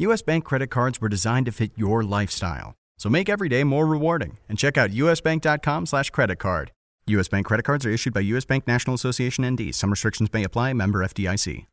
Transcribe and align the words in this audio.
US 0.00 0.22
Bank 0.22 0.44
credit 0.44 0.68
cards 0.70 1.00
were 1.00 1.08
designed 1.08 1.46
to 1.46 1.52
fit 1.52 1.72
your 1.74 2.04
lifestyle. 2.04 2.76
So 2.98 3.08
make 3.08 3.28
every 3.28 3.48
day 3.48 3.64
more 3.64 3.84
rewarding 3.84 4.38
and 4.48 4.56
check 4.56 4.78
out 4.78 4.92
usbank.com 4.92 5.86
slash 5.86 6.10
credit 6.10 6.36
card. 6.36 6.70
US 7.08 7.26
Bank 7.26 7.46
credit 7.46 7.64
cards 7.64 7.84
are 7.84 7.90
issued 7.90 8.14
by 8.14 8.20
US 8.20 8.44
Bank 8.44 8.64
National 8.68 8.94
Association 8.94 9.44
ND. 9.44 9.74
Some 9.74 9.90
restrictions 9.90 10.32
may 10.32 10.44
apply. 10.44 10.72
Member 10.74 11.04
FDIC. 11.04 11.66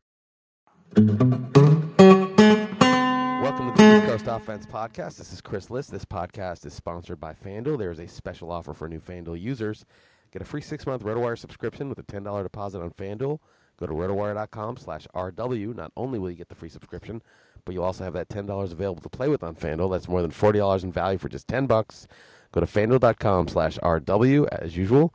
Welcome 3.42 3.70
to 3.70 3.76
the 3.76 3.96
East 3.96 4.06
Coast 4.06 4.26
Offense 4.26 4.66
Podcast. 4.66 5.18
This 5.18 5.32
is 5.32 5.40
Chris 5.40 5.70
Liss. 5.70 5.86
This 5.86 6.04
podcast 6.04 6.66
is 6.66 6.74
sponsored 6.74 7.20
by 7.20 7.32
FanDuel. 7.32 7.78
There 7.78 7.92
is 7.92 8.00
a 8.00 8.08
special 8.08 8.50
offer 8.50 8.74
for 8.74 8.88
new 8.88 8.98
FanDuel 8.98 9.40
users. 9.40 9.84
Get 10.32 10.42
a 10.42 10.44
free 10.44 10.62
six-month 10.62 11.04
RotoWire 11.04 11.38
subscription 11.38 11.88
with 11.88 12.00
a 12.00 12.02
$10 12.02 12.42
deposit 12.42 12.82
on 12.82 12.90
FanDuel. 12.90 13.38
Go 13.78 13.86
to 13.86 13.92
rotowire.com 13.92 14.78
slash 14.78 15.06
RW. 15.14 15.76
Not 15.76 15.92
only 15.96 16.18
will 16.18 16.30
you 16.30 16.36
get 16.36 16.48
the 16.48 16.56
free 16.56 16.68
subscription, 16.68 17.22
but 17.66 17.74
you'll 17.74 17.84
also 17.84 18.04
have 18.04 18.14
that 18.14 18.30
$10 18.30 18.72
available 18.72 19.02
to 19.02 19.08
play 19.10 19.28
with 19.28 19.42
on 19.42 19.54
FanDuel. 19.54 19.90
That's 19.90 20.08
more 20.08 20.22
than 20.22 20.30
$40 20.30 20.84
in 20.84 20.92
value 20.92 21.18
for 21.18 21.28
just 21.28 21.46
10 21.48 21.66
bucks. 21.66 22.06
Go 22.52 22.60
to 22.60 22.66
fanduel.com 22.66 23.48
slash 23.48 23.76
RW 23.78 24.48
as 24.50 24.74
usual. 24.76 25.12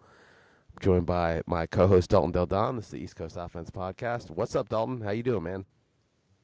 joined 0.79 1.05
by 1.07 1.41
my 1.47 1.65
co-host 1.65 2.11
Dalton 2.11 2.31
Del 2.31 2.45
Don. 2.45 2.75
This 2.75 2.85
is 2.85 2.91
the 2.91 2.99
East 2.99 3.15
Coast 3.15 3.37
Offense 3.39 3.71
Podcast. 3.71 4.29
What's 4.29 4.55
up, 4.55 4.69
Dalton? 4.69 5.01
How 5.01 5.11
you 5.11 5.23
doing, 5.23 5.43
man? 5.43 5.65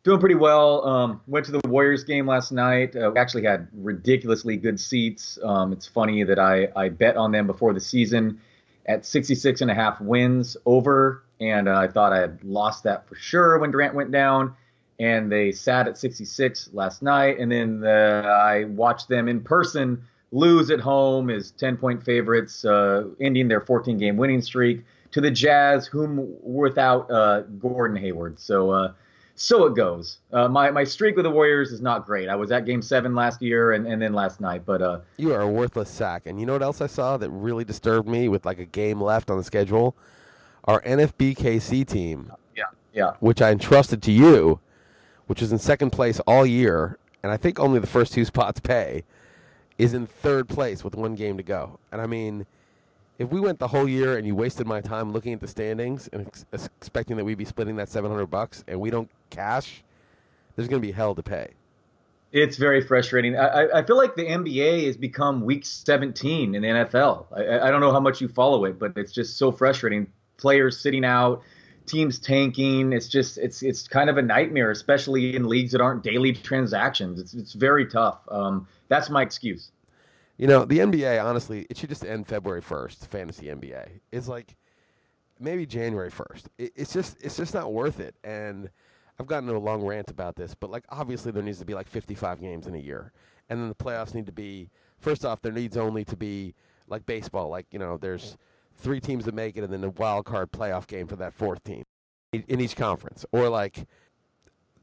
Doing 0.03 0.19
pretty 0.19 0.35
well. 0.35 0.87
Um, 0.87 1.21
went 1.27 1.45
to 1.47 1.51
the 1.51 1.61
Warriors 1.67 2.03
game 2.03 2.25
last 2.25 2.51
night. 2.51 2.95
Uh, 2.95 3.11
we 3.13 3.19
actually 3.19 3.43
had 3.43 3.67
ridiculously 3.73 4.55
good 4.55 4.79
seats. 4.79 5.37
Um, 5.43 5.73
it's 5.73 5.85
funny 5.85 6.23
that 6.23 6.39
I, 6.39 6.69
I 6.75 6.89
bet 6.89 7.17
on 7.17 7.31
them 7.31 7.45
before 7.45 7.73
the 7.73 7.81
season 7.81 8.39
at 8.85 9.05
66 9.05 9.61
and 9.61 9.69
a 9.69 9.73
half 9.73 9.99
wins 9.99 10.55
over, 10.65 11.23
and 11.41 11.67
uh, 11.67 11.77
I 11.77 11.87
thought 11.89 12.13
I 12.13 12.19
had 12.19 12.43
lost 12.43 12.83
that 12.85 13.07
for 13.07 13.15
sure 13.15 13.59
when 13.59 13.71
Durant 13.71 13.95
went 13.95 14.11
down. 14.11 14.55
And 14.99 15.31
they 15.31 15.51
sat 15.51 15.87
at 15.87 15.97
66 15.97 16.71
last 16.73 17.03
night, 17.03 17.39
and 17.39 17.51
then 17.51 17.81
the, 17.81 18.23
I 18.25 18.63
watched 18.65 19.07
them 19.09 19.27
in 19.27 19.41
person 19.41 20.01
lose 20.31 20.71
at 20.71 20.79
home 20.79 21.29
as 21.29 21.51
10 21.51 21.77
point 21.77 22.03
favorites, 22.03 22.65
uh, 22.65 23.05
ending 23.19 23.47
their 23.47 23.61
14 23.61 23.97
game 23.97 24.17
winning 24.17 24.41
streak 24.41 24.83
to 25.11 25.21
the 25.21 25.31
Jazz, 25.31 25.87
whom 25.87 26.35
without 26.41 27.09
uh, 27.11 27.41
Gordon 27.41 27.97
Hayward. 27.97 28.39
So 28.39 28.71
uh, 28.71 28.93
so 29.35 29.65
it 29.65 29.75
goes. 29.75 30.17
Uh, 30.33 30.47
my 30.47 30.71
my 30.71 30.83
streak 30.83 31.15
with 31.15 31.23
the 31.23 31.29
Warriors 31.29 31.71
is 31.71 31.79
not 31.79 32.05
great. 32.05 32.27
I 32.27 32.35
was 32.35 32.51
at 32.51 32.65
Game 32.65 32.81
Seven 32.81 33.13
last 33.13 33.39
year 33.41 33.73
and, 33.73 33.85
and 33.85 34.01
then 34.01 34.13
last 34.13 34.41
night, 34.41 34.65
but 34.65 34.81
uh, 34.81 34.99
You 35.17 35.31
are 35.33 35.41
a 35.41 35.47
worthless 35.47 35.89
sack. 35.89 36.23
And 36.25 36.39
you 36.39 36.45
know 36.47 36.53
what 36.53 36.63
else 36.63 36.81
I 36.81 36.87
saw 36.87 37.17
that 37.17 37.29
really 37.29 37.63
disturbed 37.63 38.09
me 38.09 38.29
with 38.29 38.45
like 38.45 38.57
a 38.57 38.65
game 38.65 38.99
left 38.99 39.29
on 39.29 39.37
the 39.37 39.43
schedule? 39.43 39.95
Our 40.63 40.81
NFBKC 40.81 41.87
team, 41.87 42.31
yeah, 42.55 42.63
yeah. 42.93 43.13
which 43.19 43.41
I 43.41 43.51
entrusted 43.51 44.01
to 44.03 44.11
you, 44.11 44.59
which 45.27 45.41
is 45.41 45.51
in 45.51 45.59
second 45.59 45.91
place 45.91 46.19
all 46.21 46.45
year, 46.45 46.97
and 47.23 47.31
I 47.31 47.37
think 47.37 47.59
only 47.59 47.79
the 47.79 47.87
first 47.87 48.13
two 48.13 48.25
spots 48.33 48.59
pay, 48.59 49.03
is 49.77 49.93
in 49.93 50.07
third 50.07 50.49
place 50.49 50.83
with 50.83 50.95
one 50.95 51.13
game 51.15 51.37
to 51.37 51.43
go. 51.43 51.79
And 51.91 52.01
I 52.01 52.07
mean, 52.07 52.47
if 53.19 53.29
we 53.29 53.39
went 53.39 53.59
the 53.59 53.67
whole 53.67 53.87
year 53.87 54.17
and 54.17 54.25
you 54.25 54.35
wasted 54.35 54.65
my 54.65 54.81
time 54.81 55.11
looking 55.11 55.33
at 55.33 55.39
the 55.39 55.47
standings 55.47 56.07
and 56.11 56.25
ex- 56.27 56.45
expecting 56.79 57.15
that 57.17 57.25
we'd 57.25 57.37
be 57.37 57.45
splitting 57.45 57.75
that 57.75 57.89
700 57.89 58.25
bucks 58.27 58.63
and 58.67 58.79
we 58.79 58.89
don't 58.89 59.09
cash, 59.29 59.83
there's 60.55 60.67
going 60.67 60.81
to 60.81 60.85
be 60.87 60.91
hell 60.91 61.13
to 61.15 61.23
pay. 61.23 61.49
It's 62.31 62.57
very 62.57 62.81
frustrating. 62.81 63.37
I, 63.37 63.67
I- 63.73 63.83
feel 63.85 63.97
like 63.97 64.15
the 64.15 64.25
NBA 64.25 64.85
has 64.87 64.97
become 64.97 65.41
Week 65.41 65.65
17 65.65 66.55
in 66.55 66.61
the 66.61 66.67
NFL. 66.67 67.25
I, 67.35 67.67
I 67.67 67.71
don't 67.71 67.81
know 67.81 67.91
how 67.91 67.99
much 67.99 68.19
you 68.19 68.27
follow 68.27 68.65
it, 68.65 68.77
but 68.77 68.93
it's 68.95 69.11
just 69.11 69.37
so 69.37 69.51
frustrating. 69.51 70.07
Players 70.37 70.79
sitting 70.79 71.05
out, 71.05 71.41
teams 71.87 72.19
tanking. 72.19 72.93
It's 72.93 73.07
just 73.07 73.37
it's 73.37 73.63
it's 73.63 73.87
kind 73.87 74.09
of 74.09 74.17
a 74.17 74.21
nightmare, 74.21 74.71
especially 74.71 75.35
in 75.35 75.47
leagues 75.47 75.71
that 75.71 75.81
aren't 75.81 76.03
daily 76.03 76.33
transactions. 76.33 77.19
It's 77.19 77.33
it's 77.33 77.53
very 77.53 77.85
tough. 77.85 78.19
Um, 78.29 78.67
that's 78.87 79.09
my 79.09 79.21
excuse. 79.21 79.71
You 80.37 80.45
know, 80.45 80.65
the 80.65 80.79
NBA, 80.79 81.23
honestly, 81.23 81.65
it 81.67 81.77
should 81.77 81.89
just 81.89 82.05
end 82.05 82.27
February 82.27 82.61
1st, 82.61 83.07
fantasy 83.07 83.47
NBA. 83.47 83.89
It's 84.11 84.27
like 84.27 84.55
maybe 85.39 85.65
January 85.65 86.11
1st. 86.11 86.43
It, 86.59 86.73
it's 86.75 86.93
just 86.93 87.17
it's 87.21 87.37
just 87.37 87.53
not 87.53 87.73
worth 87.73 87.99
it. 87.99 88.15
And 88.23 88.69
I've 89.19 89.25
gotten 89.25 89.49
into 89.49 89.59
a 89.59 89.63
long 89.63 89.83
rant 89.83 90.11
about 90.11 90.35
this, 90.35 90.53
but 90.53 90.69
like 90.69 90.85
obviously 90.89 91.31
there 91.31 91.41
needs 91.41 91.59
to 91.59 91.65
be 91.65 91.73
like 91.73 91.87
55 91.87 92.39
games 92.39 92.67
in 92.67 92.75
a 92.75 92.79
year. 92.79 93.11
And 93.49 93.59
then 93.59 93.69
the 93.69 93.75
playoffs 93.75 94.13
need 94.13 94.27
to 94.27 94.31
be 94.31 94.69
first 94.99 95.25
off 95.25 95.41
there 95.41 95.51
needs 95.51 95.77
only 95.77 96.05
to 96.05 96.15
be 96.15 96.53
like 96.87 97.05
baseball, 97.05 97.49
like, 97.49 97.65
you 97.71 97.79
know, 97.79 97.97
there's 97.97 98.37
three 98.77 98.99
teams 98.99 99.25
that 99.25 99.33
make 99.33 99.57
it 99.57 99.63
and 99.63 99.73
then 99.73 99.83
a 99.83 99.89
wild 99.89 100.25
card 100.25 100.51
playoff 100.51 100.87
game 100.87 101.07
for 101.07 101.15
that 101.17 101.33
fourth 101.33 101.63
team 101.63 101.83
in 102.31 102.61
each 102.61 102.75
conference 102.75 103.25
or 103.31 103.49
like 103.49 103.87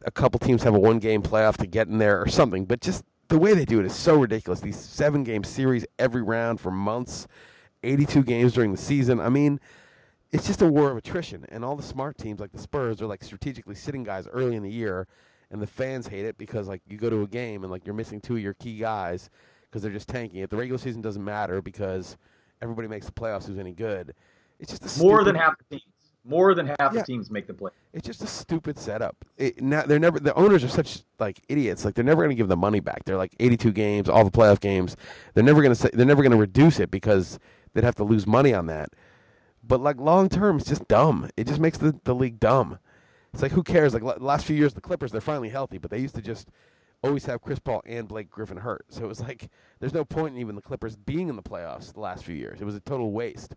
a 0.05 0.11
couple 0.11 0.39
teams 0.39 0.63
have 0.63 0.75
a 0.75 0.79
one 0.79 0.99
game 0.99 1.23
playoff 1.23 1.57
to 1.57 1.67
get 1.67 1.89
in 1.89 1.99
there 1.99 2.21
or 2.21 2.29
something. 2.29 2.65
But 2.65 2.81
just 2.81 3.05
the 3.29 3.39
way 3.39 3.55
they 3.55 3.65
do 3.65 3.81
it 3.81 3.87
is 3.87 3.95
so 3.95 4.17
ridiculous. 4.17 4.61
These 4.61 4.79
seven 4.79 5.25
game 5.25 5.45
series 5.45 5.87
every 5.99 6.23
round 6.23 6.61
for 6.61 6.71
months, 6.71 7.27
82 7.83 8.23
games 8.25 8.53
during 8.53 8.73
the 8.73 8.79
season. 8.79 9.21
I 9.21 9.29
mean, 9.29 9.61
it's 10.33 10.47
just 10.47 10.63
a 10.63 10.67
war 10.67 10.91
of 10.91 10.97
attrition. 10.97 11.47
And 11.49 11.65
all 11.65 11.77
the 11.77 11.83
smart 11.83 12.19
teams 12.19 12.41
like 12.41 12.53
the 12.53 12.59
Spurs 12.59 13.01
are 13.01 13.07
like 13.07 13.23
strategically 13.23 13.75
sitting 13.75 14.05
guys 14.05 14.27
early 14.29 14.57
in 14.57 14.63
the 14.63 14.71
year. 14.71 15.07
And 15.51 15.63
the 15.63 15.67
fans 15.67 16.09
hate 16.09 16.25
it 16.25 16.37
because 16.37 16.69
like 16.69 16.83
you 16.89 16.99
go 16.99 17.09
to 17.09 17.23
a 17.23 17.29
game 17.29 17.63
and 17.63 17.71
like 17.71 17.87
you're 17.87 17.95
missing 17.95 18.21
two 18.21 18.37
of 18.37 18.43
your 18.43 18.55
key 18.55 18.79
guys 18.79 19.31
because 19.63 19.83
they're 19.83 19.93
just 19.93 20.09
tanking 20.09 20.41
it. 20.41 20.51
The 20.51 20.57
regular 20.57 20.79
season 20.79 21.01
doesn't 21.01 21.25
matter 21.25 21.63
because 21.63 22.17
everybody 22.65 22.89
makes 22.89 23.07
the 23.07 23.13
playoffs 23.13 23.47
who's 23.47 23.59
any 23.59 23.73
good. 23.73 24.15
It's 24.59 24.73
just 24.77 24.83
a 24.83 25.01
More 25.03 25.19
stupid- 25.19 25.27
than 25.27 25.35
half 25.37 25.55
the 25.59 25.77
teams. 25.79 25.91
More 26.27 26.55
than 26.55 26.67
half 26.67 26.79
Yeah. 26.81 26.89
the 26.93 27.03
teams 27.03 27.31
make 27.31 27.47
the 27.47 27.53
play. 27.53 27.71
it's 27.93 28.07
just 28.07 28.23
a 28.23 28.27
stupid 28.27 28.79
setup. 28.79 29.15
It, 29.37 29.61
now 29.63 29.83
they're 29.83 29.99
never 29.99 30.19
the 30.19 30.35
owners 30.35 30.65
are 30.65 30.69
such 30.69 31.03
like 31.19 31.39
idiots. 31.51 31.85
Like 31.85 31.95
they're 31.95 32.05
never 32.05 32.23
going 32.23 32.31
to 32.31 32.35
give 32.35 32.49
the 32.49 32.57
money 32.57 32.81
back. 32.81 33.05
They're 33.05 33.19
like 33.19 33.37
82 33.39 33.73
games, 33.73 34.09
all 34.09 34.25
the 34.25 34.31
playoff 34.31 34.59
games. 34.59 34.97
They're 35.35 35.45
never 35.45 35.61
going 35.61 35.73
to 35.75 35.81
say 35.81 35.91
they're 35.93 36.07
never 36.07 36.23
going 36.23 36.33
to 36.33 36.39
reduce 36.39 36.81
it 36.81 36.91
because 36.91 37.39
they'd 37.75 37.85
have 37.85 37.95
to 37.97 38.05
lose 38.05 38.27
money 38.27 38.55
on 38.55 38.65
that. 38.67 38.89
But 39.63 39.81
like 39.83 39.99
long 39.99 40.31
term, 40.31 40.57
it's 40.57 40.69
just 40.69 40.89
dumb. 40.89 41.29
It 41.37 41.47
just 41.47 41.61
makes 41.61 41.77
the, 41.77 41.95
the 42.05 42.15
league 42.15 42.41
dumb. 42.41 42.79
It's 43.35 43.43
like 43.43 43.53
who 43.53 43.63
cares? 43.63 43.93
Like 43.93 44.03
la- 44.03 44.17
last 44.19 44.47
few 44.47 44.57
years, 44.57 44.73
the 44.73 44.81
Clippers 44.81 45.13
they're 45.13 45.21
finally 45.21 45.51
healthy, 45.51 45.77
but 45.77 45.91
they 45.91 45.99
used 45.99 46.15
to 46.15 46.23
just 46.23 46.49
always 47.07 47.27
have 47.27 47.43
Chris 47.43 47.59
Paul 47.59 47.83
and 47.87 48.09
Blake 48.09 48.31
Griffin 48.31 48.59
hurt. 48.59 48.87
So 48.89 49.05
it 49.05 49.09
was 49.09 49.21
like 49.21 49.51
there's 49.81 49.95
no 49.95 50.05
point 50.05 50.35
in 50.35 50.41
even 50.41 50.57
the 50.57 50.63
Clippers 50.63 50.97
being 50.97 51.29
in 51.29 51.37
the 51.37 51.43
playoffs 51.43 51.93
the 51.93 52.01
last 52.01 52.25
few 52.25 52.35
years. 52.35 52.61
It 52.61 52.65
was 52.65 52.75
a 52.75 52.81
total 52.81 53.13
waste 53.13 53.55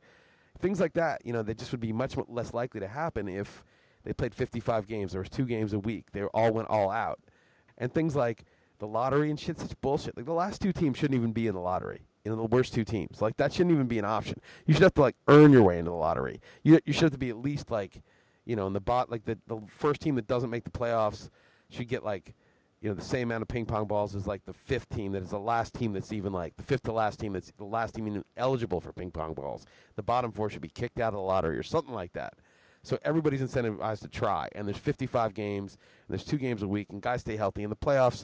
things 0.59 0.79
like 0.79 0.93
that, 0.93 1.25
you 1.25 1.33
know, 1.33 1.43
they 1.43 1.53
just 1.53 1.71
would 1.71 1.81
be 1.81 1.93
much 1.93 2.15
less 2.27 2.53
likely 2.53 2.79
to 2.79 2.87
happen 2.87 3.27
if 3.27 3.63
they 4.03 4.13
played 4.13 4.33
55 4.33 4.87
games. 4.87 5.11
There 5.11 5.21
was 5.21 5.29
two 5.29 5.45
games 5.45 5.73
a 5.73 5.79
week. 5.79 6.11
They 6.11 6.23
all 6.23 6.51
went 6.51 6.69
all 6.69 6.89
out, 6.89 7.19
and 7.77 7.93
things 7.93 8.15
like 8.15 8.45
the 8.79 8.87
lottery 8.87 9.29
and 9.29 9.39
shit, 9.39 9.59
such 9.59 9.79
bullshit. 9.81 10.15
Like 10.15 10.25
the 10.25 10.33
last 10.33 10.61
two 10.61 10.71
teams 10.71 10.97
shouldn't 10.97 11.17
even 11.17 11.33
be 11.33 11.47
in 11.47 11.53
the 11.53 11.61
lottery. 11.61 12.07
You 12.23 12.31
know, 12.31 12.37
the 12.37 12.43
worst 12.43 12.73
two 12.73 12.83
teams. 12.83 13.21
Like 13.21 13.37
that 13.37 13.53
shouldn't 13.53 13.73
even 13.73 13.87
be 13.87 13.99
an 13.99 14.05
option. 14.05 14.41
You 14.65 14.73
should 14.73 14.83
have 14.83 14.93
to 14.95 15.01
like 15.01 15.15
earn 15.27 15.51
your 15.51 15.63
way 15.63 15.79
into 15.79 15.91
the 15.91 15.97
lottery. 15.97 16.41
You 16.63 16.79
you 16.85 16.93
should 16.93 17.03
have 17.03 17.11
to 17.13 17.17
be 17.17 17.29
at 17.29 17.37
least 17.37 17.71
like, 17.71 18.01
you 18.45 18.55
know, 18.55 18.67
in 18.67 18.73
the 18.73 18.81
bot 18.81 19.09
like 19.09 19.25
the 19.25 19.37
the 19.47 19.61
first 19.67 20.01
team 20.01 20.15
that 20.15 20.27
doesn't 20.27 20.49
make 20.49 20.63
the 20.63 20.71
playoffs 20.71 21.29
should 21.69 21.87
get 21.87 22.03
like 22.03 22.33
you 22.87 22.93
know 22.93 22.95
the 22.95 23.05
same 23.05 23.27
amount 23.27 23.41
of 23.41 23.49
ping 23.49 23.65
pong 23.65 23.85
balls 23.85 24.15
as 24.15 24.27
like 24.27 24.45
the 24.45 24.53
fifth 24.53 24.87
team 24.87 25.11
that 25.11 25.21
is 25.21 25.29
the 25.29 25.37
last 25.37 25.73
team 25.73 25.91
that's 25.91 26.13
even 26.13 26.31
like 26.31 26.55
the 26.55 26.63
fifth 26.63 26.83
to 26.83 26.93
last 26.93 27.19
team 27.19 27.33
that's 27.33 27.51
the 27.57 27.65
last 27.65 27.95
team 27.95 28.23
eligible 28.37 28.79
for 28.79 28.93
ping 28.93 29.11
pong 29.11 29.33
balls. 29.33 29.65
The 29.97 30.03
bottom 30.03 30.31
four 30.31 30.49
should 30.49 30.61
be 30.61 30.69
kicked 30.69 30.97
out 30.97 31.09
of 31.09 31.15
the 31.15 31.19
lottery 31.19 31.57
or 31.57 31.63
something 31.63 31.93
like 31.93 32.13
that. 32.13 32.35
So 32.83 32.97
everybody's 33.03 33.41
incentivized 33.41 33.99
to 34.03 34.07
try. 34.07 34.47
And 34.55 34.65
there's 34.65 34.77
55 34.77 35.33
games, 35.33 35.73
and 35.73 36.17
there's 36.17 36.23
two 36.23 36.37
games 36.37 36.63
a 36.63 36.67
week, 36.69 36.87
and 36.89 37.01
guys 37.01 37.19
stay 37.19 37.35
healthy. 37.35 37.63
In 37.63 37.69
the 37.69 37.75
playoffs, 37.75 38.23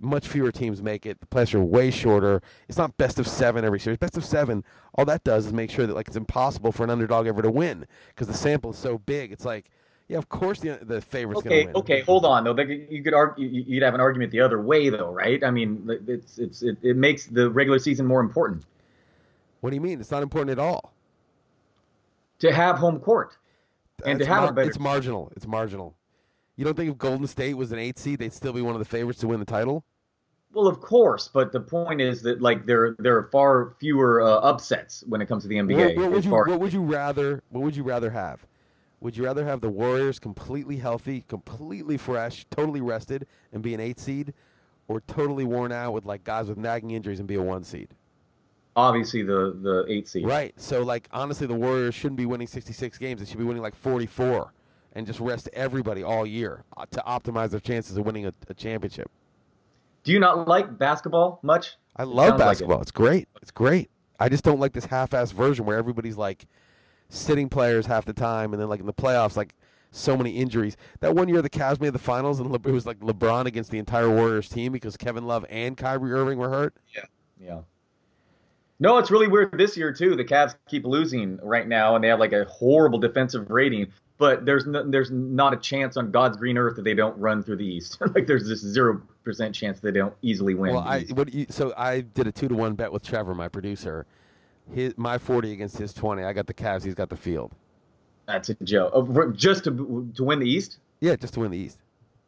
much 0.00 0.26
fewer 0.26 0.50
teams 0.50 0.82
make 0.82 1.04
it. 1.04 1.20
The 1.20 1.26
playoffs 1.26 1.54
are 1.54 1.62
way 1.62 1.90
shorter. 1.90 2.40
It's 2.66 2.78
not 2.78 2.96
best 2.96 3.18
of 3.18 3.28
seven 3.28 3.62
every 3.62 3.78
series. 3.78 3.98
Best 3.98 4.16
of 4.16 4.24
seven, 4.24 4.64
all 4.94 5.04
that 5.04 5.22
does 5.22 5.44
is 5.44 5.52
make 5.52 5.70
sure 5.70 5.86
that 5.86 5.94
like 5.94 6.08
it's 6.08 6.16
impossible 6.16 6.72
for 6.72 6.84
an 6.84 6.88
underdog 6.88 7.26
ever 7.26 7.42
to 7.42 7.50
win 7.50 7.86
because 8.08 8.26
the 8.26 8.32
sample 8.32 8.70
is 8.70 8.78
so 8.78 8.96
big. 8.96 9.32
It's 9.32 9.44
like, 9.44 9.68
yeah, 10.08 10.18
of 10.18 10.28
course 10.28 10.60
the 10.60 10.78
the 10.82 11.00
favorite's 11.00 11.40
Okay, 11.40 11.48
going 11.48 11.60
to 11.60 11.66
win. 11.66 11.76
okay, 11.76 12.00
hold 12.00 12.24
on 12.24 12.44
though. 12.44 12.56
You 12.58 13.02
could 13.02 13.14
argue, 13.14 13.46
you'd 13.48 13.82
have 13.82 13.94
an 13.94 14.00
argument 14.00 14.32
the 14.32 14.40
other 14.40 14.60
way 14.60 14.88
though, 14.90 15.12
right? 15.12 15.42
I 15.44 15.50
mean, 15.50 15.88
it's 16.06 16.38
it's 16.38 16.62
it, 16.62 16.78
it 16.82 16.96
makes 16.96 17.26
the 17.26 17.50
regular 17.50 17.78
season 17.78 18.06
more 18.06 18.20
important 18.20 18.64
What 19.60 19.70
do 19.70 19.76
you 19.76 19.82
mean? 19.82 20.00
It's 20.00 20.10
not 20.10 20.22
important 20.22 20.50
at 20.50 20.58
all. 20.58 20.92
to 22.40 22.52
have 22.52 22.76
home 22.78 23.00
court 23.00 23.36
and 24.04 24.18
to 24.18 24.24
It's 24.24 24.28
have 24.28 24.42
mar- 24.42 24.50
a 24.50 24.52
better. 24.52 24.68
It's 24.68 24.78
marginal. 24.78 25.32
It's 25.36 25.46
marginal. 25.46 25.94
You 26.56 26.64
don't 26.64 26.76
think 26.76 26.90
if 26.90 26.98
Golden 26.98 27.26
State 27.26 27.54
was 27.54 27.70
an 27.72 27.78
eight 27.78 27.98
seed, 27.98 28.18
they'd 28.18 28.32
still 28.32 28.52
be 28.52 28.60
one 28.62 28.74
of 28.74 28.80
the 28.80 28.84
favorites 28.84 29.20
to 29.20 29.28
win 29.28 29.38
the 29.40 29.46
title? 29.46 29.84
Well, 30.52 30.66
of 30.66 30.80
course, 30.80 31.28
but 31.28 31.52
the 31.52 31.60
point 31.60 32.00
is 32.00 32.22
that 32.22 32.40
like 32.40 32.64
there 32.66 32.96
there 32.98 33.16
are 33.18 33.28
far 33.30 33.74
fewer 33.78 34.22
uh, 34.22 34.26
upsets 34.40 35.04
when 35.06 35.20
it 35.20 35.26
comes 35.26 35.42
to 35.44 35.48
the 35.48 35.56
NBA. 35.56 35.96
What, 35.96 36.04
what 36.04 36.10
would 36.12 36.24
you 36.24 36.30
What 36.32 36.58
would 36.60 36.72
you 36.72 36.82
rather? 36.82 37.42
What 37.50 37.62
would 37.62 37.76
you 37.76 37.82
rather 37.84 38.10
have? 38.10 38.44
Would 39.00 39.16
you 39.16 39.24
rather 39.24 39.44
have 39.44 39.60
the 39.60 39.70
Warriors 39.70 40.18
completely 40.18 40.76
healthy, 40.76 41.24
completely 41.28 41.96
fresh, 41.96 42.44
totally 42.50 42.80
rested, 42.80 43.26
and 43.52 43.62
be 43.62 43.74
an 43.74 43.80
eight 43.80 43.98
seed, 43.98 44.34
or 44.88 45.00
totally 45.02 45.44
worn 45.44 45.70
out 45.70 45.92
with 45.92 46.04
like 46.04 46.24
guys 46.24 46.48
with 46.48 46.58
nagging 46.58 46.90
injuries 46.90 47.18
and 47.18 47.28
be 47.28 47.36
a 47.36 47.42
one 47.42 47.64
seed? 47.64 47.94
obviously 48.78 49.22
the 49.22 49.58
the 49.60 49.84
eight 49.88 50.08
seed. 50.08 50.24
Right. 50.24 50.54
So 50.56 50.82
like 50.82 51.08
honestly, 51.12 51.46
the 51.46 51.54
Warriors 51.54 51.94
shouldn't 51.94 52.16
be 52.16 52.26
winning 52.26 52.46
66 52.46 52.96
games. 52.98 53.20
They 53.20 53.26
should 53.26 53.38
be 53.38 53.44
winning 53.44 53.62
like 53.62 53.74
44, 53.74 54.52
and 54.92 55.06
just 55.06 55.20
rest 55.20 55.48
everybody 55.52 56.02
all 56.02 56.24
year 56.24 56.64
uh, 56.76 56.86
to 56.92 57.02
optimize 57.06 57.50
their 57.50 57.60
chances 57.60 57.96
of 57.96 58.06
winning 58.06 58.26
a, 58.26 58.32
a 58.48 58.54
championship. 58.54 59.10
Do 60.04 60.12
you 60.12 60.20
not 60.20 60.48
like 60.48 60.78
basketball 60.78 61.40
much? 61.42 61.76
I 61.96 62.04
love 62.04 62.28
sounds 62.28 62.30
like 62.30 62.38
it. 62.38 62.48
basketball. 62.48 62.80
it's 62.80 62.92
great. 62.92 63.28
It's 63.42 63.50
great. 63.50 63.90
I 64.20 64.28
just 64.28 64.44
don't 64.44 64.60
like 64.60 64.72
this 64.72 64.86
half-ass 64.86 65.32
version 65.32 65.64
where 65.64 65.76
everybody's 65.76 66.16
like 66.16 66.46
sitting 67.08 67.48
players 67.48 67.86
half 67.86 68.04
the 68.04 68.12
time, 68.12 68.52
and 68.52 68.60
then 68.60 68.68
like 68.68 68.80
in 68.80 68.86
the 68.86 68.92
playoffs, 68.92 69.36
like 69.36 69.54
so 69.90 70.16
many 70.16 70.30
injuries. 70.30 70.76
That 71.00 71.14
one 71.14 71.28
year 71.28 71.42
the 71.42 71.50
Cavs 71.50 71.80
made 71.80 71.92
the 71.92 71.98
finals, 71.98 72.40
and 72.40 72.50
Le- 72.50 72.60
it 72.64 72.72
was 72.72 72.86
like 72.86 73.00
LeBron 73.00 73.46
against 73.46 73.70
the 73.70 73.78
entire 73.78 74.10
Warriors 74.10 74.48
team 74.48 74.72
because 74.72 74.96
Kevin 74.96 75.26
Love 75.26 75.44
and 75.48 75.76
Kyrie 75.76 76.12
Irving 76.12 76.38
were 76.38 76.50
hurt. 76.50 76.74
Yeah. 76.94 77.04
Yeah. 77.40 77.60
No, 78.80 78.98
it's 78.98 79.10
really 79.10 79.26
weird 79.26 79.56
this 79.58 79.76
year 79.76 79.92
too. 79.92 80.14
The 80.14 80.24
Cavs 80.24 80.54
keep 80.68 80.84
losing 80.84 81.38
right 81.42 81.66
now, 81.66 81.94
and 81.94 82.04
they 82.04 82.08
have 82.08 82.20
like 82.20 82.32
a 82.32 82.44
horrible 82.44 82.98
defensive 82.98 83.50
rating. 83.50 83.88
But 84.18 84.44
there's 84.44 84.66
no, 84.66 84.88
there's 84.88 85.12
not 85.12 85.52
a 85.52 85.56
chance 85.56 85.96
on 85.96 86.10
God's 86.10 86.36
green 86.36 86.58
earth 86.58 86.74
that 86.76 86.82
they 86.82 86.94
don't 86.94 87.16
run 87.18 87.42
through 87.42 87.56
the 87.56 87.66
East. 87.66 87.98
like 88.14 88.26
there's 88.26 88.48
this 88.48 88.60
zero 88.60 89.00
percent 89.24 89.54
chance 89.54 89.78
they 89.80 89.92
don't 89.92 90.14
easily 90.22 90.54
win. 90.54 90.74
Well, 90.74 90.82
I 90.82 91.02
what 91.14 91.32
you, 91.32 91.46
so 91.48 91.72
I 91.76 92.00
did 92.00 92.26
a 92.26 92.32
two 92.32 92.48
to 92.48 92.54
one 92.54 92.74
bet 92.74 92.92
with 92.92 93.04
Trevor, 93.04 93.34
my 93.34 93.48
producer. 93.48 94.06
His 94.72 94.94
my 94.96 95.18
forty 95.18 95.52
against 95.52 95.78
his 95.78 95.92
twenty. 95.92 96.22
I 96.24 96.32
got 96.32 96.46
the 96.46 96.54
Cavs. 96.54 96.84
He's 96.84 96.94
got 96.94 97.08
the 97.08 97.16
field. 97.16 97.52
That's 98.26 98.50
a 98.50 98.54
joke. 98.62 98.92
Uh, 98.94 99.26
Just 99.32 99.64
to 99.64 100.10
to 100.14 100.24
win 100.24 100.38
the 100.38 100.48
East? 100.48 100.78
Yeah, 101.00 101.16
just 101.16 101.34
to 101.34 101.40
win 101.40 101.50
the 101.50 101.58
East. 101.58 101.78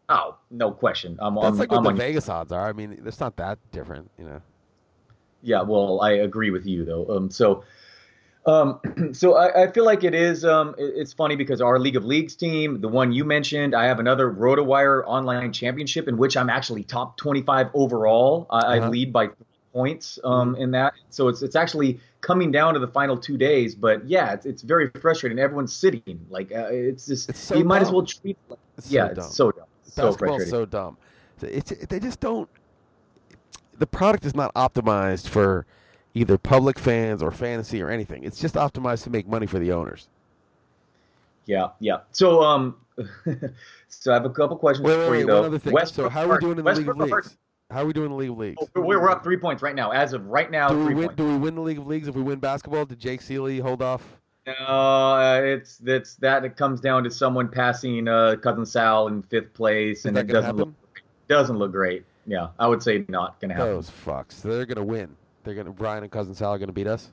Oh, 0.09 0.37
no 0.51 0.73
question. 0.73 1.17
I'm, 1.21 1.35
That's 1.35 1.47
I'm, 1.47 1.57
like 1.59 1.71
what 1.71 1.79
I'm 1.79 1.85
the 1.85 1.91
on- 1.91 1.97
Vegas 1.97 2.29
odds 2.29 2.51
are. 2.53 2.69
I 2.69 2.73
mean, 2.73 3.01
it's 3.05 3.21
not 3.21 3.37
that 3.37 3.59
different, 3.71 4.11
you 4.19 4.25
know. 4.25 4.41
Yeah, 5.43 5.63
well, 5.63 6.01
I 6.03 6.13
agree 6.13 6.51
with 6.51 6.67
you 6.67 6.85
though. 6.85 7.07
Um, 7.17 7.31
so, 7.31 7.63
um, 8.47 8.81
so 9.13 9.35
I, 9.37 9.65
I 9.65 9.73
feel 9.73 9.85
like 9.85 10.03
it 10.03 10.15
is. 10.15 10.45
Um, 10.45 10.75
it- 10.79 10.95
it's 10.97 11.13
funny 11.13 11.37
because 11.37 11.61
our 11.61 11.79
League 11.79 11.97
of 11.97 12.05
Leagues 12.05 12.35
team, 12.35 12.81
the 12.81 12.89
one 12.89 13.13
you 13.13 13.25
mentioned, 13.25 13.75
I 13.75 13.85
have 13.85 14.01
another 14.01 14.31
RotoWire 14.33 15.05
online 15.07 15.53
championship 15.53 16.09
in 16.09 16.17
which 16.17 16.37
I'm 16.37 16.51
actually 16.51 16.83
top 16.85 17.17
25 17.17 17.69
overall. 17.75 18.47
I, 18.51 18.59
I 18.61 18.79
Uh-huh. 18.79 18.89
lead 18.89 19.13
by 19.13 19.29
points 19.73 20.19
um, 20.25 20.55
in 20.57 20.71
that. 20.73 20.95
So 21.11 21.29
it's 21.29 21.43
it's 21.43 21.57
actually 21.57 22.01
coming 22.21 22.51
down 22.51 22.75
to 22.75 22.81
the 22.81 22.89
final 22.89 23.17
two 23.17 23.37
days. 23.37 23.75
But 23.75 24.07
yeah, 24.09 24.33
it's, 24.33 24.47
it's 24.47 24.63
very 24.63 24.91
frustrating. 25.01 25.39
Everyone's 25.39 25.75
sitting 25.75 26.27
like 26.29 26.53
uh, 26.53 26.69
it's 26.71 27.07
just 27.07 27.29
It's 27.31 27.39
so 27.41 27.57
you 27.57 27.65
might 27.65 27.83
as 27.83 27.91
well 27.91 28.05
treat. 28.05 28.37
Like, 28.49 28.59
It's 28.79 28.91
yeah, 28.91 29.09
so 29.09 29.15
dumb. 29.15 29.25
it's 29.25 29.37
so 29.37 29.51
dumb. 29.53 29.65
It's 29.85 29.95
so 29.95 30.03
Basketball's 30.07 30.17
frustrating. 30.19 30.51
so 30.51 30.65
dumb. 30.67 30.97
It's 31.43 31.71
they 31.87 32.01
just 32.01 32.21
don't. 32.21 32.49
The 33.79 33.87
product 33.87 34.27
is 34.27 34.35
not 34.35 34.53
optimized 34.55 35.29
for 35.29 35.65
either 36.15 36.37
public 36.37 36.79
fans 36.79 37.23
or 37.23 37.31
fantasy 37.31 37.81
or 37.81 37.89
anything. 37.89 38.25
It's 38.25 38.39
just 38.39 38.55
optimized 38.55 39.05
to 39.05 39.11
make 39.11 39.27
money 39.27 39.47
for 39.47 39.59
the 39.59 39.73
owners. 39.73 40.09
Yeah, 41.47 41.69
yeah. 41.81 42.01
So 42.13 42.43
um, 42.43 42.77
so 43.89 44.11
I 44.11 44.15
have 44.15 44.27
a 44.27 44.31
couple 44.31 44.57
questions 44.57 44.87
Wait, 44.87 44.99
wait, 44.99 45.05
for 45.07 45.11
wait. 45.13 45.21
you 45.21 45.27
though. 45.27 45.37
One 45.41 45.47
other 45.47 45.59
thing. 45.59 45.77
So 45.87 46.09
how 46.09 46.23
are 46.23 46.35
we 46.35 46.39
doing 46.39 46.59
in 46.59 46.65
the 46.65 46.73
League 46.73 46.89
of 46.89 46.97
Leagues? 46.99 47.37
How 47.71 47.83
are 47.83 47.87
we 47.87 47.93
doing 47.93 48.07
in 48.07 48.13
the 48.13 48.17
League 48.19 48.31
of 48.31 48.39
Leagues? 48.39 48.57
Oh, 48.75 48.81
We're, 48.81 49.01
we're 49.01 49.11
up 49.11 49.23
three 49.23 49.37
points 49.37 49.63
right 49.63 49.75
now. 49.75 49.91
As 49.93 50.13
of 50.13 50.27
right 50.27 50.51
now, 50.51 50.69
Do 50.71 50.79
we 50.79 50.85
three 50.87 50.95
win? 50.95 51.07
points. 51.09 51.17
Do 51.19 51.27
we 51.27 51.37
win 51.39 51.55
the 51.55 51.61
League 51.61 51.79
of 51.79 51.87
Leagues 51.87 52.09
if 52.09 52.15
we 52.15 52.23
win 52.23 52.39
basketball? 52.41 52.85
Did 52.85 52.99
Jake 52.99 53.21
Ciely 53.21 53.61
hold 53.61 53.81
off? 53.83 54.03
No, 54.47 54.53
uh, 54.55 55.41
it's 55.45 55.77
that's 55.79 56.17
that. 56.17 56.45
It 56.45 56.57
comes 56.57 56.81
down 56.81 57.05
to 57.05 57.11
someone 57.11 57.49
passing 57.49 58.09
uh, 58.09 58.37
cousin 58.43 58.67
Sal 58.67 59.07
in 59.09 59.23
fifth 59.23 59.53
place, 59.55 60.01
Is 60.01 60.05
and 60.07 60.19
it 60.19 60.27
doesn't 60.27 60.45
happen? 60.45 60.59
look 60.59 61.03
doesn't 61.29 61.57
look 61.59 61.71
great. 61.73 62.05
Yeah, 62.27 62.49
I 62.59 62.67
would 62.67 62.83
say 62.83 63.05
not 63.09 63.39
gonna 63.41 63.55
happen. 63.55 63.69
Those 63.69 63.91
fucks. 63.91 64.43
They're 64.43 64.67
gonna 64.67 64.85
win. 64.85 65.15
They're 65.45 65.55
gonna. 65.55 65.71
Brian 65.71 66.03
and 66.03 66.11
cousin 66.11 66.35
Sal 66.35 66.53
are 66.55 66.59
gonna 66.59 66.73
beat 66.73 66.87
us. 66.89 67.11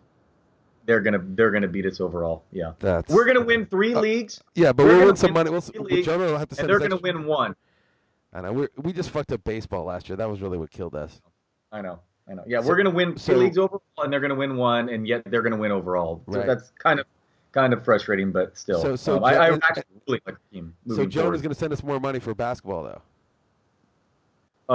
They're 0.85 1.01
gonna 1.01 1.19
they're 1.21 1.51
gonna 1.51 1.67
beat 1.67 1.85
us 1.85 1.99
overall. 1.99 2.43
Yeah, 2.51 2.71
That's. 2.79 3.13
we're 3.13 3.25
gonna 3.25 3.43
win 3.45 3.65
three 3.65 3.93
Uh, 3.93 3.99
leagues, 3.99 4.41
Yeah, 4.55 4.71
but 4.71 4.85
we'll 4.85 5.05
win 5.05 5.15
some 5.17 5.33
money. 5.33 5.49
We'll, 5.51 5.61
leagues, 5.75 6.05
Jonah 6.07 6.25
will 6.25 6.37
have 6.37 6.47
to 6.49 6.55
send 6.55 6.63
and 6.65 6.69
they're 6.71 6.79
gonna 6.89 6.95
extra- 6.95 7.13
win 7.13 7.27
one. 7.27 7.55
I 8.33 8.41
know. 8.41 8.51
We 8.53 8.67
we 8.77 8.93
just 8.93 9.09
fucked 9.09 9.31
up 9.31 9.43
baseball 9.43 9.85
last 9.85 10.09
year. 10.09 10.15
That 10.15 10.29
was 10.29 10.41
really 10.41 10.57
what 10.57 10.69
killed 10.71 10.95
us. 10.95 11.21
I 11.71 11.81
know, 11.81 11.99
I 12.29 12.33
know. 12.33 12.43
Yeah, 12.47 12.61
So- 12.61 12.67
we're 12.67 12.77
gonna 12.77 12.89
win 12.89 13.17
so- 13.17 13.33
leagues 13.35 13.57
overall, 13.57 13.81
and 13.99 14.11
they're 14.11 14.19
gonna 14.19 14.35
win 14.35 14.57
one, 14.57 14.89
and 14.89 15.07
yet 15.07 15.23
they're 15.25 15.41
gonna 15.41 15.57
win 15.57 15.71
overall. 15.71 16.21
So 16.31 16.37
Right. 16.39 16.47
that's 16.47 16.71
kind 16.77 16.99
of 16.99 17.05
kind 17.53 17.73
of 17.73 17.83
frustrating, 17.83 18.31
but 18.31 18.57
still. 18.57 18.81
So- 18.81 18.95
so 18.95 19.17
Um, 19.17 19.23
I, 19.23 19.35
I 19.35 19.49
actually 19.53 19.83
really 20.07 20.21
like 20.25 20.37
the 20.37 20.55
team. 20.55 20.75
So 20.89 20.95
forward. 21.09 21.41
going 21.41 21.49
to 21.49 21.55
send 21.55 21.73
us 21.73 21.81
more 21.81 21.99
money 21.99 22.19
for 22.19 22.35
basketball, 22.35 22.83
though. 22.83 23.01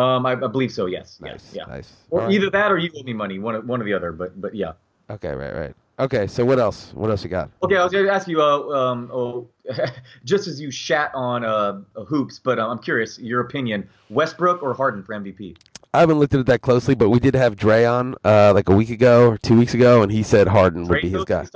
Um, 0.01 0.27
I, 0.27 0.33
I 0.33 0.47
believe 0.49 0.73
so. 0.73 0.87
Yes. 0.87 1.19
Nice. 1.21 1.33
Yes. 1.33 1.55
Yeah. 1.55 1.65
Nice. 1.67 1.93
Or 2.11 2.21
right. 2.21 2.33
either 2.33 2.51
that, 2.51 2.73
or 2.73 2.79
you 2.79 2.91
owe 2.97 3.03
me 3.05 3.13
money. 3.13 3.39
One, 3.39 3.67
one 3.67 3.81
or 3.81 3.85
the 3.85 3.93
other. 3.93 4.11
But, 4.11 4.41
but 4.41 4.55
yeah. 4.55 4.73
Okay. 5.11 5.33
Right. 5.35 5.55
Right. 5.55 5.75
Okay. 5.99 6.27
So 6.27 6.45
what 6.45 6.59
else? 6.59 6.93
What 6.95 7.11
else 7.11 7.23
you 7.23 7.31
got? 7.31 7.51
Okay, 7.63 7.77
I 7.77 7.85
was 7.85 7.93
going 7.93 8.07
to 8.07 8.13
ask 8.13 8.27
you. 8.27 8.43
Uh, 8.43 8.69
um, 8.71 9.11
oh, 9.13 9.49
just 10.25 10.47
as 10.47 10.61
you 10.61 10.71
shat 10.71 11.11
on 11.15 11.45
uh 11.45 11.83
hoops, 12.07 12.39
but 12.39 12.59
uh, 12.59 12.69
I'm 12.69 12.79
curious 12.79 13.19
your 13.19 13.41
opinion: 13.41 13.89
Westbrook 14.11 14.63
or 14.63 14.75
Harden 14.75 15.03
for 15.03 15.15
MVP? 15.15 15.57
I 15.95 16.01
haven't 16.01 16.19
looked 16.19 16.33
at 16.33 16.41
it 16.41 16.47
that 16.47 16.63
closely, 16.63 16.95
but 16.95 17.11
we 17.11 17.21
did 17.21 17.35
have 17.35 17.55
Dre 17.55 17.85
on 17.85 18.15
uh, 18.25 18.53
like 18.55 18.69
a 18.71 18.75
week 18.75 18.89
ago 18.89 19.29
or 19.29 19.39
two 19.39 19.59
weeks 19.59 19.75
ago, 19.75 20.03
and 20.03 20.11
he 20.11 20.23
said 20.23 20.49
Harden 20.49 20.89
would 20.89 21.03
be 21.03 21.11
his 21.11 21.25
guy. 21.25 21.47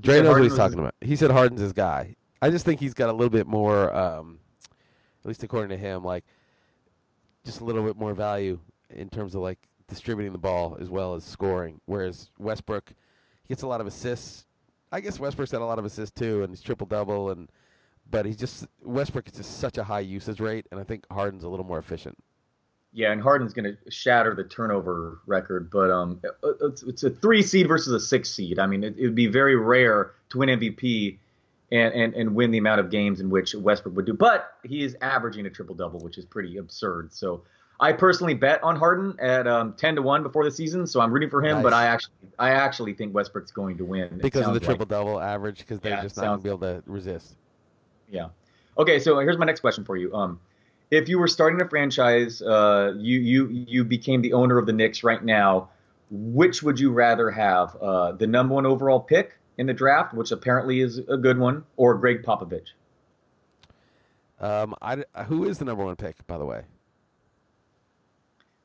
Dre 0.00 0.22
knows 0.22 0.34
what 0.34 0.42
he's 0.42 0.56
talking 0.56 0.78
his- 0.78 0.84
about. 0.84 0.94
He 1.02 1.14
said 1.14 1.30
Harden's 1.30 1.60
his 1.60 1.74
guy. 1.74 2.16
I 2.40 2.48
just 2.48 2.64
think 2.64 2.80
he's 2.80 2.94
got 2.94 3.10
a 3.10 3.12
little 3.12 3.28
bit 3.28 3.46
more, 3.46 3.94
um, 3.94 4.38
at 5.22 5.28
least 5.28 5.42
according 5.42 5.68
to 5.70 5.76
him, 5.76 6.02
like 6.02 6.24
just 7.44 7.60
a 7.60 7.64
little 7.64 7.84
bit 7.84 7.98
more 7.98 8.14
value 8.14 8.58
in 8.88 9.10
terms 9.10 9.34
of 9.34 9.42
like 9.42 9.58
distributing 9.88 10.32
the 10.32 10.38
ball 10.38 10.78
as 10.80 10.88
well 10.88 11.14
as 11.14 11.22
scoring. 11.22 11.82
Whereas 11.84 12.30
Westbrook 12.38 12.94
gets 13.50 13.62
a 13.62 13.66
lot 13.66 13.82
of 13.82 13.86
assists. 13.86 14.46
I 14.92 15.00
guess 15.00 15.20
Westbrook 15.20 15.50
had 15.50 15.60
a 15.60 15.64
lot 15.64 15.78
of 15.78 15.84
assists 15.84 16.18
too, 16.18 16.42
and 16.42 16.50
he's 16.50 16.62
triple 16.62 16.86
double, 16.86 17.30
and 17.30 17.50
but 18.10 18.24
he's 18.24 18.36
just 18.36 18.66
Westbrook 18.82 19.26
is 19.28 19.34
just 19.34 19.58
such 19.58 19.76
a 19.76 19.84
high 19.84 20.00
usage 20.00 20.40
rate, 20.40 20.66
and 20.70 20.80
I 20.80 20.84
think 20.84 21.04
Harden's 21.10 21.44
a 21.44 21.48
little 21.48 21.66
more 21.66 21.78
efficient. 21.78 22.16
Yeah, 22.92 23.12
and 23.12 23.22
Harden's 23.22 23.52
going 23.52 23.76
to 23.76 23.90
shatter 23.90 24.34
the 24.34 24.42
turnover 24.44 25.20
record, 25.26 25.70
but 25.70 25.90
um, 25.90 26.20
it's, 26.60 26.82
it's 26.82 27.04
a 27.04 27.10
three 27.10 27.42
seed 27.42 27.68
versus 27.68 27.92
a 27.92 28.00
six 28.00 28.30
seed. 28.30 28.58
I 28.58 28.66
mean, 28.66 28.82
it, 28.82 28.96
it 28.98 29.02
would 29.02 29.14
be 29.14 29.28
very 29.28 29.54
rare 29.54 30.12
to 30.30 30.38
win 30.38 30.48
MVP 30.48 31.18
and, 31.70 31.94
and, 31.94 32.14
and 32.14 32.34
win 32.34 32.50
the 32.50 32.58
amount 32.58 32.80
of 32.80 32.90
games 32.90 33.20
in 33.20 33.30
which 33.30 33.54
Westbrook 33.54 33.94
would 33.94 34.06
do. 34.06 34.12
But 34.12 34.54
he 34.64 34.82
is 34.82 34.96
averaging 35.00 35.46
a 35.46 35.50
triple 35.50 35.76
double, 35.76 36.00
which 36.00 36.18
is 36.18 36.24
pretty 36.24 36.56
absurd. 36.56 37.12
So 37.12 37.42
I 37.82 37.92
personally 37.94 38.34
bet 38.34 38.62
on 38.62 38.76
Harden 38.76 39.16
at 39.18 39.46
um, 39.46 39.72
ten 39.72 39.96
to 39.96 40.02
one 40.02 40.22
before 40.22 40.44
the 40.44 40.50
season, 40.50 40.86
so 40.86 41.00
I'm 41.00 41.10
rooting 41.10 41.30
for 41.30 41.42
him. 41.42 41.62
But 41.62 41.72
I 41.72 41.86
actually 41.86 42.14
I 42.38 42.50
actually 42.50 42.92
think 42.92 43.14
Westbrook's 43.14 43.50
going 43.50 43.78
to 43.78 43.84
win 43.86 44.18
because 44.18 44.46
of 44.46 44.52
the 44.52 44.60
sounds 44.60 44.60
like. 44.60 44.62
triple 44.62 44.86
double 44.86 45.20
average, 45.20 45.58
because 45.60 45.80
they're 45.80 45.92
Yeah, 45.92 46.02
just 46.02 46.16
not 46.16 46.24
going 46.26 46.38
to 46.38 46.42
be 46.44 46.50
able 46.50 46.82
to 46.82 46.82
resist. 46.86 47.36
Yeah. 48.10 48.28
Okay, 48.76 48.98
so 48.98 49.18
here's 49.18 49.38
my 49.38 49.46
next 49.46 49.60
question 49.60 49.84
for 49.84 49.96
you. 49.96 50.14
Um, 50.14 50.40
if 50.90 51.08
you 51.08 51.18
were 51.18 51.28
starting 51.28 51.60
a 51.62 51.68
franchise, 51.68 52.42
uh, 52.42 52.94
you 52.98 53.18
you 53.18 53.48
you 53.48 53.84
became 53.84 54.20
the 54.20 54.34
owner 54.34 54.58
of 54.58 54.66
the 54.66 54.72
Knicks 54.72 55.02
right 55.02 55.24
now. 55.24 55.70
Which 56.10 56.62
would 56.62 56.78
you 56.78 56.92
rather 56.92 57.30
have? 57.30 57.76
Uh, 57.76 58.12
the 58.12 58.26
number 58.26 58.54
one 58.54 58.66
overall 58.66 59.00
pick 59.00 59.38
in 59.58 59.66
the 59.66 59.72
draft, 59.74 60.12
which 60.12 60.32
apparently 60.32 60.80
is 60.80 60.98
a 60.98 61.16
good 61.16 61.38
one, 61.38 61.64
or 61.76 61.94
Gregg 61.94 62.24
Popovich? 62.24 62.68
Um, 64.40 64.74
I, 64.82 64.96
d- 64.96 65.04
who 65.26 65.44
is 65.44 65.58
the 65.58 65.64
number 65.64 65.84
one 65.84 65.96
pick, 65.96 66.26
by 66.26 66.36
the 66.36 66.44
way? 66.46 66.62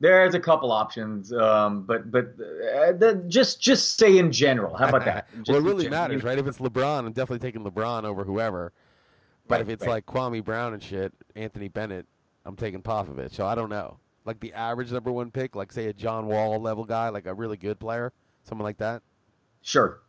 There's 0.02 0.36
a 0.36 0.40
couple 0.40 0.72
options, 0.72 1.32
um, 1.32 1.84
but 1.84 2.12
but 2.12 2.26
uh, 2.38 2.92
the, 2.92 3.24
just 3.28 3.62
just 3.62 3.98
say 3.98 4.18
in 4.18 4.32
general. 4.32 4.76
How 4.76 4.90
about 4.90 5.06
that? 5.06 5.28
Well, 5.48 5.58
it 5.58 5.64
really 5.64 5.88
matters, 5.88 6.24
right? 6.24 6.38
If 6.38 6.48
it's 6.48 6.58
LeBron, 6.58 7.00
I'm 7.06 7.14
definitely 7.14 7.40
taking 7.48 7.64
LeBron 7.64 8.04
over 8.04 8.24
whoever. 8.26 8.74
But 9.48 9.56
Right, 9.56 9.62
if 9.62 9.70
it's 9.70 9.82
right. 9.86 9.92
like 9.92 10.06
Kwame 10.06 10.44
Brown 10.44 10.74
and 10.74 10.82
shit, 10.84 11.14
Anthony 11.36 11.68
Bennett, 11.70 12.06
I'm 12.46 12.56
taking 12.56 12.82
Popovich. 12.82 13.34
So 13.34 13.46
I 13.46 13.56
don't 13.56 13.70
know. 13.70 13.98
like 14.26 14.40
the 14.40 14.52
average 14.54 14.92
number 14.92 15.12
one 15.12 15.32
pick, 15.32 15.56
like 15.56 15.72
say 15.72 15.86
a 15.88 15.94
John 15.94 16.26
Wall 16.28 16.60
level 16.60 16.84
guy, 16.84 17.10
like 17.10 17.26
a 17.28 17.34
really 17.34 17.58
good 17.58 17.80
player, 17.80 18.12
someone 18.44 18.64
like 18.66 18.78
that? 18.80 19.02
Sure. 19.62 20.02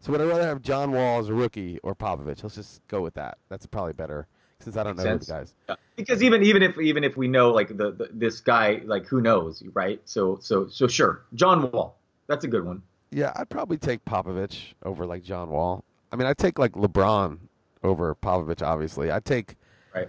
So 0.00 0.10
would 0.12 0.20
I 0.20 0.24
rather 0.24 0.46
have 0.46 0.62
John 0.62 0.90
Wall 0.92 1.20
as 1.20 1.28
a 1.28 1.34
rookie 1.34 1.78
or 1.82 1.94
Popovich? 1.94 2.42
Let's 2.42 2.54
just 2.54 2.86
go 2.88 3.02
with 3.02 3.14
that. 3.14 3.38
That's 3.48 3.66
probably 3.66 3.92
better 3.92 4.26
since 4.62 4.76
I 4.76 4.82
don't 4.82 4.96
know 4.96 5.02
sense. 5.02 5.26
the 5.26 5.32
guys. 5.32 5.54
Yeah. 5.68 5.74
Because 5.96 6.22
even 6.22 6.42
even 6.42 6.62
if 6.62 6.78
even 6.78 7.04
if 7.04 7.16
we 7.16 7.28
know 7.28 7.50
like 7.50 7.68
the, 7.68 7.92
the 7.92 8.08
this 8.12 8.40
guy 8.40 8.80
like 8.84 9.06
who 9.06 9.20
knows 9.20 9.62
right 9.74 10.00
so 10.04 10.38
so 10.40 10.68
so 10.68 10.86
sure 10.88 11.22
John 11.34 11.70
Wall 11.70 11.96
that's 12.26 12.44
a 12.44 12.48
good 12.48 12.64
one 12.64 12.82
Yeah, 13.10 13.32
I'd 13.36 13.50
probably 13.50 13.76
take 13.76 14.04
Popovich 14.04 14.72
over 14.84 15.04
like 15.06 15.22
John 15.22 15.50
Wall. 15.50 15.84
I 16.10 16.16
mean, 16.16 16.26
I'd 16.26 16.38
take 16.38 16.58
like 16.58 16.72
LeBron 16.72 17.38
over 17.82 18.14
Popovich. 18.14 18.62
Obviously, 18.62 19.10
I'd 19.10 19.24
take. 19.24 19.56
Right. 19.94 20.08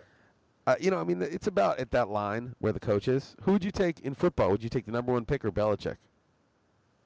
Uh, 0.65 0.75
you 0.79 0.89
know, 0.91 0.99
I 0.99 1.03
mean, 1.03 1.21
it's 1.21 1.47
about 1.47 1.79
at 1.79 1.91
that 1.91 2.09
line 2.09 2.55
where 2.59 2.71
the 2.71 2.79
coach 2.79 3.07
is. 3.07 3.35
Who 3.43 3.53
would 3.53 3.63
you 3.63 3.71
take 3.71 3.99
in 4.01 4.13
football? 4.15 4.49
Would 4.51 4.63
you 4.63 4.69
take 4.69 4.85
the 4.85 4.91
number 4.91 5.11
one 5.11 5.25
pick 5.25 5.43
or 5.43 5.51
Belichick? 5.51 5.97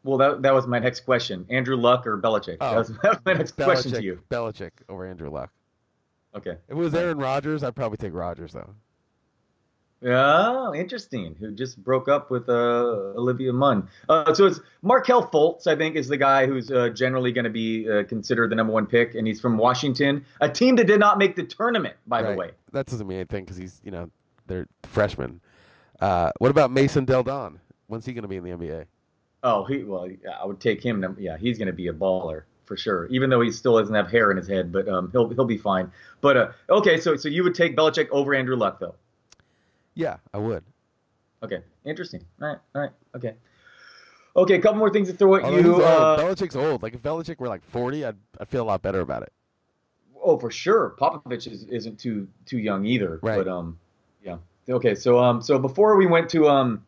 well 0.04 0.18
that 0.18 0.42
that 0.42 0.54
was 0.54 0.66
my 0.68 0.80
next 0.80 1.02
question 1.02 1.46
Andrew 1.50 1.76
Luck 1.76 2.08
or 2.08 2.18
Belichick 2.18 2.58
Oh, 2.62 2.72
that, 2.72 2.78
was, 2.78 2.88
that 3.04 3.10
was 3.10 3.20
my 3.26 3.34
next 3.34 3.52
question 3.56 3.92
to 3.92 3.98
Belichick. 3.98 4.04
you 4.04 4.20
Belichick 4.30 4.72
over 4.90 5.06
Andrew 5.06 5.30
Luck. 5.30 5.52
Okay 6.36 6.52
If 6.52 6.72
it 6.72 6.76
was 6.76 6.94
Aaron 6.94 7.18
Rodgers, 7.18 7.64
I'd 7.64 7.76
probably 7.76 7.98
take 7.98 8.14
Rodgers 8.14 8.54
though. 8.54 8.74
Oh, 10.04 10.76
interesting. 10.76 11.36
Who 11.40 11.52
just 11.54 11.84
broke 11.84 12.08
up 12.08 12.30
with 12.30 12.48
uh, 12.50 12.54
Olivia 12.54 13.52
Munn. 13.52 13.90
Uh, 14.08 14.32
so 14.34 14.46
it's 14.46 14.60
Markelle 14.84 15.28
Fultz, 15.28 15.66
I 15.66 15.76
think, 15.76 15.96
is 15.96 16.08
the 16.08 16.18
guy 16.18 16.46
who's 16.46 16.70
uh, 16.70 16.90
generally 16.90 17.32
going 17.32 17.46
to 17.46 17.50
be 17.50 17.90
uh, 17.90 18.04
considered 18.04 18.52
the 18.52 18.56
number 18.56 18.72
one 18.74 18.86
pick, 18.86 19.16
and 19.16 19.26
he's 19.26 19.42
from 19.42 19.58
Washington, 19.58 20.24
a 20.40 20.50
team 20.50 20.76
that 20.76 20.86
did 20.86 21.00
not 21.00 21.18
make 21.18 21.36
the 21.36 21.44
tournament, 21.44 21.96
by 22.06 22.22
the 22.22 22.36
way. 22.36 22.52
That 22.74 22.86
doesn't 22.86 23.08
mean 23.08 23.18
anything 23.18 23.44
because 23.44 23.58
he's, 23.58 23.82
you 23.84 23.90
know, 23.90 24.12
they're 24.46 24.68
freshmen. 24.84 25.42
Uh, 26.00 26.32
what 26.38 26.52
about 26.52 26.70
Mason 26.70 27.06
Del 27.06 27.24
Don? 27.24 27.60
When's 27.88 28.06
he 28.06 28.14
going 28.14 28.22
to 28.22 28.28
be 28.28 28.36
in 28.38 28.44
the 28.44 28.52
NBA? 28.52 28.86
Oh, 29.42 29.64
he 29.64 29.84
well, 29.84 30.08
I 30.40 30.46
would 30.46 30.60
take 30.60 30.84
him. 30.84 31.00
num- 31.00 31.18
Yeah, 31.20 31.38
he's 31.38 31.58
going 31.58 31.68
to 31.68 31.74
be 31.74 31.88
a 31.88 31.94
baller 31.94 32.44
for 32.68 32.78
sure. 32.78 33.08
Even 33.08 33.30
though 33.30 33.42
he 33.42 33.50
still 33.52 33.80
doesn't 33.80 33.96
have 33.96 34.12
hair 34.12 34.30
in 34.30 34.38
his 34.38 34.48
head, 34.48 34.72
but 34.72 34.88
um, 34.88 35.10
he'll 35.12 35.30
he'll 35.30 35.46
be 35.46 35.58
fine. 35.58 35.92
But 36.22 36.38
uh, 36.38 36.52
okay, 36.70 37.00
so 37.00 37.16
so 37.16 37.30
you 37.30 37.44
would 37.44 37.56
take 37.56 37.76
Belichick 37.76 38.10
over 38.12 38.36
Andrew 38.36 38.56
Luck, 38.56 38.80
though. 38.80 38.96
Yeah, 39.96 40.18
I 40.34 40.38
would. 40.38 40.64
Okay, 41.42 41.62
interesting. 41.86 42.24
All 42.42 42.50
right, 42.50 42.58
all 42.76 42.82
right, 42.82 42.92
okay. 43.16 43.34
Okay, 44.36 44.54
a 44.54 44.62
couple 44.62 44.78
more 44.78 44.92
things 44.92 45.10
to 45.10 45.16
throw 45.16 45.36
at 45.36 45.44
Although 45.44 45.58
you. 45.58 45.74
old. 45.74 45.82
Uh, 45.82 46.18
Belichick's 46.20 46.56
old. 46.56 46.84
Like 46.84 46.94
if 46.94 47.02
Belichick 47.02 47.40
were 47.40 47.48
like 47.48 47.64
forty, 47.64 48.06
I'd 48.06 48.16
I'd 48.40 48.48
feel 48.48 48.64
a 48.64 48.66
lot 48.68 48.84
better 48.84 49.02
about 49.02 49.24
it. 49.24 49.34
Oh, 50.22 50.38
for 50.38 50.52
sure. 50.52 50.96
Popovich 51.00 51.52
is, 51.52 51.64
isn't 51.64 52.00
too 52.00 52.28
too 52.46 52.60
young 52.60 52.86
either. 52.86 53.20
Right. 53.24 53.38
But 53.38 53.48
um, 53.48 53.80
yeah. 54.24 54.38
Okay. 54.70 54.94
So 54.94 55.18
um, 55.18 55.42
so 55.42 55.58
before 55.58 55.96
we 55.96 56.06
went 56.06 56.30
to 56.32 56.48
um, 56.48 56.86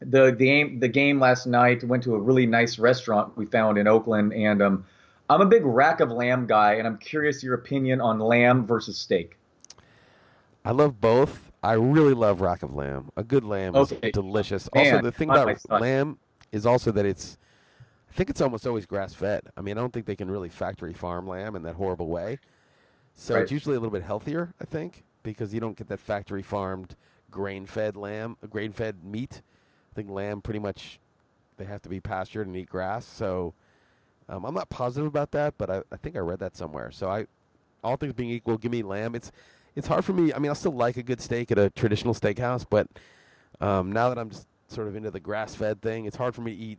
the 0.00 0.26
the 0.26 0.44
game 0.44 0.78
the 0.78 0.88
game 0.88 1.18
last 1.18 1.46
night, 1.46 1.82
went 1.82 2.04
to 2.04 2.14
a 2.14 2.18
really 2.18 2.46
nice 2.46 2.78
restaurant 2.78 3.36
we 3.36 3.46
found 3.46 3.76
in 3.76 3.88
Oakland, 3.88 4.32
and 4.32 4.62
um, 4.62 4.86
I'm 5.30 5.40
a 5.40 5.46
big 5.46 5.64
rack 5.64 6.00
of 6.00 6.10
lamb 6.10 6.46
guy, 6.46 6.74
and 6.74 6.86
I'm 6.86 6.98
curious 6.98 7.42
your 7.42 7.54
opinion 7.54 8.00
on 8.00 8.18
lamb 8.18 8.66
versus 8.66 8.98
steak. 8.98 9.38
I 10.64 10.70
love 10.70 11.00
both. 11.00 11.50
I 11.62 11.72
really 11.74 12.14
love 12.14 12.40
rack 12.40 12.62
of 12.62 12.74
lamb. 12.74 13.10
A 13.16 13.24
good 13.24 13.44
lamb 13.44 13.74
is 13.74 13.92
Okay. 13.92 14.10
delicious. 14.10 14.68
also, 14.68 15.00
the 15.00 15.12
thing 15.12 15.30
about 15.30 15.58
lamb 15.70 16.18
is 16.52 16.66
also 16.66 16.90
that 16.92 17.06
it's. 17.06 17.38
I 18.10 18.16
think 18.16 18.30
it's 18.30 18.40
almost 18.40 18.66
always 18.66 18.86
grass 18.86 19.12
fed. 19.12 19.42
I 19.56 19.60
mean, 19.60 19.76
I 19.76 19.80
don't 19.80 19.92
think 19.92 20.06
they 20.06 20.14
can 20.14 20.30
really 20.30 20.48
factory 20.48 20.92
farm 20.92 21.26
lamb 21.26 21.56
in 21.56 21.62
that 21.64 21.74
horrible 21.74 22.06
way. 22.06 22.38
So 23.14 23.34
Right. 23.34 23.42
it's 23.42 23.50
usually 23.50 23.74
a 23.76 23.80
little 23.80 23.92
bit 23.92 24.04
healthier, 24.04 24.54
I 24.60 24.64
think, 24.66 25.04
because 25.24 25.52
you 25.52 25.58
don't 25.58 25.76
get 25.76 25.88
that 25.88 25.98
factory 26.00 26.42
farmed 26.42 26.94
grain 27.30 27.66
fed 27.66 27.96
lamb, 27.96 28.36
grain 28.48 28.70
fed 28.72 29.02
meat. 29.04 29.42
I 29.90 29.94
think 29.96 30.10
lamb 30.10 30.42
pretty 30.42 30.60
much 30.60 31.00
they 31.56 31.64
have 31.64 31.82
to 31.82 31.88
be 31.88 31.98
pastured 31.98 32.46
and 32.46 32.56
eat 32.56 32.68
grass. 32.68 33.04
So 33.04 33.54
um, 34.28 34.44
I'm 34.44 34.54
not 34.54 34.68
positive 34.70 35.06
about 35.06 35.30
that, 35.32 35.54
but 35.58 35.70
I, 35.70 35.82
I 35.92 35.96
think 35.96 36.16
I 36.16 36.20
read 36.20 36.38
that 36.38 36.56
somewhere. 36.56 36.90
So 36.90 37.08
I, 37.08 37.26
all 37.82 37.96
things 37.96 38.14
being 38.14 38.30
equal, 38.30 38.56
give 38.56 38.72
me 38.72 38.82
lamb. 38.82 39.14
It's 39.14 39.30
it's 39.76 39.88
hard 39.88 40.04
for 40.04 40.12
me. 40.12 40.32
I 40.32 40.38
mean, 40.38 40.50
I 40.50 40.54
still 40.54 40.72
like 40.72 40.96
a 40.96 41.02
good 41.02 41.20
steak 41.20 41.50
at 41.50 41.58
a 41.58 41.70
traditional 41.70 42.14
steakhouse, 42.14 42.64
but 42.68 42.86
um, 43.60 43.92
now 43.92 44.08
that 44.08 44.18
I'm 44.18 44.30
just 44.30 44.46
sort 44.68 44.88
of 44.88 44.96
into 44.96 45.10
the 45.10 45.20
grass 45.20 45.54
fed 45.54 45.82
thing, 45.82 46.04
it's 46.04 46.16
hard 46.16 46.34
for 46.34 46.42
me 46.42 46.54
to 46.54 46.62
eat. 46.62 46.78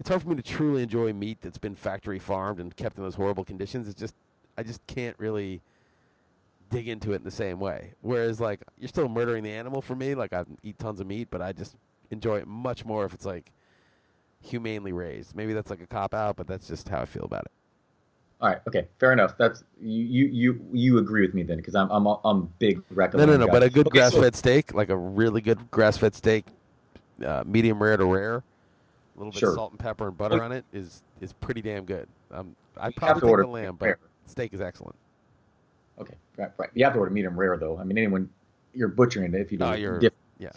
It's 0.00 0.08
hard 0.08 0.22
for 0.22 0.30
me 0.30 0.36
to 0.36 0.42
truly 0.42 0.82
enjoy 0.82 1.12
meat 1.12 1.38
that's 1.42 1.58
been 1.58 1.74
factory 1.74 2.18
farmed 2.18 2.58
and 2.58 2.74
kept 2.74 2.96
in 2.96 3.04
those 3.04 3.14
horrible 3.14 3.44
conditions. 3.44 3.86
It's 3.86 3.98
just 3.98 4.14
I 4.56 4.62
just 4.62 4.84
can't 4.86 5.16
really 5.18 5.60
dig 6.70 6.88
into 6.88 7.12
it 7.12 7.16
in 7.16 7.24
the 7.24 7.30
same 7.30 7.60
way. 7.60 7.92
Whereas 8.00 8.40
like 8.40 8.62
you're 8.78 8.88
still 8.88 9.08
murdering 9.08 9.44
the 9.44 9.52
animal 9.52 9.80
for 9.80 9.94
me. 9.94 10.14
Like 10.14 10.32
I 10.32 10.44
eat 10.62 10.78
tons 10.78 11.00
of 11.00 11.06
meat, 11.06 11.28
but 11.30 11.40
I 11.40 11.52
just 11.52 11.76
enjoy 12.10 12.38
it 12.38 12.48
much 12.48 12.84
more 12.84 13.04
if 13.04 13.14
it's 13.14 13.26
like 13.26 13.52
humanely 14.42 14.92
raised. 14.92 15.34
Maybe 15.34 15.52
that's 15.52 15.70
like 15.70 15.80
a 15.80 15.86
cop 15.86 16.14
out, 16.14 16.36
but 16.36 16.46
that's 16.46 16.68
just 16.68 16.88
how 16.88 17.00
I 17.00 17.04
feel 17.04 17.24
about 17.24 17.44
it. 17.44 17.52
All 18.40 18.48
right. 18.48 18.58
Okay. 18.66 18.88
Fair 18.98 19.12
enough. 19.12 19.38
That's 19.38 19.62
you 19.80 20.02
you 20.04 20.26
you 20.26 20.66
you 20.72 20.98
agree 20.98 21.22
with 21.24 21.32
me 21.32 21.44
then, 21.44 21.58
because 21.58 21.76
I'm 21.76 21.88
I'm 21.90 22.06
I'm 22.24 22.52
big 22.58 22.82
No, 22.90 23.06
no, 23.24 23.36
no. 23.36 23.46
guy. 23.46 23.52
But 23.52 23.62
a 23.62 23.70
good 23.70 23.86
Okay, 23.86 23.98
grass-fed 24.00 24.34
steak, 24.34 24.74
like 24.74 24.88
a 24.88 24.96
really 24.96 25.40
good 25.40 25.70
grass-fed 25.70 26.14
steak, 26.14 26.46
uh, 27.24 27.44
medium 27.46 27.80
rare 27.80 27.96
to 27.96 28.04
rare, 28.04 28.36
a 28.36 28.42
little 29.16 29.30
bit 29.32 29.38
Sure. 29.38 29.50
of 29.50 29.54
salt 29.54 29.70
and 29.70 29.78
pepper 29.78 30.08
and 30.08 30.18
butter 30.18 30.42
on 30.42 30.50
it 30.50 30.64
is 30.72 31.02
is 31.20 31.32
pretty 31.32 31.62
damn 31.62 31.84
good. 31.84 32.08
Um, 32.32 32.56
I 32.76 32.90
probably 32.90 33.20
take 33.20 33.30
order 33.30 33.42
the 33.44 33.48
lamb, 33.48 33.76
but 33.78 33.86
rare. 33.86 33.98
steak 34.26 34.52
is 34.52 34.60
excellent. 34.60 34.96
Okay. 36.00 36.14
Right. 36.36 36.50
Right. 36.58 36.70
You 36.74 36.84
have 36.84 36.94
to 36.94 36.98
order 36.98 37.12
medium 37.12 37.38
rare 37.38 37.56
though. 37.56 37.78
I 37.78 37.84
mean, 37.84 37.96
anyone 37.96 38.28
you're 38.74 38.88
butchering 38.88 39.34
it 39.34 39.40
if 39.40 39.52
you 39.52 39.58
do 39.58 39.64
No, 39.64 39.72
it 39.72 40.12
yeah. 40.38 40.50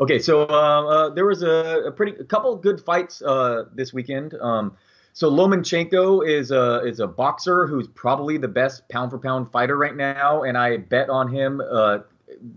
Okay, 0.00 0.18
so 0.18 0.42
uh, 0.42 0.84
uh, 0.84 1.08
there 1.10 1.26
was 1.26 1.42
a, 1.42 1.84
a 1.86 1.92
pretty 1.92 2.12
a 2.18 2.24
couple 2.24 2.54
good 2.56 2.80
fights 2.80 3.22
uh, 3.22 3.64
this 3.74 3.92
weekend. 3.92 4.34
Um, 4.34 4.76
so 5.12 5.30
Lomachenko 5.30 6.26
is 6.26 6.50
a 6.50 6.82
is 6.84 7.00
a 7.00 7.06
boxer 7.06 7.66
who's 7.66 7.88
probably 7.88 8.38
the 8.38 8.48
best 8.48 8.88
pound 8.88 9.10
for 9.10 9.18
pound 9.18 9.52
fighter 9.52 9.76
right 9.76 9.94
now, 9.94 10.42
and 10.42 10.56
I 10.56 10.78
bet 10.78 11.10
on 11.10 11.28
him. 11.28 11.60
Uh, 11.60 11.98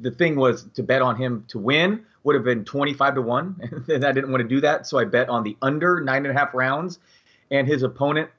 the 0.01 0.11
thing 0.11 0.37
was 0.37 0.63
to 0.75 0.83
bet 0.83 1.01
on 1.01 1.17
him 1.17 1.43
to 1.49 1.59
win 1.59 2.05
would 2.23 2.35
have 2.35 2.45
been 2.45 2.63
twenty 2.63 2.93
five 2.93 3.15
to 3.15 3.21
one, 3.21 3.59
and 3.89 4.05
I 4.05 4.11
didn't 4.13 4.31
want 4.31 4.41
to 4.41 4.47
do 4.47 4.61
that, 4.61 4.87
so 4.87 4.97
I 4.97 5.03
bet 5.03 5.27
on 5.29 5.43
the 5.43 5.57
under 5.61 6.01
nine 6.01 6.25
and 6.25 6.35
a 6.35 6.39
half 6.39 6.53
rounds, 6.53 6.99
and 7.51 7.67
his 7.67 7.83
opponent 7.83 8.29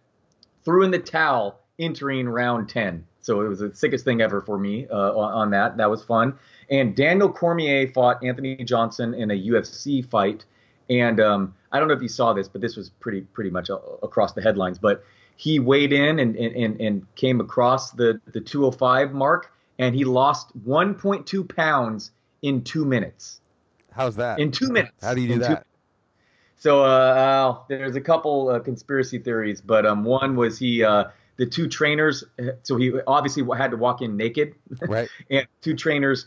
threw 0.65 0.83
in 0.83 0.91
the 0.91 0.99
towel 0.99 1.61
entering 1.79 2.29
round 2.29 2.69
10. 2.69 3.07
So 3.21 3.41
it 3.43 3.49
was 3.49 3.61
the 3.61 3.75
sickest 3.75 4.05
thing 4.05 4.21
ever 4.21 4.41
for 4.41 4.59
me 4.59 4.87
uh, 4.89 5.13
on 5.15 5.51
that. 5.51 5.77
That 5.77 5.91
was 5.91 6.03
fun. 6.05 6.39
And 6.71 6.95
Daniel 6.97 7.33
Cormier 7.33 7.89
fought 7.89 8.25
Anthony 8.25 8.57
Johnson 8.57 9.15
in 9.15 9.31
a 9.31 9.35
UFC 9.35 10.05
fight. 10.09 10.45
And 10.91 11.21
um, 11.21 11.55
I 11.73 11.79
don't 11.79 11.89
know 11.89 11.95
if 11.95 12.03
you 12.03 12.09
saw 12.09 12.33
this, 12.33 12.49
but 12.49 12.61
this 12.61 12.77
was 12.77 12.91
pretty 12.91 13.23
pretty 13.23 13.51
much 13.51 13.69
a, 13.69 13.77
across 14.03 14.33
the 14.33 14.43
headlines. 14.43 14.79
But 14.79 15.05
he 15.37 15.59
weighed 15.59 15.93
in 15.93 16.19
and, 16.19 16.35
and, 16.37 16.81
and, 16.81 17.15
came 17.15 17.41
across 17.41 17.91
the, 17.91 18.21
the 18.33 18.41
205 18.41 19.13
mark, 19.13 19.53
and 19.79 19.95
he 19.95 20.05
lost 20.05 20.49
1.2 20.67 21.55
pounds 21.55 22.11
in 22.41 22.63
two 22.65 22.85
minutes. 22.85 23.41
How's 23.93 24.17
that? 24.17 24.39
In 24.39 24.51
two 24.51 24.69
minutes. 24.69 24.95
How 25.03 25.15
do 25.15 25.21
you 25.21 25.29
do 25.29 25.35
In 25.35 25.41
two- 25.41 25.47
that? 25.47 25.67
so 26.57 26.83
uh, 26.83 26.87
uh, 26.87 27.59
there's 27.69 27.97
a 27.97 28.01
couple 28.01 28.49
uh, 28.49 28.61
conspiracy 28.61 29.19
theories, 29.19 29.61
but 29.61 29.85
um, 29.85 30.05
one 30.05 30.37
was 30.37 30.59
he 30.59 30.83
uh, 30.83 31.05
the 31.37 31.47
two 31.47 31.69
trainers. 31.69 32.25
So 32.63 32.77
he 32.77 32.93
obviously 33.07 33.45
had 33.57 33.73
to 33.73 33.77
walk 33.77 34.01
in 34.03 34.17
naked, 34.17 34.55
Right. 34.81 35.09
and 35.31 35.47
two 35.61 35.75
trainers 35.75 36.27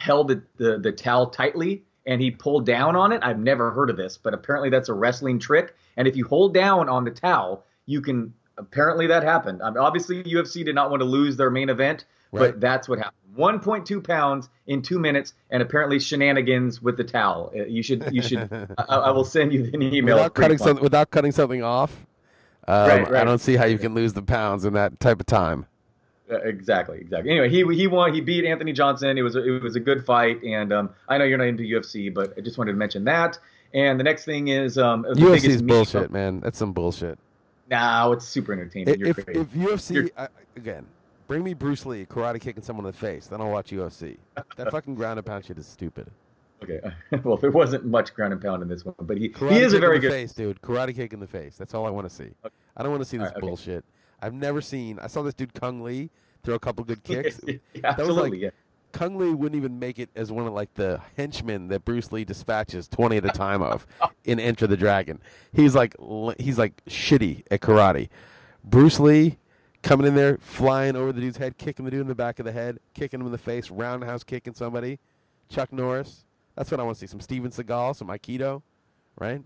held 0.00 0.28
the, 0.28 0.42
the 0.56 0.78
the 0.78 0.92
towel 0.92 1.28
tightly, 1.30 1.84
and 2.06 2.20
he 2.20 2.30
pulled 2.30 2.66
down 2.66 2.96
on 2.96 3.12
it. 3.12 3.20
I've 3.22 3.38
never 3.38 3.70
heard 3.70 3.90
of 3.90 3.96
this, 3.96 4.16
but 4.18 4.34
apparently 4.34 4.70
that's 4.70 4.88
a 4.88 4.94
wrestling 4.94 5.38
trick. 5.38 5.74
And 5.96 6.08
if 6.08 6.16
you 6.16 6.24
hold 6.26 6.54
down 6.54 6.88
on 6.88 7.04
the 7.04 7.10
towel, 7.10 7.64
you 7.86 8.00
can. 8.00 8.34
Apparently 8.58 9.06
that 9.06 9.22
happened. 9.22 9.62
I 9.62 9.70
mean, 9.70 9.78
obviously 9.78 10.22
UFC 10.22 10.62
did 10.66 10.74
not 10.74 10.90
want 10.90 11.00
to 11.00 11.06
lose 11.06 11.38
their 11.38 11.48
main 11.48 11.70
event, 11.70 12.04
Right. 12.30 12.50
but 12.52 12.60
that's 12.60 12.90
what 12.90 12.98
happened. 12.98 13.14
1.2 13.34 14.06
pounds 14.06 14.50
in 14.66 14.82
two 14.82 14.98
minutes, 14.98 15.32
and 15.48 15.62
apparently 15.62 15.98
shenanigans 15.98 16.82
with 16.82 16.98
the 16.98 17.04
towel. 17.04 17.52
Uh, 17.56 17.64
You 17.64 17.82
should, 17.82 18.06
you 18.12 18.20
should. 18.20 18.50
I, 18.78 18.96
I 18.96 19.10
will 19.12 19.24
send 19.24 19.54
you 19.54 19.70
an 19.72 19.80
email. 19.80 20.16
Without 20.16 20.34
cutting 20.34 20.58
something, 20.58 20.82
without 20.82 21.10
cutting 21.10 21.32
something 21.32 21.62
off, 21.62 22.04
um, 22.68 22.88
Right, 22.88 23.14
I 23.14 23.24
don't 23.24 23.38
see 23.40 23.56
how 23.56 23.64
you 23.64 23.78
can 23.78 23.94
lose 23.94 24.12
the 24.12 24.20
pounds 24.22 24.66
in 24.66 24.74
that 24.74 25.00
type 25.00 25.20
of 25.20 25.26
time. 25.26 25.64
Uh, 26.30 26.36
exactly, 26.42 26.98
exactly. 27.00 27.30
Anyway, 27.30 27.48
he 27.48 27.64
he 27.74 27.86
won. 27.86 28.14
He 28.14 28.20
beat 28.20 28.44
Anthony 28.44 28.72
Johnson. 28.72 29.18
It 29.18 29.22
was 29.22 29.34
a, 29.36 29.44
it 29.56 29.62
was 29.62 29.74
a 29.76 29.80
good 29.80 30.04
fight, 30.06 30.42
and 30.44 30.72
um, 30.72 30.90
I 31.08 31.18
know 31.18 31.24
you're 31.24 31.38
not 31.38 31.48
into 31.48 31.64
UFC, 31.64 32.12
but 32.12 32.34
I 32.38 32.40
just 32.40 32.56
wanted 32.58 32.72
to 32.72 32.78
mention 32.78 33.04
that. 33.04 33.38
And 33.74 33.98
the 33.98 34.04
next 34.04 34.24
thing 34.24 34.48
is 34.48 34.78
um, 34.78 35.02
the 35.02 35.14
UFC 35.14 35.20
biggest 35.32 35.46
is 35.46 35.62
bullshit, 35.62 36.10
man. 36.10 36.40
That's 36.40 36.58
some 36.58 36.72
bullshit. 36.72 37.18
No, 37.70 38.12
it's 38.12 38.26
super 38.26 38.52
entertaining. 38.52 38.98
You're 38.98 39.10
If, 39.10 39.24
crazy. 39.24 39.40
if 39.40 39.48
UFC 39.52 40.10
I, 40.18 40.28
again, 40.56 40.86
bring 41.28 41.44
me 41.44 41.54
Bruce 41.54 41.86
Lee 41.86 42.04
karate 42.04 42.40
kicking 42.40 42.62
someone 42.64 42.84
in 42.86 42.90
the 42.92 42.98
face, 42.98 43.28
then 43.28 43.40
I'll 43.40 43.50
watch 43.50 43.70
UFC. 43.70 44.16
That 44.56 44.70
fucking 44.72 44.96
ground 44.96 45.18
and 45.20 45.26
pound 45.26 45.44
shit 45.44 45.56
is 45.58 45.66
stupid. 45.68 46.08
okay, 46.64 46.80
well, 47.24 47.36
there 47.36 47.52
wasn't 47.52 47.84
much 47.86 48.12
ground 48.12 48.32
and 48.32 48.42
pound 48.42 48.62
in 48.62 48.68
this 48.68 48.84
one, 48.84 48.94
but 49.00 49.16
he 49.18 49.28
Karate 49.28 49.52
he 49.52 49.58
is 49.60 49.72
a 49.72 49.78
very 49.78 49.96
in 49.96 50.02
the 50.02 50.08
good. 50.08 50.14
face, 50.14 50.32
dude. 50.32 50.60
Karate 50.62 50.94
kick 50.94 51.12
in 51.12 51.20
the 51.20 51.26
face. 51.28 51.56
That's 51.56 51.74
all 51.74 51.86
I 51.86 51.90
want 51.90 52.08
to 52.08 52.14
see. 52.14 52.30
I 52.80 52.82
don't 52.82 52.92
want 52.92 53.02
to 53.02 53.08
see 53.08 53.18
this 53.18 53.26
Alright, 53.28 53.36
okay. 53.36 53.46
bullshit. 53.46 53.84
I've 54.22 54.32
never 54.32 54.62
seen. 54.62 54.98
I 54.98 55.06
saw 55.06 55.20
this 55.20 55.34
dude 55.34 55.52
Cung 55.52 55.82
Le 55.82 56.08
throw 56.42 56.54
a 56.54 56.58
couple 56.58 56.82
good 56.84 57.02
kicks. 57.04 57.38
Yeah, 57.46 57.58
That 57.74 57.98
was 57.98 58.08
absolutely, 58.08 58.30
like 58.30 58.40
yeah. 58.40 58.50
Cung 58.92 59.18
Le 59.18 59.36
wouldn't 59.36 59.56
even 59.56 59.78
make 59.78 59.98
it 59.98 60.08
as 60.16 60.32
one 60.32 60.46
of 60.46 60.54
like 60.54 60.72
the 60.74 60.98
henchmen 61.14 61.68
that 61.68 61.84
Bruce 61.84 62.10
Lee 62.10 62.24
dispatches 62.24 62.88
twenty 62.88 63.18
at 63.18 63.24
a 63.26 63.28
time 63.28 63.60
of 63.60 63.86
in 64.24 64.40
Enter 64.40 64.66
the 64.66 64.78
Dragon. 64.78 65.20
He's 65.52 65.74
like 65.74 65.94
he's 66.38 66.56
like 66.58 66.82
shitty 66.86 67.44
at 67.50 67.60
karate. 67.60 68.08
Bruce 68.64 68.98
Lee 68.98 69.36
coming 69.82 70.06
in 70.06 70.14
there, 70.14 70.38
flying 70.38 70.96
over 70.96 71.12
the 71.12 71.20
dude's 71.20 71.36
head, 71.36 71.58
kicking 71.58 71.84
the 71.84 71.90
dude 71.90 72.00
in 72.00 72.08
the 72.08 72.14
back 72.14 72.38
of 72.38 72.46
the 72.46 72.52
head, 72.52 72.78
kicking 72.94 73.20
him 73.20 73.26
in 73.26 73.32
the 73.32 73.38
face, 73.38 73.70
roundhouse 73.70 74.24
kicking 74.24 74.54
somebody. 74.54 74.98
Chuck 75.50 75.70
Norris. 75.72 76.24
That's 76.56 76.70
what 76.70 76.80
I 76.80 76.82
want 76.82 76.96
to 76.96 77.00
see. 77.00 77.06
Some 77.06 77.20
Steven 77.20 77.50
Seagal, 77.50 77.96
some 77.96 78.08
Aikido, 78.08 78.62
right? 79.18 79.42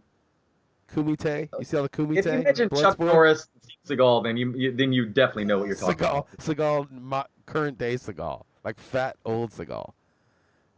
Kumite. 0.93 1.49
You 1.59 1.65
see 1.65 1.77
all 1.77 1.83
the 1.85 1.89
Kumite? 1.89 2.19
If 2.19 2.27
you 2.27 2.33
mention 2.33 2.69
Chuck 2.71 2.97
Bloodsport? 2.99 3.07
Norris, 3.07 3.49
Seagal, 3.87 4.25
then 4.25 4.37
you, 4.37 4.53
you 4.57 4.73
then 4.73 4.93
you 4.93 5.07
definitely 5.07 5.45
know 5.45 5.59
what 5.59 5.67
you're 5.67 5.77
talking 5.77 5.97
Seagal, 5.97 6.11
about. 6.11 6.37
Seagal, 6.39 6.91
mo- 6.91 7.25
current 7.47 7.79
day 7.79 7.95
Seagal, 7.95 8.43
like 8.65 8.79
fat 8.79 9.17
old 9.25 9.51
Seagal, 9.51 9.93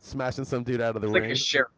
smashing 0.01 0.45
some 0.45 0.63
dude 0.65 0.81
out 0.81 0.97
of 0.97 1.03
the 1.03 1.09
It's 1.09 1.15
like 1.15 1.23
ring. 1.23 1.31
a 1.33 1.37
sheriff, 1.37 1.69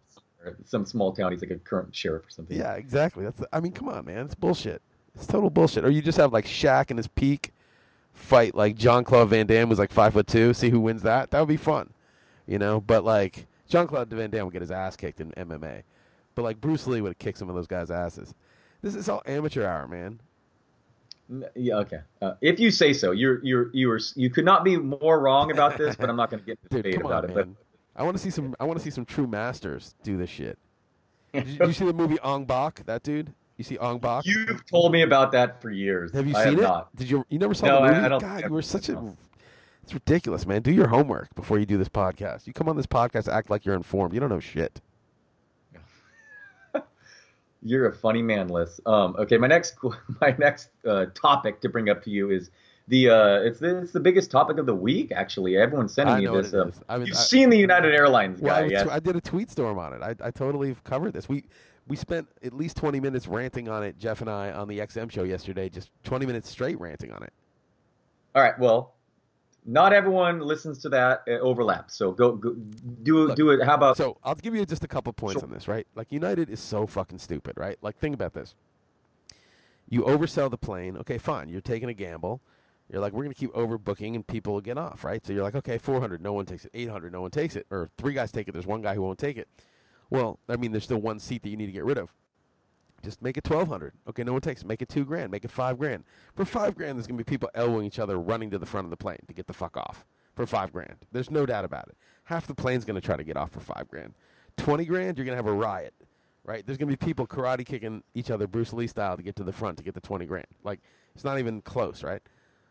some 0.64 0.84
small 0.86 1.12
town. 1.12 1.32
He's 1.32 1.40
like 1.42 1.50
a 1.50 1.56
current 1.58 1.94
sheriff 1.94 2.26
or 2.26 2.30
something. 2.30 2.56
yeah, 2.56 2.74
exactly. 2.74 3.24
That's. 3.24 3.42
I 3.52 3.60
mean, 3.60 3.72
come 3.72 3.88
on, 3.88 4.04
man. 4.04 4.24
It's 4.24 4.34
bullshit. 4.34 4.82
It's 5.14 5.26
total 5.26 5.50
bullshit. 5.50 5.84
Or 5.84 5.90
you 5.90 6.00
just 6.02 6.18
have 6.18 6.32
like 6.32 6.46
Shaq 6.46 6.90
in 6.90 6.96
his 6.96 7.08
peak 7.08 7.52
fight 8.14 8.54
like 8.54 8.76
Jean-Claude 8.76 9.28
Van 9.28 9.46
Damme 9.46 9.68
was 9.68 9.78
like 9.78 9.90
five 9.92 10.12
foot 10.12 10.26
two. 10.26 10.52
See 10.54 10.70
who 10.70 10.80
wins 10.80 11.02
that. 11.02 11.30
That 11.30 11.40
would 11.40 11.48
be 11.48 11.56
fun, 11.56 11.90
you 12.46 12.58
know. 12.58 12.80
But 12.80 13.04
like 13.04 13.46
Jean-Claude 13.68 14.08
Van 14.10 14.30
Damme 14.30 14.44
would 14.46 14.52
get 14.52 14.62
his 14.62 14.70
ass 14.70 14.96
kicked 14.96 15.20
in 15.20 15.30
MMA, 15.32 15.82
but 16.38 16.44
like 16.44 16.60
Bruce 16.60 16.86
Lee 16.86 17.00
would 17.00 17.18
kick 17.18 17.36
some 17.36 17.48
of 17.48 17.56
those 17.56 17.66
guys' 17.66 17.90
asses. 17.90 18.32
This 18.80 18.94
is 18.94 19.08
all 19.08 19.22
amateur 19.26 19.66
hour, 19.66 19.88
man. 19.88 20.20
Yeah, 21.56 21.78
okay. 21.78 21.98
Uh, 22.22 22.34
if 22.40 22.60
you 22.60 22.70
say 22.70 22.92
so, 22.92 23.10
you're 23.10 23.44
you're 23.44 23.70
you 23.72 23.88
were 23.88 23.98
you 24.14 24.30
could 24.30 24.44
not 24.44 24.62
be 24.62 24.76
more 24.76 25.18
wrong 25.18 25.50
about 25.50 25.76
this, 25.76 25.96
but 25.96 26.08
I'm 26.08 26.14
not 26.14 26.30
going 26.30 26.38
to 26.38 26.46
get 26.46 26.56
into 26.62 26.68
Dude, 26.82 26.92
debate 26.92 27.04
about 27.04 27.24
on, 27.24 27.30
it. 27.30 27.36
man. 27.36 27.56
I 27.96 28.04
want 28.04 28.16
to 28.16 28.22
see 28.22 28.30
some. 28.30 28.54
I 28.60 28.64
want 28.66 28.78
to 28.78 28.84
see 28.84 28.90
some 28.90 29.04
true 29.04 29.26
masters 29.26 29.96
do 30.04 30.16
this 30.16 30.30
shit. 30.30 30.60
Did 31.34 31.48
you, 31.48 31.58
did 31.58 31.66
you 31.66 31.72
see 31.74 31.84
the 31.84 31.92
movie 31.92 32.20
Ong 32.20 32.44
Bak? 32.44 32.86
That 32.86 33.02
dude. 33.02 33.34
You 33.56 33.64
see 33.64 33.76
Ong 33.78 33.98
Bak? 33.98 34.24
You've 34.24 34.64
told 34.66 34.92
me 34.92 35.02
about 35.02 35.32
that 35.32 35.60
for 35.60 35.70
years. 35.70 36.12
have 36.12 36.28
you 36.28 36.36
I 36.36 36.44
seen 36.44 36.52
have 36.52 36.60
it? 36.60 36.62
Not. 36.62 36.94
Did 36.96 37.10
you? 37.10 37.26
You 37.30 37.40
never 37.40 37.52
saw 37.52 37.66
No, 37.66 37.74
the 37.82 37.88
movie? 37.88 38.04
I 38.04 38.08
don't 38.08 38.20
God, 38.20 38.44
you 38.44 38.50
were 38.50 38.62
such 38.62 38.88
a. 38.88 39.16
It's 39.82 39.92
ridiculous, 39.92 40.46
man. 40.46 40.62
Do 40.62 40.70
your 40.70 40.86
homework 40.86 41.34
before 41.34 41.58
you 41.58 41.66
do 41.66 41.76
this 41.78 41.88
podcast. 41.88 42.46
You 42.46 42.52
come 42.52 42.68
on 42.68 42.76
this 42.76 42.86
podcast 42.86 43.26
act 43.26 43.50
like 43.50 43.64
you're 43.64 43.74
informed. 43.74 44.14
You 44.14 44.20
don't 44.20 44.28
know 44.28 44.38
shit. 44.38 44.80
You're 47.62 47.88
a 47.88 47.92
funny 47.92 48.22
man, 48.22 48.48
Liss. 48.48 48.80
Um, 48.86 49.16
okay, 49.18 49.36
my 49.36 49.46
next 49.46 49.76
my 50.20 50.34
next 50.38 50.70
uh, 50.86 51.06
topic 51.14 51.60
to 51.62 51.68
bring 51.68 51.88
up 51.88 52.02
to 52.04 52.10
you 52.10 52.30
is 52.30 52.50
the 52.86 53.10
uh, 53.10 53.40
it's 53.40 53.58
the 53.58 53.78
it's 53.78 53.92
the 53.92 54.00
biggest 54.00 54.30
topic 54.30 54.58
of 54.58 54.66
the 54.66 54.74
week. 54.74 55.12
Actually, 55.12 55.56
everyone's 55.56 55.92
sending 55.92 56.14
I 56.14 56.20
me 56.20 56.42
this. 56.42 56.54
Um. 56.54 56.72
I 56.88 56.98
mean, 56.98 57.08
you've 57.08 57.16
I- 57.16 57.20
seen 57.20 57.50
the 57.50 57.58
United 57.58 57.94
Airlines 57.94 58.40
Well, 58.40 58.54
guy, 58.54 58.66
I, 58.66 58.68
yes? 58.68 58.88
I 58.88 59.00
did 59.00 59.16
a 59.16 59.20
tweet 59.20 59.50
storm 59.50 59.78
on 59.78 59.92
it. 59.92 60.02
I, 60.02 60.14
I 60.26 60.30
totally 60.30 60.76
covered 60.84 61.12
this. 61.12 61.28
We 61.28 61.44
we 61.88 61.96
spent 61.96 62.28
at 62.42 62.52
least 62.52 62.76
20 62.76 63.00
minutes 63.00 63.26
ranting 63.26 63.68
on 63.68 63.82
it, 63.82 63.98
Jeff 63.98 64.20
and 64.20 64.30
I, 64.30 64.52
on 64.52 64.68
the 64.68 64.78
XM 64.78 65.10
show 65.10 65.24
yesterday. 65.24 65.68
Just 65.68 65.90
20 66.04 66.26
minutes 66.26 66.48
straight 66.48 66.78
ranting 66.78 67.12
on 67.12 67.22
it. 67.22 67.32
All 68.34 68.42
right. 68.42 68.58
Well, 68.58 68.94
not 69.68 69.92
everyone 69.92 70.40
listens 70.40 70.78
to 70.78 70.88
that 70.88 71.22
uh, 71.28 71.32
overlap. 71.32 71.90
So 71.90 72.10
go, 72.10 72.32
go 72.32 72.54
do 73.02 73.26
Look, 73.26 73.36
do 73.36 73.50
it. 73.50 73.62
How 73.62 73.74
about 73.74 73.98
So 73.98 74.16
I'll 74.24 74.34
give 74.34 74.54
you 74.54 74.64
just 74.64 74.82
a 74.82 74.88
couple 74.88 75.12
points 75.12 75.40
Sure. 75.40 75.44
on 75.46 75.52
this, 75.52 75.68
right? 75.68 75.86
Like 75.94 76.10
United 76.10 76.48
is 76.48 76.58
so 76.58 76.86
fucking 76.86 77.18
stupid, 77.18 77.58
right? 77.58 77.76
Like 77.82 77.98
think 77.98 78.14
about 78.14 78.32
this. 78.32 78.54
You 79.90 80.02
oversell 80.02 80.50
the 80.50 80.56
plane. 80.56 80.96
Okay, 80.96 81.18
fine. 81.18 81.50
You're 81.50 81.60
taking 81.60 81.90
a 81.90 81.94
gamble. 81.94 82.40
You're 82.90 83.02
like, 83.02 83.12
we're 83.12 83.24
going 83.24 83.34
to 83.34 83.38
keep 83.38 83.52
overbooking 83.52 84.14
and 84.14 84.26
people 84.26 84.54
will 84.54 84.62
get 84.62 84.78
off, 84.78 85.04
right? 85.04 85.24
So 85.24 85.34
you're 85.34 85.42
like, 85.42 85.54
okay, 85.54 85.76
400, 85.76 86.22
no 86.22 86.32
one 86.32 86.46
takes 86.46 86.64
it. 86.64 86.70
800, 86.72 87.12
no 87.12 87.20
one 87.20 87.30
takes 87.30 87.54
it. 87.54 87.66
Or 87.70 87.90
three 87.98 88.14
guys 88.14 88.32
take 88.32 88.48
it. 88.48 88.52
There's 88.52 88.66
one 88.66 88.80
guy 88.80 88.94
who 88.94 89.02
won't 89.02 89.18
take 89.18 89.36
it. 89.36 89.48
Well, 90.08 90.38
I 90.48 90.56
mean, 90.56 90.72
there's 90.72 90.84
still 90.84 91.00
one 91.00 91.18
seat 91.18 91.42
that 91.42 91.50
you 91.50 91.56
need 91.58 91.66
to 91.66 91.72
get 91.72 91.84
rid 91.84 91.98
of. 91.98 92.14
Just 93.02 93.22
make 93.22 93.36
it 93.36 93.48
1200. 93.48 93.92
Okay, 94.08 94.24
no 94.24 94.32
one 94.32 94.40
takes 94.40 94.62
it. 94.62 94.66
Make 94.66 94.82
it 94.82 94.88
two 94.88 95.04
grand. 95.04 95.30
Make 95.30 95.44
it 95.44 95.50
five 95.50 95.78
grand. 95.78 96.04
For 96.34 96.44
five 96.44 96.74
grand, 96.74 96.98
there's 96.98 97.06
going 97.06 97.18
to 97.18 97.24
be 97.24 97.28
people 97.28 97.48
elbowing 97.54 97.86
each 97.86 97.98
other 97.98 98.18
running 98.18 98.50
to 98.50 98.58
the 98.58 98.66
front 98.66 98.86
of 98.86 98.90
the 98.90 98.96
plane 98.96 99.20
to 99.28 99.34
get 99.34 99.46
the 99.46 99.52
fuck 99.52 99.76
off. 99.76 100.04
For 100.34 100.46
five 100.46 100.72
grand. 100.72 100.96
There's 101.12 101.30
no 101.30 101.46
doubt 101.46 101.64
about 101.64 101.88
it. 101.88 101.96
Half 102.24 102.46
the 102.46 102.54
plane's 102.54 102.84
going 102.84 103.00
to 103.00 103.04
try 103.04 103.16
to 103.16 103.24
get 103.24 103.36
off 103.36 103.50
for 103.50 103.60
five 103.60 103.88
grand. 103.88 104.14
20 104.56 104.84
grand, 104.84 105.16
you're 105.16 105.24
going 105.24 105.36
to 105.36 105.42
have 105.42 105.46
a 105.46 105.52
riot, 105.52 105.94
right? 106.44 106.64
There's 106.66 106.78
going 106.78 106.88
to 106.90 106.96
be 106.96 107.04
people 107.04 107.26
karate 107.26 107.64
kicking 107.64 108.02
each 108.14 108.30
other 108.30 108.46
Bruce 108.46 108.72
Lee 108.72 108.86
style 108.86 109.16
to 109.16 109.22
get 109.22 109.36
to 109.36 109.44
the 109.44 109.52
front 109.52 109.78
to 109.78 109.84
get 109.84 109.94
the 109.94 110.00
20 110.00 110.26
grand. 110.26 110.46
Like, 110.62 110.80
it's 111.14 111.24
not 111.24 111.38
even 111.38 111.62
close, 111.62 112.02
right? 112.02 112.22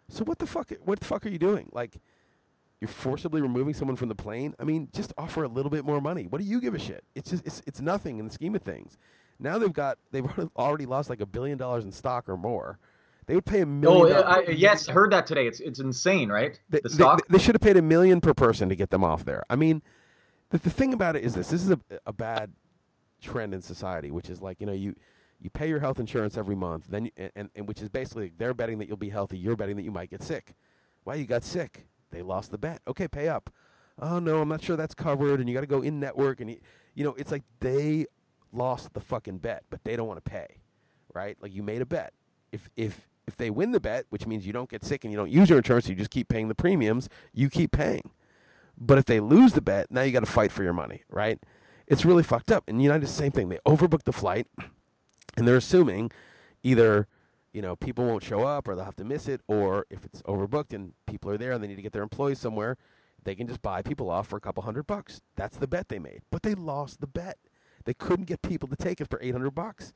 So 0.09 0.23
what 0.23 0.39
the 0.39 0.47
fuck? 0.47 0.71
What 0.83 0.99
the 0.99 1.05
fuck 1.05 1.25
are 1.25 1.29
you 1.29 1.39
doing? 1.39 1.69
Like, 1.73 1.97
you're 2.79 2.87
forcibly 2.87 3.41
removing 3.41 3.73
someone 3.73 3.95
from 3.95 4.09
the 4.09 4.15
plane. 4.15 4.53
I 4.59 4.63
mean, 4.63 4.89
just 4.93 5.13
offer 5.17 5.43
a 5.43 5.47
little 5.47 5.71
bit 5.71 5.83
more 5.83 5.99
money. 5.99 6.27
What 6.27 6.39
do 6.39 6.47
you 6.47 6.61
give 6.61 6.75
a 6.75 6.79
shit? 6.79 7.03
It's 7.15 7.31
just 7.31 7.45
it's 7.45 7.61
it's 7.65 7.81
nothing 7.81 8.19
in 8.19 8.25
the 8.27 8.33
scheme 8.33 8.55
of 8.55 8.61
things. 8.61 8.97
Now 9.39 9.57
they've 9.57 9.73
got 9.73 9.97
they've 10.11 10.25
already 10.55 10.85
lost 10.85 11.09
like 11.09 11.21
a 11.21 11.25
billion 11.25 11.57
dollars 11.57 11.85
in 11.85 11.91
stock 11.91 12.27
or 12.29 12.37
more. 12.37 12.79
They 13.27 13.35
would 13.35 13.45
pay 13.45 13.59
a 13.59 13.63
oh, 13.63 13.65
million. 13.65 14.17
Oh, 14.17 14.21
I, 14.21 14.39
yes, 14.49 14.87
heard 14.87 15.11
that 15.11 15.27
today. 15.27 15.47
It's 15.47 15.59
it's 15.59 15.79
insane, 15.79 16.29
right? 16.29 16.59
they, 16.69 16.79
the 16.79 16.89
they- 16.89 16.95
stock. 16.95 17.27
They, 17.27 17.37
should 17.37 17.55
have 17.55 17.61
paid 17.61 17.77
a 17.77 17.81
million 17.81 18.21
per 18.21 18.33
person 18.33 18.69
to 18.69 18.75
get 18.75 18.89
them 18.89 19.03
off 19.03 19.25
there. 19.25 19.43
I 19.49 19.55
mean, 19.55 19.81
the, 20.49 20.57
the 20.57 20.69
thing 20.69 20.93
about 20.93 21.15
it 21.15 21.23
is 21.23 21.35
this: 21.35 21.49
this 21.49 21.61
is 21.61 21.71
a, 21.71 21.79
a 22.05 22.13
bad 22.13 22.53
trend 23.21 23.53
in 23.53 23.61
society, 23.61 24.11
which 24.11 24.29
is 24.29 24.41
like 24.41 24.61
you 24.61 24.65
know 24.65 24.73
you 24.73 24.95
you 25.41 25.49
pay 25.49 25.67
your 25.67 25.79
health 25.79 25.99
insurance 25.99 26.37
every 26.37 26.55
month, 26.55 26.85
then 26.89 27.05
you, 27.05 27.11
and, 27.17 27.31
and, 27.35 27.49
and 27.55 27.67
which 27.67 27.81
is 27.81 27.89
basically 27.89 28.31
they're 28.37 28.53
betting 28.53 28.79
that 28.79 28.87
you'll 28.87 28.97
be 28.97 29.09
healthy, 29.09 29.37
you're 29.37 29.57
betting 29.57 29.75
that 29.75 29.83
you 29.83 29.91
might 29.91 30.09
get 30.09 30.23
sick. 30.23 30.53
Why 31.03 31.15
you 31.15 31.25
got 31.25 31.43
sick? 31.43 31.87
They 32.11 32.21
lost 32.21 32.51
the 32.51 32.57
bet. 32.57 32.81
Okay, 32.87 33.07
pay 33.07 33.27
up. 33.27 33.49
Oh 33.99 34.19
no, 34.19 34.41
I'm 34.41 34.49
not 34.49 34.63
sure 34.63 34.77
that's 34.77 34.95
covered, 34.95 35.39
and 35.39 35.49
you 35.49 35.55
got 35.55 35.61
to 35.61 35.67
go 35.67 35.81
in 35.81 35.99
network, 35.99 36.39
and 36.39 36.49
you, 36.49 36.59
you 36.95 37.03
know 37.03 37.13
it's 37.17 37.31
like 37.31 37.43
they 37.59 38.05
lost 38.51 38.93
the 38.93 38.99
fucking 38.99 39.39
bet, 39.39 39.63
but 39.69 39.83
they 39.83 39.95
don't 39.95 40.07
want 40.07 40.23
to 40.23 40.29
pay, 40.29 40.57
right? 41.13 41.37
Like 41.41 41.53
you 41.53 41.63
made 41.63 41.81
a 41.81 41.85
bet. 41.85 42.13
If 42.51 42.69
if 42.75 43.07
if 43.27 43.35
they 43.35 43.49
win 43.49 43.71
the 43.71 43.79
bet, 43.79 44.05
which 44.09 44.25
means 44.25 44.47
you 44.47 44.53
don't 44.53 44.69
get 44.69 44.83
sick 44.83 45.03
and 45.03 45.11
you 45.11 45.17
don't 45.17 45.31
use 45.31 45.49
your 45.49 45.57
insurance, 45.57 45.87
you 45.89 45.95
just 45.95 46.09
keep 46.09 46.29
paying 46.29 46.47
the 46.47 46.55
premiums, 46.55 47.09
you 47.33 47.49
keep 47.49 47.71
paying. 47.71 48.09
But 48.77 48.97
if 48.97 49.05
they 49.05 49.19
lose 49.19 49.53
the 49.53 49.61
bet, 49.61 49.91
now 49.91 50.01
you 50.01 50.11
got 50.11 50.21
to 50.21 50.31
fight 50.31 50.51
for 50.51 50.63
your 50.63 50.73
money, 50.73 51.03
right? 51.09 51.39
It's 51.87 52.05
really 52.05 52.23
fucked 52.23 52.51
up. 52.51 52.63
And 52.67 52.81
United, 52.81 53.07
same 53.07 53.31
thing. 53.31 53.49
They 53.49 53.59
overbooked 53.65 54.03
the 54.03 54.13
flight, 54.13 54.47
and 55.35 55.47
they're 55.47 55.57
assuming 55.57 56.11
either 56.63 57.07
you 57.53 57.61
know 57.61 57.75
people 57.75 58.05
won't 58.05 58.23
show 58.23 58.43
up 58.43 58.67
or 58.67 58.75
they'll 58.75 58.85
have 58.85 58.95
to 58.97 59.05
miss 59.05 59.27
it, 59.27 59.41
or 59.47 59.85
if 59.89 60.05
it's 60.05 60.21
overbooked 60.23 60.73
and 60.73 60.93
people 61.05 61.31
are 61.31 61.37
there 61.37 61.51
and 61.51 61.63
they 61.63 61.67
need 61.67 61.75
to 61.75 61.81
get 61.81 61.93
their 61.93 62.03
employees 62.03 62.39
somewhere, 62.39 62.77
they 63.23 63.35
can 63.35 63.47
just 63.47 63.61
buy 63.61 63.81
people 63.81 64.09
off 64.09 64.27
for 64.27 64.37
a 64.37 64.41
couple 64.41 64.63
hundred 64.63 64.87
bucks. 64.87 65.21
That's 65.35 65.57
the 65.57 65.67
bet 65.67 65.89
they 65.89 65.99
made. 65.99 66.21
But 66.31 66.43
they 66.43 66.53
lost 66.53 67.01
the 67.01 67.07
bet. 67.07 67.37
They 67.87 67.93
couldn't 67.93 68.25
get 68.25 68.41
people 68.41 68.67
to 68.67 68.75
take 68.75 68.99
it 68.99 69.09
for 69.09 69.17
800 69.21 69.51
bucks. 69.51 69.93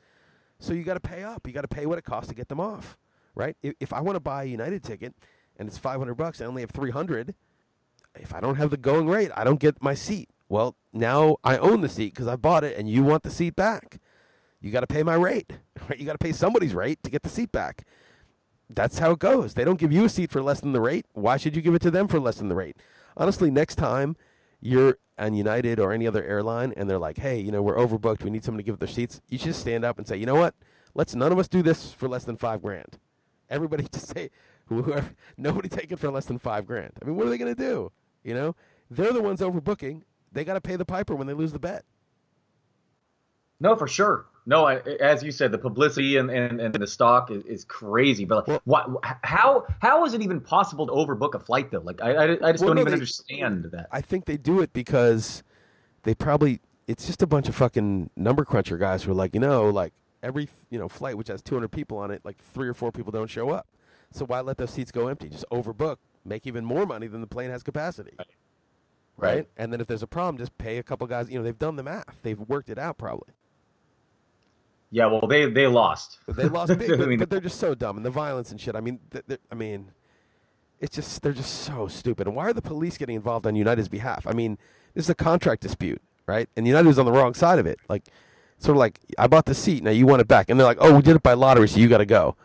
So 0.59 0.71
you 0.71 0.83
got 0.83 0.93
to 0.93 1.01
pay 1.01 1.23
up. 1.23 1.45
You 1.45 1.51
got 1.51 1.63
to 1.63 1.67
pay 1.67 1.85
what 1.85 1.97
it 1.97 2.05
costs 2.05 2.29
to 2.29 2.35
get 2.35 2.47
them 2.47 2.61
off, 2.61 2.97
right? 3.35 3.57
If, 3.61 3.73
if 3.81 3.91
I 3.91 3.99
want 3.99 4.15
to 4.15 4.21
buy 4.21 4.43
a 4.43 4.45
United 4.45 4.81
ticket 4.81 5.13
and 5.59 5.67
it's 5.67 5.77
500 5.77 6.15
bucks, 6.15 6.39
I 6.39 6.45
only 6.45 6.61
have 6.61 6.71
300. 6.71 7.35
If 8.15 8.33
I 8.33 8.39
don't 8.39 8.55
have 8.55 8.69
the 8.69 8.77
going 8.77 9.09
rate, 9.09 9.29
I 9.35 9.43
don't 9.43 9.59
get 9.59 9.83
my 9.83 9.93
seat. 9.93 10.29
Well, 10.47 10.77
now 10.93 11.35
I 11.43 11.57
own 11.57 11.81
the 11.81 11.89
seat 11.89 12.13
because 12.13 12.27
I 12.27 12.37
bought 12.37 12.63
it, 12.63 12.77
and 12.77 12.89
you 12.89 13.03
want 13.03 13.23
the 13.23 13.29
seat 13.29 13.57
back. 13.57 13.99
You 14.61 14.71
got 14.71 14.81
to 14.81 14.87
pay 14.87 15.03
my 15.03 15.15
rate. 15.15 15.51
Right? 15.89 15.99
You 15.99 16.05
got 16.05 16.13
to 16.13 16.19
pay 16.19 16.31
somebody's 16.31 16.75
rate 16.75 17.01
to 17.03 17.09
get 17.09 17.23
the 17.23 17.29
seat 17.29 17.51
back. 17.51 17.85
That's 18.69 18.99
how 18.99 19.11
it 19.11 19.19
goes. 19.19 19.55
They 19.55 19.65
don't 19.65 19.79
give 19.79 19.91
you 19.91 20.05
a 20.05 20.09
seat 20.09 20.29
for 20.29 20.41
less 20.41 20.61
than 20.61 20.73
the 20.73 20.79
rate. 20.79 21.07
Why 21.13 21.35
should 21.35 21.55
you 21.55 21.61
give 21.61 21.73
it 21.73 21.81
to 21.81 21.91
them 21.91 22.07
for 22.07 22.19
less 22.19 22.37
than 22.37 22.49
the 22.49 22.55
rate? 22.55 22.77
Honestly, 23.17 23.49
next 23.49 23.75
time 23.75 24.15
you're 24.61 24.97
on 25.21 25.33
United 25.33 25.79
or 25.79 25.93
any 25.93 26.07
other 26.07 26.23
airline 26.23 26.73
and 26.75 26.89
they're 26.89 26.97
like, 26.97 27.17
hey, 27.17 27.39
you 27.39 27.51
know, 27.51 27.61
we're 27.61 27.75
overbooked. 27.77 28.23
We 28.23 28.31
need 28.31 28.43
someone 28.43 28.57
to 28.57 28.63
give 28.63 28.73
up 28.73 28.79
their 28.79 28.89
seats. 28.89 29.21
You 29.29 29.37
should 29.37 29.47
just 29.47 29.61
stand 29.61 29.85
up 29.85 29.97
and 29.97 30.07
say, 30.07 30.17
you 30.17 30.25
know 30.25 30.35
what? 30.35 30.55
Let's 30.93 31.15
none 31.15 31.31
of 31.31 31.39
us 31.39 31.47
do 31.47 31.61
this 31.61 31.93
for 31.93 32.09
less 32.09 32.25
than 32.25 32.37
five 32.37 32.61
grand. 32.61 32.97
Everybody 33.49 33.87
just 33.91 34.07
say, 34.07 34.31
whoever, 34.65 35.11
nobody 35.37 35.69
take 35.69 35.91
it 35.91 35.99
for 35.99 36.09
less 36.09 36.25
than 36.25 36.39
five 36.39 36.65
grand. 36.65 36.93
I 37.01 37.05
mean, 37.05 37.15
what 37.15 37.27
are 37.27 37.29
they 37.29 37.37
going 37.37 37.55
to 37.55 37.61
do? 37.61 37.91
You 38.23 38.33
know, 38.33 38.55
they're 38.89 39.13
the 39.13 39.21
ones 39.21 39.39
overbooking. 39.41 40.01
They 40.31 40.43
got 40.43 40.55
to 40.55 40.61
pay 40.61 40.75
the 40.75 40.85
piper 40.85 41.15
when 41.15 41.27
they 41.27 41.33
lose 41.33 41.53
the 41.53 41.59
bet. 41.59 41.83
No, 43.59 43.75
for 43.75 43.87
sure. 43.87 44.25
No, 44.45 44.65
I, 44.65 44.77
as 44.99 45.21
you 45.23 45.31
said, 45.31 45.51
the 45.51 45.57
publicity 45.59 46.17
and, 46.17 46.31
and, 46.31 46.59
and 46.59 46.73
the 46.73 46.87
stock 46.87 47.29
is, 47.29 47.43
is 47.45 47.63
crazy. 47.65 48.25
But 48.25 48.47
Well- 48.47 48.61
what, 48.65 48.89
how 49.23 49.65
how 49.81 50.03
is 50.05 50.13
it 50.13 50.21
even 50.21 50.41
possible 50.41 50.87
to 50.87 50.93
overbook 50.93 51.35
a 51.35 51.39
flight 51.39 51.69
though? 51.71 51.81
Like 51.81 52.01
I, 52.01 52.11
I, 52.13 52.23
I 52.49 52.51
just 52.51 52.63
Well, 52.63 52.69
don't 52.73 52.75
no, 52.75 52.81
even 52.81 52.85
they- 52.85 52.93
understand 52.93 53.65
that. 53.71 53.87
I 53.91 54.01
think 54.01 54.25
they 54.25 54.37
do 54.37 54.61
it 54.61 54.73
because 54.73 55.43
they 56.03 56.15
probably 56.15 56.59
it's 56.87 57.05
just 57.05 57.21
a 57.21 57.27
bunch 57.27 57.47
of 57.47 57.55
fucking 57.55 58.09
number 58.15 58.43
cruncher 58.43 58.77
guys 58.77 59.03
who 59.03 59.11
are 59.11 59.15
like, 59.15 59.33
you 59.35 59.39
know, 59.39 59.69
like 59.69 59.93
every 60.23 60.49
you 60.69 60.79
know 60.79 60.87
flight 60.89 61.17
which 61.17 61.27
has 61.27 61.41
200 61.43 61.69
people 61.71 61.97
on 61.99 62.09
it, 62.11 62.21
like 62.23 62.37
three 62.39 62.67
or 62.67 62.73
four 62.73 62.91
people 62.91 63.11
don't 63.11 63.29
show 63.29 63.49
up. 63.49 63.67
So 64.11 64.25
why 64.25 64.41
let 64.41 64.57
those 64.57 64.71
seats 64.71 64.91
go 64.91 65.07
empty? 65.07 65.29
Just 65.29 65.45
overbook, 65.51 65.97
make 66.25 66.45
even 66.47 66.65
more 66.65 66.85
money 66.85 67.07
than 67.07 67.21
the 67.21 67.27
plane 67.27 67.49
has 67.51 67.61
capacity. 67.63 68.17
Right? 69.17 69.47
And 69.55 69.71
then 69.71 69.79
if 69.79 69.87
there's 69.87 70.01
a 70.01 70.07
problem, 70.07 70.37
just 70.37 70.57
pay 70.57 70.77
a 70.79 70.83
couple 70.83 71.05
guys. 71.05 71.29
You 71.29 71.37
know, 71.37 71.43
they've 71.43 71.57
done 71.59 71.75
the 71.75 71.83
math. 71.83 72.17
They've 72.23 72.39
worked 72.39 72.69
it 72.69 72.79
out 72.79 72.97
probably. 72.97 73.33
Yeah. 74.91 75.07
Well, 75.07 75.27
they 75.27 75.49
they 75.49 75.67
lost. 75.67 76.19
They 76.27 76.47
lost 76.47 76.77
big, 76.77 76.91
I 76.93 76.97
but, 76.97 77.07
mean, 77.07 77.19
but 77.19 77.29
they're 77.29 77.39
just 77.39 77.59
so 77.59 77.73
dumb 77.73 77.97
and 77.97 78.05
the 78.05 78.11
violence 78.11 78.51
and 78.51 78.59
shit. 78.59 78.75
I 78.75 78.81
mean, 78.81 78.99
I 79.51 79.55
mean, 79.55 79.91
it's 80.79 80.95
just 80.95 81.21
they're 81.21 81.33
just 81.33 81.61
so 81.61 81.87
stupid. 81.87 82.27
And 82.27 82.35
why 82.35 82.45
are 82.45 82.53
the 82.53 82.61
police 82.61 82.97
getting 82.97 83.15
involved 83.15 83.47
on 83.47 83.55
United's 83.55 83.87
behalf? 83.87 84.27
I 84.27 84.33
mean, 84.33 84.57
this 84.93 85.05
is 85.05 85.09
a 85.09 85.15
contract 85.15 85.61
dispute, 85.61 86.01
right? 86.27 86.49
And 86.57 86.67
United 86.67 86.87
was 86.87 86.99
on 86.99 87.05
the 87.05 87.11
wrong 87.11 87.33
side 87.33 87.59
of 87.59 87.65
it. 87.65 87.79
Like, 87.87 88.03
sort 88.57 88.75
of 88.75 88.79
like 88.79 88.99
I 89.17 89.27
bought 89.27 89.45
the 89.45 89.55
seat, 89.55 89.83
now 89.83 89.91
you 89.91 90.05
want 90.05 90.21
it 90.21 90.27
back, 90.27 90.49
and 90.49 90.59
they're 90.59 90.67
like, 90.67 90.77
oh, 90.81 90.95
we 90.95 91.01
did 91.01 91.15
it 91.15 91.23
by 91.23 91.33
lottery, 91.33 91.67
so 91.67 91.79
you 91.79 91.87
got 91.87 91.99
to 91.99 92.05
go. 92.05 92.35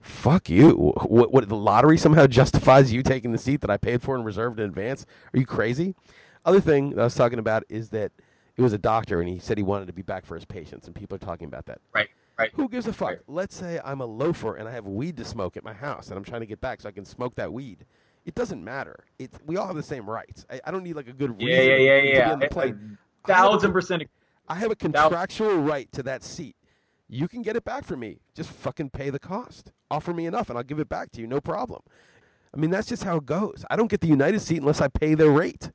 Fuck 0.00 0.48
you. 0.48 0.70
What, 0.70 1.32
what? 1.32 1.48
The 1.48 1.56
lottery 1.56 1.98
somehow 1.98 2.26
justifies 2.28 2.92
you 2.92 3.02
taking 3.02 3.32
the 3.32 3.38
seat 3.38 3.60
that 3.60 3.70
I 3.70 3.76
paid 3.76 4.02
for 4.02 4.14
and 4.16 4.24
reserved 4.24 4.58
in 4.58 4.66
advance? 4.66 5.04
Are 5.34 5.38
you 5.38 5.44
crazy? 5.46 5.94
Other 6.44 6.60
thing 6.60 6.90
that 6.90 7.00
I 7.00 7.04
was 7.04 7.14
talking 7.14 7.38
about 7.38 7.64
is 7.68 7.90
that 7.90 8.12
it 8.60 8.62
was 8.62 8.72
a 8.74 8.78
doctor, 8.78 9.20
and 9.20 9.28
he 9.28 9.38
said 9.38 9.56
he 9.56 9.62
wanted 9.64 9.86
to 9.86 9.92
be 9.94 10.02
back 10.02 10.26
for 10.26 10.34
his 10.34 10.44
patients, 10.44 10.86
and 10.86 10.94
people 10.94 11.16
are 11.16 11.18
talking 11.18 11.46
about 11.48 11.64
that. 11.64 11.80
Right. 11.94 12.08
Right. 12.38 12.50
Who 12.54 12.68
gives 12.68 12.86
a 12.86 12.92
fuck? 12.92 13.08
Right. 13.08 13.18
Let's 13.26 13.56
say 13.56 13.80
I'm 13.84 14.00
a 14.02 14.06
loafer 14.06 14.56
and 14.56 14.68
I 14.68 14.72
have 14.72 14.86
weed 14.86 15.16
to 15.18 15.24
smoke 15.24 15.56
at 15.56 15.64
my 15.64 15.72
house, 15.72 16.08
and 16.08 16.16
I'm 16.18 16.24
trying 16.24 16.40
to 16.42 16.46
get 16.46 16.60
back 16.60 16.80
so 16.82 16.88
I 16.90 16.92
can 16.92 17.04
smoke 17.06 17.34
that 17.36 17.52
weed. 17.52 17.86
It 18.26 18.34
doesn't 18.34 18.62
matter. 18.62 19.04
It's 19.18 19.38
we 19.46 19.56
all 19.56 19.66
have 19.66 19.76
the 19.76 19.82
same 19.82 20.08
rights. 20.08 20.44
I, 20.50 20.60
I 20.66 20.70
don't 20.70 20.82
need 20.84 20.94
like 20.94 21.08
a 21.08 21.12
good 21.12 21.30
reason 21.38 21.48
Yeah, 21.48 21.62
yeah, 21.62 21.76
yeah, 21.76 21.96
to 21.96 22.02
be 22.02 22.08
yeah. 22.16 22.32
on 22.32 22.38
the 22.38 22.46
A 22.46 22.50
plane. 22.50 22.98
thousand 23.26 23.72
percent. 23.72 24.02
I 24.48 24.54
have 24.56 24.70
a 24.70 24.76
contractual 24.76 25.56
right 25.58 25.90
to 25.92 26.02
that 26.02 26.22
seat. 26.22 26.56
You 27.08 27.28
can 27.28 27.40
get 27.42 27.56
it 27.56 27.64
back 27.64 27.84
from 27.84 28.00
me. 28.00 28.20
Just 28.34 28.50
fucking 28.50 28.90
pay 28.90 29.08
the 29.10 29.18
cost. 29.18 29.72
Offer 29.90 30.12
me 30.14 30.26
enough, 30.26 30.48
and 30.50 30.56
I'll 30.58 30.64
give 30.64 30.78
it 30.78 30.88
back 30.88 31.12
to 31.12 31.20
you. 31.20 31.26
No 31.26 31.40
problem. 31.40 31.80
I 32.54 32.56
mean, 32.58 32.70
that's 32.70 32.88
just 32.88 33.04
how 33.04 33.16
it 33.16 33.26
goes. 33.26 33.64
I 33.70 33.76
don't 33.76 33.90
get 33.90 34.00
the 34.00 34.08
United 34.08 34.40
seat 34.40 34.58
unless 34.58 34.80
I 34.80 34.88
pay 34.88 35.14
their 35.14 35.30
rate. 35.30 35.70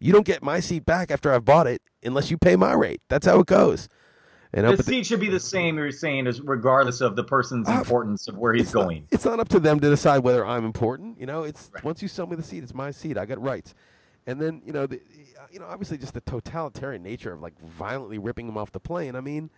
You 0.00 0.12
don't 0.12 0.26
get 0.26 0.42
my 0.42 0.60
seat 0.60 0.86
back 0.86 1.10
after 1.10 1.32
I've 1.32 1.44
bought 1.44 1.66
it 1.66 1.82
unless 2.04 2.30
you 2.30 2.38
pay 2.38 2.56
my 2.56 2.72
rate. 2.72 3.00
That's 3.08 3.26
how 3.26 3.40
it 3.40 3.46
goes. 3.46 3.88
You 4.54 4.62
know, 4.62 4.70
The 4.70 4.76
but 4.78 4.86
the- 4.86 4.92
seat 4.92 5.06
should 5.06 5.20
be 5.20 5.28
the 5.28 5.40
same. 5.40 5.76
You're 5.76 5.90
saying, 5.92 6.26
as 6.26 6.40
regardless 6.40 7.00
of 7.00 7.16
the 7.16 7.24
person's 7.24 7.68
Uh, 7.68 7.72
importance 7.72 8.28
of 8.28 8.38
where 8.38 8.54
he's 8.54 8.62
it's 8.66 8.74
not- 8.74 8.82
going. 8.84 9.06
it's 9.10 9.24
not 9.24 9.40
up 9.40 9.48
to 9.50 9.60
them 9.60 9.78
to 9.80 9.90
decide 9.90 10.20
whether 10.24 10.46
I'm 10.46 10.64
important. 10.64 11.20
You 11.20 11.26
know, 11.26 11.42
it's 11.42 11.70
Right. 11.74 11.84
once 11.84 12.00
you 12.00 12.08
sell 12.08 12.26
me 12.26 12.36
the 12.36 12.42
seat, 12.42 12.62
it's 12.62 12.74
my 12.74 12.90
seat. 12.90 13.18
I 13.18 13.26
got 13.26 13.42
rights. 13.42 13.74
And 14.26 14.40
then 14.40 14.62
you 14.64 14.72
know, 14.72 14.86
the, 14.86 15.00
you 15.50 15.58
know, 15.58 15.66
obviously 15.66 15.98
just 15.98 16.14
the 16.14 16.20
totalitarian 16.22 17.02
nature 17.02 17.32
of 17.32 17.40
like 17.42 17.58
violently 17.60 18.18
ripping 18.18 18.46
them 18.46 18.56
off 18.56 18.72
the 18.72 18.80
plane. 18.80 19.16
I 19.16 19.20
mean, 19.20 19.50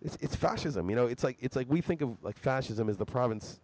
it's 0.00 0.16
it's 0.20 0.34
fascism. 0.36 0.88
You 0.88 0.96
know, 0.96 1.06
it's 1.06 1.24
like 1.24 1.36
it's 1.40 1.56
like 1.56 1.66
we 1.68 1.80
think 1.80 2.00
of 2.00 2.16
like 2.22 2.38
fascism 2.38 2.88
as 2.88 2.96
the 2.96 3.06
province 3.06 3.60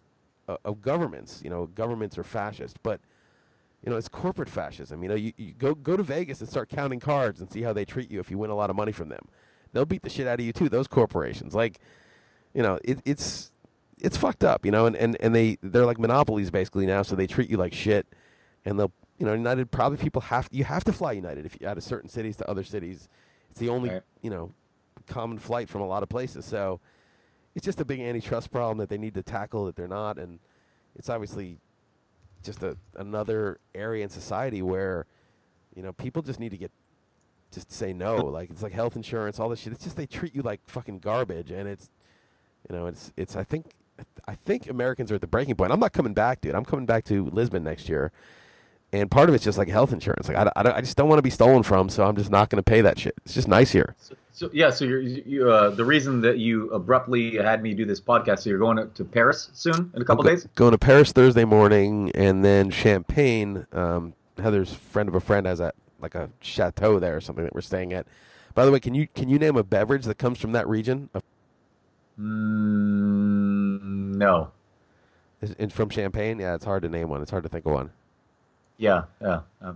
uh, 0.49 0.57
of 0.65 0.83
governments. 0.83 1.41
You 1.45 1.51
know, 1.51 1.67
governments 1.67 2.19
are 2.19 2.25
fascist, 2.25 2.83
but 2.83 3.01
you 3.85 3.91
know, 3.91 3.97
it's 3.99 4.09
corporate 4.09 4.49
fascism. 4.49 5.03
You 5.03 5.09
know, 5.11 5.15
you, 5.15 5.33
you 5.37 5.53
go 5.53 5.75
go 5.75 5.97
to 5.97 6.03
Vegas 6.03 6.41
and 6.41 6.49
start 6.49 6.71
counting 6.71 7.01
cards 7.01 7.41
and 7.41 7.51
see 7.51 7.63
how 7.63 7.73
they 7.73 7.85
treat 7.85 8.11
you 8.11 8.19
if 8.19 8.31
you 8.31 8.39
win 8.39 8.51
a 8.51 8.55
lot 8.55 8.71
of 8.71 8.77
money 8.77 8.93
from 8.93 9.11
them. 9.11 9.29
They'll 9.73 9.85
beat 9.85 10.03
the 10.03 10.11
shit 10.11 10.27
out 10.27 10.41
of 10.41 10.47
you 10.47 10.53
too. 10.53 10.69
Those 10.69 10.87
corporations, 10.87 11.55
like, 11.55 11.81
you 12.55 12.63
know, 12.63 12.79
it, 12.85 13.01
it's 13.05 13.53
it's 14.01 14.17
fucked 14.17 14.43
up. 14.43 14.65
You 14.65 14.73
know, 14.73 14.87
and, 14.87 14.97
and, 14.97 15.17
and 15.21 15.35
they 15.35 15.59
they're 15.63 15.85
like 15.85 15.99
monopolies 15.99 16.51
basically 16.51 16.87
now, 16.87 17.03
so 17.03 17.15
they 17.15 17.27
treat 17.27 17.51
you 17.51 17.57
like 17.59 17.75
shit. 17.75 18.07
And 18.65 18.79
they'll 18.79 18.93
you 19.19 19.27
know 19.27 19.35
United 19.35 19.71
probably 19.71 19.99
people 19.99 20.23
have 20.23 20.49
you 20.51 20.65
have 20.65 20.85
to 20.85 20.93
fly 20.93 21.13
United 21.13 21.45
if 21.45 21.61
you 21.61 21.69
out 21.69 21.77
of 21.77 21.83
certain 21.85 22.09
cities 22.09 22.37
to 22.37 22.49
other 22.49 22.65
cities. 22.65 23.09
It's 23.51 23.61
the 23.61 23.69
only 23.69 23.91
Right. 23.91 24.03
you 24.23 24.31
know 24.31 24.53
common 25.07 25.39
flight 25.39 25.69
from 25.69 25.83
a 25.83 25.87
lot 25.87 26.03
of 26.03 26.09
places. 26.09 26.47
So 26.47 26.81
it's 27.55 27.67
just 27.67 27.81
a 27.81 27.85
big 27.85 28.01
antitrust 28.01 28.51
problem 28.51 28.79
that 28.79 28.89
they 28.89 28.97
need 28.99 29.15
to 29.15 29.23
tackle 29.23 29.67
that 29.67 29.77
they're 29.77 29.87
not, 29.87 30.19
and 30.19 30.39
it's 30.97 31.11
obviously 31.11 31.59
just 32.45 32.63
a 32.63 32.77
another 32.97 33.59
area 33.75 34.05
in 34.05 34.11
society 34.11 34.63
where 34.63 35.07
you 35.75 35.83
know 35.83 35.93
people 35.93 36.23
just 36.23 36.39
need 36.39 36.51
to 36.51 36.57
get 36.59 36.71
just 37.53 37.73
say 37.73 37.93
no. 37.93 38.17
Like 38.17 38.51
it's 38.51 38.63
like 38.63 38.73
health 38.73 38.97
insurance, 38.97 39.41
all 39.41 39.49
this 39.49 39.61
shit. 39.61 39.73
It's 39.73 39.85
just 39.85 39.97
they 39.97 40.07
treat 40.07 40.35
you 40.35 40.43
like 40.43 40.61
fucking 40.67 40.99
garbage, 40.99 41.51
and 41.51 41.69
it's 41.69 41.91
you 42.69 42.77
know 42.77 42.87
it's 42.87 43.13
it's 43.17 43.37
I 43.37 43.45
think 43.45 43.73
I 44.27 44.35
think 44.35 44.69
Americans 44.69 45.11
are 45.13 45.17
at 45.17 45.21
the 45.21 45.27
breaking 45.27 45.55
point. 45.55 45.73
I'm 45.73 45.81
not 45.81 45.93
coming 45.93 46.15
back, 46.15 46.41
dude. 46.41 46.55
I'm 46.55 46.65
coming 46.65 46.87
back 46.87 47.05
to 47.07 47.27
Lisbon 47.27 47.65
next 47.65 47.89
year. 47.89 48.13
And 48.93 49.11
part 49.11 49.29
of 49.29 49.35
it's 49.35 49.43
just 49.43 49.59
like 49.59 49.69
health 49.69 49.93
insurance. 49.93 50.29
Like 50.29 50.37
I, 50.37 50.53
I, 50.55 50.77
I 50.77 50.81
just 50.81 50.97
don't 50.97 51.09
want 51.09 51.19
to 51.19 51.23
be 51.23 51.31
stolen 51.31 51.65
from, 51.65 51.89
so 51.89 52.05
I'm 52.05 52.15
just 52.15 52.31
not 52.31 52.49
going 52.49 52.63
to 52.63 52.63
pay 52.63 52.81
that 52.81 52.99
shit. 52.99 53.15
It's 53.25 53.35
just 53.35 53.49
nice 53.49 53.73
here. 53.73 53.97
So, 53.99 54.15
so 54.35 54.51
yeah, 54.53 54.69
so 54.71 54.85
you're 54.85 55.01
you 55.01 55.49
uh, 55.49 55.71
the 55.71 55.85
reason 55.85 56.21
that 56.23 56.39
you 56.39 56.69
abruptly 56.71 57.37
had 57.37 57.63
me 57.63 57.73
do 57.73 57.85
this 57.85 58.01
podcast. 58.01 58.41
So 58.41 58.51
you're 58.51 58.59
going 58.59 58.77
to, 58.77 58.87
to 58.87 59.05
Paris 59.05 59.49
soon 59.55 59.93
in 59.95 60.03
a 60.03 60.05
couple 60.05 60.25
Go- 60.25 60.31
days. 60.31 60.49
Going 60.57 60.73
to 60.73 60.79
Paris 60.79 61.13
Thursday 61.13 61.45
morning, 61.45 62.11
and 62.17 62.45
then 62.45 62.71
Champagne. 62.71 63.67
Um, 63.73 64.15
Heather's 64.37 64.75
friend 64.75 65.09
of 65.09 65.15
a 65.15 65.21
friend 65.21 65.47
has 65.47 65.61
a 65.61 65.73
like 66.01 66.17
a 66.17 66.31
chateau 66.41 66.99
there 66.99 67.17
or 67.17 67.21
something 67.21 67.45
that 67.45 67.55
we're 67.55 67.61
staying 67.61 67.93
at. 67.93 68.09
By 68.55 68.67
the 68.67 68.73
way, 68.73 68.81
can 68.81 68.93
you 68.93 69.07
can 69.07 69.29
you 69.29 69.39
name 69.39 69.57
a 69.57 69.63
beverage 69.63 70.05
that 70.05 70.19
comes 70.19 70.41
from 70.41 70.51
that 70.51 70.67
region? 70.69 71.11
Mm, 72.19 74.17
no. 74.17 74.51
is, 75.41 75.53
is 75.53 75.73
from 75.73 75.91
Champagne? 75.91 76.41
Yeah, 76.41 76.57
it's 76.57 76.65
hard 76.65 76.83
to 76.83 76.89
name 76.89 77.09
one. 77.09 77.23
It's 77.23 77.31
hard 77.31 77.45
to 77.45 77.49
think 77.49 77.67
of 77.67 77.73
one. 77.73 77.91
Yeah. 78.79 79.05
Yeah. 79.21 79.43
Uh, 79.63 79.75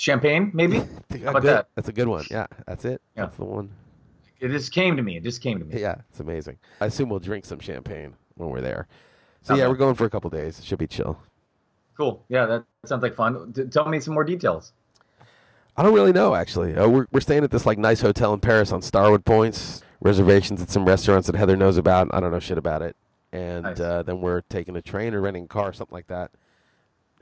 champagne, 0.00 0.50
maybe. 0.54 0.78
How 0.78 1.30
about 1.30 1.42
good. 1.42 1.48
that? 1.50 1.68
That's 1.74 1.88
a 1.88 1.92
good 1.92 2.08
one. 2.08 2.24
Yeah, 2.30 2.46
that's 2.66 2.84
it. 2.84 3.00
Yeah. 3.16 3.24
That's 3.24 3.36
the 3.36 3.44
one. 3.44 3.70
It 4.40 4.48
just 4.48 4.72
came 4.72 4.96
to 4.96 5.02
me. 5.02 5.16
It 5.18 5.22
just 5.22 5.42
came 5.42 5.58
to 5.58 5.64
me. 5.64 5.78
Yeah, 5.80 5.96
it's 6.08 6.20
amazing. 6.20 6.56
I 6.80 6.86
assume 6.86 7.10
we'll 7.10 7.18
drink 7.20 7.44
some 7.44 7.58
champagne 7.60 8.14
when 8.36 8.48
we're 8.48 8.62
there. 8.62 8.88
So 9.42 9.52
Okay. 9.54 9.62
yeah, 9.62 9.68
we're 9.68 9.74
going 9.76 9.94
for 9.94 10.06
a 10.06 10.10
couple 10.10 10.30
days. 10.30 10.58
It 10.58 10.64
should 10.64 10.78
be 10.78 10.86
chill. 10.86 11.18
Cool. 11.96 12.24
Yeah, 12.30 12.46
that 12.46 12.64
sounds 12.86 13.02
like 13.02 13.14
fun. 13.14 13.52
Tell 13.70 13.86
me 13.88 14.00
some 14.00 14.14
more 14.14 14.24
details. 14.24 14.72
I 15.76 15.82
don't 15.82 15.92
really 15.94 16.12
know 16.12 16.34
actually. 16.34 16.74
Uh, 16.74 16.88
we're 16.88 17.06
we're 17.12 17.20
staying 17.20 17.44
at 17.44 17.50
this 17.50 17.66
like 17.66 17.78
nice 17.78 18.00
hotel 18.00 18.32
in 18.32 18.40
Paris 18.40 18.72
on 18.72 18.80
Starwood 18.82 19.24
Points. 19.24 19.82
Reservations 20.00 20.62
at 20.62 20.70
some 20.70 20.86
restaurants 20.86 21.26
that 21.26 21.36
Heather 21.36 21.56
knows 21.58 21.76
about. 21.76 22.08
I 22.14 22.20
don't 22.20 22.32
know 22.32 22.38
shit 22.40 22.56
about 22.56 22.80
it. 22.80 22.96
And 23.32 23.64
Nice. 23.64 23.78
uh, 23.80 24.02
then 24.02 24.22
we're 24.22 24.40
taking 24.40 24.74
a 24.76 24.82
train 24.82 25.14
or 25.14 25.20
renting 25.20 25.44
a 25.44 25.48
car, 25.48 25.68
or 25.68 25.72
something 25.74 25.94
like 25.94 26.06
that. 26.06 26.30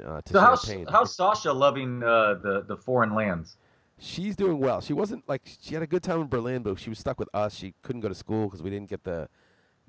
Uh, 0.04 0.20
to 0.22 0.32
So 0.32 0.40
how's 0.40 0.70
how's 0.90 1.14
Sasha 1.14 1.52
loving 1.52 2.02
uh, 2.02 2.34
the 2.42 2.64
the 2.66 2.76
foreign 2.76 3.14
lands? 3.14 3.56
She's 3.98 4.37
doing 4.37 4.61
well. 4.61 4.80
She 4.80 4.92
wasn't 4.92 5.28
like 5.28 5.42
she 5.61 5.74
had 5.74 5.82
a 5.82 5.87
good 5.87 6.02
time 6.02 6.20
in 6.20 6.28
Berlin, 6.28 6.62
but 6.62 6.78
she 6.78 6.88
was 6.88 6.98
stuck 6.98 7.18
with 7.18 7.28
us. 7.34 7.54
She 7.54 7.74
couldn't 7.82 8.00
go 8.00 8.08
to 8.08 8.14
school 8.14 8.46
because 8.46 8.62
we 8.62 8.70
didn't 8.70 8.88
get 8.88 9.02
the 9.02 9.28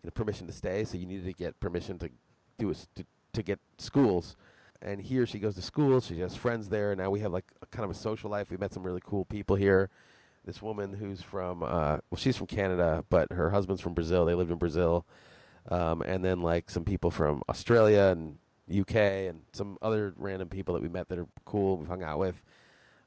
you 0.01 0.07
know, 0.07 0.11
permission 0.11 0.47
to 0.47 0.53
stay. 0.53 0.83
So 0.83 0.97
you 0.97 1.05
needed 1.05 1.25
to 1.25 1.33
get 1.33 1.59
permission 1.59 1.99
to 1.99 2.09
do 2.57 2.71
a, 2.71 2.73
to, 2.73 3.05
to 3.33 3.43
get 3.43 3.59
schools. 3.77 4.35
And 4.81 5.01
here 5.01 5.25
she 5.25 5.39
goes 5.39 5.55
to 5.55 5.61
school. 5.61 6.01
She 6.01 6.19
has 6.21 6.35
friends 6.35 6.69
there. 6.69 6.95
Now 6.95 7.11
we 7.11 7.19
have 7.19 7.31
like 7.31 7.51
a 7.61 7.67
kind 7.67 7.83
of 7.83 7.91
a 7.91 7.93
social 7.93 8.31
life. 8.31 8.49
We 8.49 8.57
met 8.57 8.73
some 8.73 8.83
really 8.83 9.01
cool 9.03 9.25
people 9.25 9.55
here. 9.55 9.89
This 10.45 10.61
woman 10.61 10.93
who's 10.93 11.21
from 11.21 11.61
uh, 11.61 11.97
well, 12.09 12.17
she's 12.17 12.37
from 12.37 12.47
Canada, 12.47 13.05
but 13.09 13.31
her 13.31 13.51
husband's 13.51 13.81
from 13.81 13.93
Brazil. 13.93 14.25
They 14.25 14.33
lived 14.33 14.51
in 14.51 14.57
Brazil, 14.57 15.05
um, 15.69 16.01
and 16.01 16.25
then 16.25 16.41
like 16.41 16.71
some 16.71 16.83
people 16.83 17.11
from 17.11 17.43
Australia 17.49 18.09
and 18.11 18.37
UK 18.71 18.95
and 18.95 19.41
some 19.53 19.77
other 19.81 20.13
random 20.17 20.47
people 20.49 20.73
that 20.73 20.83
we 20.83 20.89
met 20.89 21.09
that 21.09 21.19
are 21.19 21.27
cool. 21.45 21.77
We've 21.77 21.87
hung 21.87 22.03
out 22.03 22.19
with 22.19 22.43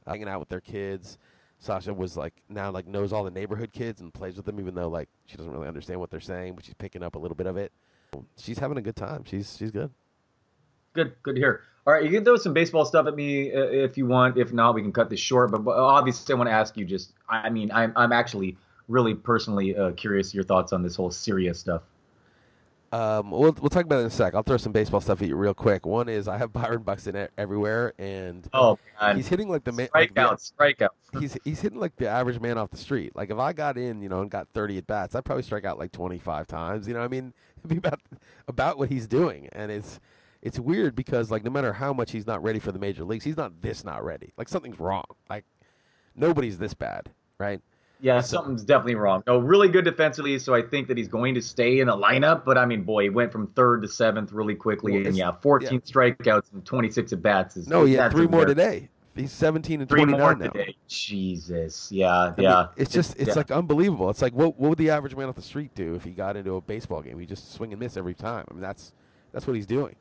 hanging 0.06 0.28
out 0.28 0.40
with 0.40 0.48
their 0.48 0.60
kids. 0.60 1.18
Sasha 1.58 1.94
was 1.94 2.16
like 2.16 2.34
now 2.48 2.70
like 2.70 2.86
knows 2.86 3.12
all 3.12 3.22
the 3.22 3.30
neighborhood 3.30 3.72
kids 3.72 4.00
and 4.00 4.12
plays 4.12 4.36
with 4.36 4.46
them, 4.46 4.58
even 4.58 4.74
though 4.74 4.88
like 4.88 5.08
she 5.26 5.36
doesn't 5.36 5.52
really 5.52 5.68
understand 5.68 6.00
what 6.00 6.10
they're 6.10 6.20
saying, 6.20 6.54
but 6.54 6.64
she's 6.64 6.74
picking 6.74 7.02
up 7.02 7.14
a 7.14 7.18
little 7.18 7.36
bit 7.36 7.46
of 7.46 7.56
it. 7.56 7.72
She's 8.36 8.58
having 8.58 8.78
a 8.78 8.82
good 8.82 8.96
time. 8.96 9.24
She's 9.24 9.56
she's 9.56 9.70
good. 9.70 9.90
Good, 10.94 11.14
good 11.22 11.36
to 11.36 11.40
hear. 11.40 11.62
All 11.86 11.92
right, 11.92 12.04
you 12.04 12.10
can 12.10 12.24
throw 12.24 12.36
some 12.36 12.52
baseball 12.52 12.84
stuff 12.84 13.06
at 13.06 13.16
me 13.16 13.52
uh, 13.52 13.60
if 13.60 13.96
you 13.96 14.06
want. 14.06 14.36
If 14.36 14.52
not, 14.52 14.74
we 14.74 14.82
can 14.82 14.92
cut 14.92 15.10
this 15.10 15.18
short. 15.18 15.50
But, 15.50 15.64
but 15.64 15.76
obviously, 15.76 16.32
I 16.32 16.36
want 16.36 16.48
to 16.48 16.52
ask 16.52 16.76
you. 16.76 16.84
Just, 16.84 17.12
I 17.28 17.48
mean, 17.48 17.70
I'm 17.72 17.92
I'm 17.96 18.12
actually 18.12 18.56
really 18.88 19.14
personally 19.14 19.76
uh, 19.76 19.92
curious 19.92 20.34
your 20.34 20.44
thoughts 20.44 20.72
on 20.72 20.82
this 20.82 20.96
whole 20.96 21.10
Syria 21.10 21.54
stuff. 21.54 21.82
Um, 22.92 23.30
we'll 23.30 23.52
we'll 23.60 23.70
talk 23.70 23.84
about 23.84 23.96
it 23.96 24.00
in 24.02 24.06
a 24.08 24.10
sec. 24.10 24.34
I'll 24.34 24.42
throw 24.42 24.58
some 24.58 24.70
baseball 24.72 25.00
stuff 25.00 25.22
at 25.22 25.28
you 25.28 25.34
real 25.34 25.54
quick. 25.54 25.86
One 25.86 26.10
is 26.10 26.28
I 26.28 26.36
have 26.36 26.52
Byron 26.52 26.82
Buxton 26.82 27.26
everywhere, 27.38 27.94
and 27.98 28.46
Oh 28.52 28.78
man, 29.00 29.16
he's 29.16 29.28
hitting 29.28 29.48
like 29.48 29.64
the 29.64 29.72
man. 29.72 29.88
like 29.94 30.14
the- 30.14 30.20
strikeouts, 30.20 30.52
strikeouts. 31.14 31.20
he's 31.20 31.38
he's 31.42 31.60
hitting 31.62 31.80
like 31.80 31.96
the 31.96 32.06
average 32.06 32.38
man 32.38 32.58
off 32.58 32.70
the 32.70 32.76
street. 32.76 33.16
Like 33.16 33.30
if 33.30 33.38
I 33.38 33.54
got 33.54 33.78
in, 33.78 34.02
you 34.02 34.10
know, 34.10 34.20
and 34.20 34.30
got 34.30 34.48
30 34.52 34.76
at 34.78 34.86
bats, 34.86 35.14
I'd 35.14 35.24
probably 35.24 35.42
strike 35.42 35.64
out 35.64 35.78
like 35.78 35.90
25 35.92 36.46
times. 36.46 36.86
You 36.86 36.92
know, 36.92 37.00
what 37.00 37.06
I 37.06 37.08
mean, 37.08 37.32
it'd 37.58 37.70
be 37.70 37.78
about 37.78 38.00
about 38.46 38.76
what 38.76 38.90
he's 38.90 39.06
doing, 39.06 39.48
and 39.52 39.72
it's 39.72 39.98
it's 40.42 40.58
weird 40.58 40.94
because 40.94 41.30
like 41.30 41.44
no 41.44 41.50
matter 41.50 41.72
how 41.72 41.94
much 41.94 42.12
he's 42.12 42.26
not 42.26 42.42
ready 42.42 42.58
for 42.58 42.72
the 42.72 42.78
major 42.78 43.04
leagues, 43.04 43.24
he's 43.24 43.38
not 43.38 43.62
this 43.62 43.84
not 43.84 44.04
ready. 44.04 44.34
Like 44.36 44.48
something's 44.50 44.78
wrong. 44.78 45.04
Like 45.30 45.46
nobody's 46.14 46.58
this 46.58 46.74
bad, 46.74 47.10
right? 47.38 47.62
Yeah, 48.02 48.20
something's 48.20 48.64
definitely 48.64 48.96
wrong. 48.96 49.22
No, 49.28 49.38
really 49.38 49.68
good 49.68 49.84
defensively, 49.84 50.36
so 50.40 50.52
I 50.54 50.60
think 50.60 50.88
that 50.88 50.96
he's 50.96 51.06
going 51.06 51.34
to 51.36 51.40
stay 51.40 51.78
in 51.78 51.86
the 51.86 51.96
lineup. 51.96 52.44
But 52.44 52.58
I 52.58 52.66
mean, 52.66 52.82
boy, 52.82 53.04
he 53.04 53.10
went 53.10 53.30
from 53.30 53.46
third 53.52 53.82
to 53.82 53.88
seventh 53.88 54.32
really 54.32 54.56
quickly, 54.56 54.98
Well, 54.98 55.06
and 55.06 55.16
yeah, 55.16 55.30
14 55.40 55.80
strikeouts 55.82 56.52
and 56.52 56.64
26 56.64 57.12
at 57.12 57.22
bats 57.22 57.56
is 57.56 57.68
No, 57.68 57.84
he 57.84 57.94
had 57.94 58.10
three 58.10 58.26
more 58.26 58.44
today. 58.44 58.88
He's 59.14 59.30
17 59.30 59.80
and 59.82 59.88
Three 59.88 60.00
29 60.00 60.20
more 60.20 60.34
now. 60.34 60.48
today. 60.48 60.74
Jesus, 60.88 61.92
yeah, 61.92 62.10
I 62.10 62.28
mean, 62.30 62.44
yeah. 62.44 62.68
it's 62.76 62.90
just 62.90 63.14
it's 63.18 63.28
yeah. 63.28 63.34
like 63.34 63.50
unbelievable. 63.50 64.10
It's 64.10 64.22
like 64.22 64.32
what 64.32 64.58
what 64.58 64.70
would 64.70 64.78
the 64.78 64.90
average 64.90 65.14
man 65.14 65.28
off 65.28 65.36
the 65.36 65.42
street 65.42 65.74
do 65.74 65.94
if 65.94 66.02
he 66.02 66.10
got 66.10 66.36
into 66.36 66.56
a 66.56 66.60
baseball 66.60 67.02
game? 67.02 67.18
He 67.20 67.26
just 67.26 67.52
swing 67.52 67.72
and 67.72 67.80
miss 67.80 67.96
every 67.96 68.14
time. 68.14 68.46
I 68.50 68.54
mean, 68.54 68.62
that's 68.62 68.92
that's 69.32 69.46
what 69.46 69.54
he's 69.54 69.66
doing. 69.66 69.94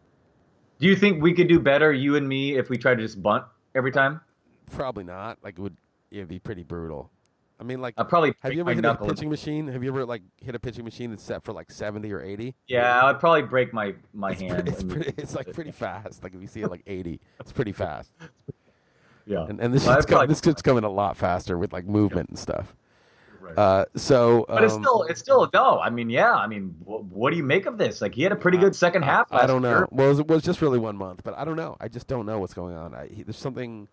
Do 0.80 0.88
you 0.88 0.96
think 0.96 1.22
we 1.22 1.34
could 1.34 1.50
do 1.50 1.60
better, 1.60 1.92
you 1.92 2.16
and 2.16 2.28
me, 2.28 2.58
if 2.58 2.70
we 2.70 2.78
try 2.78 2.96
to 2.96 3.02
just 3.02 3.22
bunt 3.22 3.44
every 3.76 3.92
time? 3.92 4.22
Probably 4.72 5.04
not. 5.04 5.38
Like 5.44 5.60
it 5.60 5.62
would 5.62 5.76
it'd 6.10 6.30
be 6.30 6.40
pretty 6.40 6.64
brutal. 6.64 7.12
I 7.62 7.64
mean, 7.64 7.80
like, 7.80 7.94
I 7.96 8.04
probably 8.04 8.34
have 8.42 8.54
you 8.54 8.62
ever 8.62 8.74
hit 8.74 8.84
a 8.84 8.96
pitching 8.96 9.30
machine? 9.30 9.68
Have 9.68 9.84
you 9.84 9.92
ever 9.92 10.04
like 10.04 10.24
hit 10.44 10.56
a 10.56 10.60
pitching 10.60 10.84
machine 10.84 11.12
that's 11.12 11.22
set 11.22 11.44
for 11.44 11.54
like 11.54 11.70
seventy 11.72 12.12
or 12.12 12.20
eighty? 12.20 12.56
Yeah, 12.68 13.06
I'd 13.06 13.20
probably 13.20 13.44
break 13.44 13.72
my 13.72 13.94
my 14.14 14.32
It's, 14.32 14.42
hand. 14.42 14.54
pretty, 14.56 14.72
it's, 14.72 14.84
pretty, 14.84 15.14
it's 15.22 15.36
like 15.36 15.54
pretty 15.54 15.72
fast. 15.72 16.24
Like 16.24 16.34
if 16.34 16.42
you 16.42 16.48
see 16.48 16.62
it 16.62 16.72
like 16.72 16.82
eighty, 16.88 17.20
it's 17.40 17.52
pretty 17.52 17.72
fast. 17.84 18.12
yeah. 19.28 19.46
And, 19.48 19.60
and 19.60 19.72
this 19.74 19.86
Well, 19.86 20.02
probably- 20.02 20.28
this 20.28 20.42
shit's 20.44 20.64
coming 20.64 20.84
a 20.84 20.90
lot 20.90 21.18
faster 21.18 21.56
with 21.58 21.72
like 21.72 21.86
movement 21.86 22.30
and 22.30 22.40
stuff. 22.40 22.76
Right. 23.40 23.58
Uh, 23.58 23.86
so, 23.96 24.46
but 24.48 24.64
it's 24.64 24.74
um, 24.74 24.82
still 24.84 25.04
it's 25.04 25.20
still 25.20 25.50
no. 25.54 25.80
I 25.80 25.90
mean, 25.92 26.10
yeah. 26.10 26.34
I 26.34 26.48
mean, 26.48 26.76
wh- 26.84 27.12
what 27.14 27.30
do 27.32 27.38
you 27.38 27.44
make 27.44 27.68
of 27.68 27.78
this? 27.78 28.02
Like 28.02 28.16
he 28.16 28.24
had 28.24 28.32
a 28.32 28.36
pretty 28.36 28.58
good 28.58 28.76
second 28.76 29.04
half. 29.04 29.32
I 29.32 29.46
don't 29.46 29.62
know. 29.62 29.70
year. 29.70 29.88
Well, 29.92 30.08
it 30.08 30.10
was, 30.10 30.20
it 30.20 30.28
was 30.28 30.44
just 30.44 30.62
really 30.64 30.80
one 30.80 30.96
month, 30.98 31.22
but 31.24 31.38
I 31.38 31.44
don't 31.46 31.56
know. 31.58 31.76
I 31.80 31.88
just 31.90 32.08
don't 32.08 32.26
know 32.26 32.40
what's 32.40 32.54
going 32.56 32.76
on. 32.76 32.96
I, 32.96 33.08
he, 33.08 33.22
there's 33.24 33.38
something. 33.38 33.88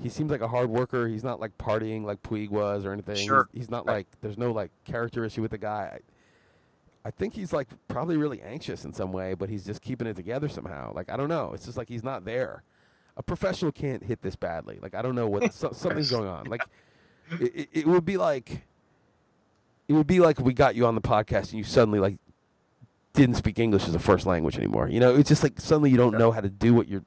He 0.00 0.08
seems 0.08 0.30
like 0.30 0.40
a 0.40 0.48
hard 0.48 0.70
worker. 0.70 1.06
He's 1.08 1.24
not 1.24 1.40
like 1.40 1.56
partying 1.58 2.04
like 2.04 2.22
Puig 2.22 2.50
was 2.50 2.84
or 2.84 2.92
anything. 2.92 3.16
Sure. 3.16 3.48
He's, 3.52 3.62
he's 3.62 3.70
not 3.70 3.86
Right. 3.86 3.94
like. 3.96 4.06
There's 4.20 4.38
no 4.38 4.50
like 4.52 4.70
character 4.84 5.24
issue 5.24 5.42
with 5.42 5.50
the 5.50 5.58
guy. 5.58 5.98
I, 7.04 7.08
I 7.08 7.10
think 7.10 7.34
he's 7.34 7.52
like 7.52 7.68
probably 7.88 8.16
really 8.16 8.40
anxious 8.42 8.84
in 8.84 8.92
some 8.92 9.12
way, 9.12 9.34
but 9.34 9.48
he's 9.48 9.64
just 9.64 9.80
keeping 9.82 10.06
it 10.06 10.16
together 10.16 10.48
somehow. 10.48 10.92
Like 10.94 11.10
I 11.10 11.16
don't 11.16 11.28
know. 11.28 11.52
It's 11.54 11.64
just 11.66 11.76
like 11.76 11.88
he's 11.88 12.04
not 12.04 12.24
there. 12.24 12.62
A 13.16 13.22
professional 13.22 13.72
can't 13.72 14.02
hit 14.02 14.22
this 14.22 14.36
badly. 14.36 14.78
Like 14.80 14.94
I 14.94 15.02
don't 15.02 15.14
know 15.14 15.26
what 15.28 15.52
so, 15.52 15.72
something's 15.72 16.10
going 16.16 16.28
on. 16.28 16.46
Like 16.46 16.62
it, 17.40 17.54
it, 17.54 17.68
it 17.72 17.86
would 17.86 18.04
be 18.04 18.16
like. 18.16 18.62
It 19.88 19.94
would 19.94 20.06
be 20.06 20.20
like 20.20 20.38
we 20.38 20.52
got 20.54 20.76
you 20.76 20.86
on 20.86 20.94
the 20.94 21.00
podcast 21.00 21.50
and 21.50 21.54
you 21.54 21.64
suddenly 21.64 21.98
like 21.98 22.16
didn't 23.12 23.34
speak 23.34 23.58
English 23.58 23.88
as 23.88 23.94
a 23.94 23.98
first 23.98 24.24
language 24.24 24.56
anymore. 24.56 24.88
You 24.88 25.00
know, 25.00 25.16
it's 25.16 25.28
just 25.28 25.42
like 25.42 25.60
suddenly 25.60 25.90
you 25.90 25.96
don't 25.96 26.16
know 26.16 26.30
how 26.30 26.40
to 26.40 26.48
do 26.48 26.72
what 26.74 26.86
you're 26.88 27.04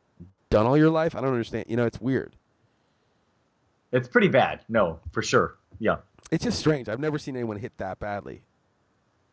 done 0.50 0.66
all 0.66 0.78
your 0.78 0.90
life. 0.90 1.16
I 1.16 1.22
don't 1.22 1.30
understand. 1.32 1.66
You 1.70 1.78
know, 1.78 1.86
it's 1.86 2.02
weird. 2.02 2.36
It's 3.94 4.08
pretty 4.10 4.28
bad. 4.28 4.62
No, 4.68 5.00
for 5.14 5.22
sure. 5.22 5.56
Yeah. 5.80 5.98
It's 6.32 6.44
just 6.44 6.60
strange. 6.60 6.90
I've 6.90 7.00
never 7.00 7.18
seen 7.18 7.36
anyone 7.36 7.58
hit 7.58 7.78
that 7.78 8.00
badly 8.00 8.42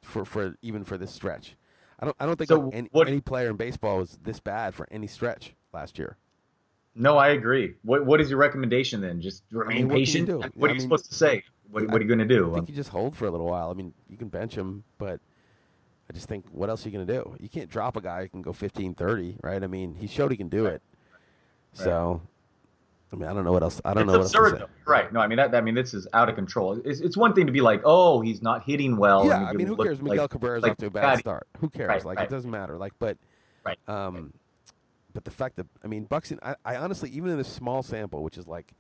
for 0.03 0.25
for 0.25 0.57
even 0.63 0.85
for 0.85 0.97
this 0.97 1.11
stretch. 1.13 1.57
I 1.99 2.05
don't 2.05 2.17
I 2.21 2.27
don't 2.27 2.37
think 2.37 2.49
So 2.49 2.71
any, 2.73 2.89
what- 2.93 3.09
any 3.09 3.21
player 3.21 3.51
in 3.51 3.57
baseball 3.57 3.99
was 3.99 4.19
this 4.23 4.39
bad 4.39 4.75
for 4.75 4.87
any 4.91 5.07
stretch 5.09 5.55
last 5.73 5.99
year. 5.99 6.17
No, 6.95 7.17
I 7.17 7.29
agree. 7.31 7.75
What 7.83 8.05
What 8.07 8.21
is 8.21 8.31
your 8.31 8.39
recommendation 8.39 9.01
then? 9.01 9.21
Just 9.21 9.43
remain 9.51 9.89
what 9.89 9.93
can 9.95 9.99
you 10.01 10.05
patient. 10.07 10.27
do? 10.27 10.39
What 10.39 10.45
I 10.45 10.51
are 10.51 10.69
you 10.69 10.75
mean, 10.75 10.81
supposed 10.81 11.07
to 11.09 11.15
say? 11.15 11.43
What, 11.71 11.87
what 11.89 12.01
are 12.01 12.03
you 12.03 12.09
going 12.09 12.19
to 12.19 12.25
do? 12.27 12.51
I 12.51 12.55
think 12.57 12.69
you 12.69 12.75
just 12.75 12.91
hold 12.91 13.17
for 13.17 13.27
a 13.27 13.31
little 13.31 13.47
while. 13.47 13.71
I 13.71 13.75
mean, 13.75 13.95
you 14.09 14.17
can 14.17 14.29
bench 14.29 14.57
him, 14.57 14.83
but 14.99 15.21
I 16.09 16.13
just 16.13 16.27
think 16.29 16.45
what 16.51 16.69
else 16.69 16.85
are 16.85 16.89
you 16.89 16.97
going 16.97 17.07
to 17.07 17.13
do? 17.23 17.37
You 17.39 17.49
can't 17.49 17.71
drop 17.71 17.97
a 17.97 18.01
guy 18.01 18.23
who 18.23 18.29
can 18.29 18.43
go 18.43 18.53
15, 18.53 18.95
30, 18.95 19.37
right? 19.45 19.63
I 19.63 19.69
mean, 19.69 19.95
he 19.95 20.09
showed 20.09 20.33
he 20.33 20.37
can 20.37 20.49
do 20.49 20.67
it. 20.67 20.83
So, 21.73 22.21
I 23.13 23.17
mean, 23.17 23.29
I 23.29 23.33
don't 23.35 23.45
know 23.45 23.53
what 23.53 23.63
else. 23.63 23.81
I 23.85 23.93
don't 23.93 24.05
it's 24.05 24.07
know 24.13 24.19
what 24.19 24.35
else 24.35 24.53
to 24.53 24.59
say. 24.61 24.65
Right? 24.87 25.13
No, 25.13 25.21
I 25.21 25.27
mean 25.27 25.37
that. 25.37 25.55
I 25.55 25.61
mean 25.61 25.75
this 25.75 25.95
is 25.95 26.07
out 26.13 26.29
of 26.29 26.37
control. 26.37 26.81
It's, 26.85 27.01
it's 27.01 27.17
one 27.17 27.35
thing 27.35 27.47
to 27.47 27.53
be 27.53 27.61
like, 27.61 27.83
oh, 27.85 28.21
he's 28.21 28.41
not 28.41 28.65
hitting 28.65 28.97
well. 28.97 29.27
Yeah, 29.27 29.45
I 29.45 29.53
mean, 29.53 29.67
who 29.67 29.77
cares? 29.77 30.01
like- 30.01 30.11
Miguel 30.13 30.29
Cabrera's 30.29 30.63
like 30.63 30.73
off 30.73 30.79
to 30.79 30.87
a 30.87 30.91
bad 30.91 31.03
Patty. 31.03 31.21
start. 31.21 31.49
Who 31.59 31.69
cares? 31.69 31.89
Right, 31.89 32.05
like, 32.05 32.19
right. 32.19 32.29
it 32.29 32.31
doesn't 32.31 32.51
matter. 32.51 32.79
Like, 32.79 32.93
but, 32.99 33.19
Right. 33.65 33.79
um, 33.89 34.33
but 35.13 35.25
the 35.25 35.31
fact 35.31 35.57
that 35.57 35.67
I 35.85 35.89
mean, 35.89 36.05
Buxton, 36.05 36.39
I, 36.43 36.55
I 36.65 36.77
honestly, 36.77 37.11
even 37.11 37.31
in 37.31 37.39
this 37.39 37.49
small 37.49 37.83
sample, 37.83 38.23
which 38.23 38.39
is 38.39 38.47
like 38.47 38.73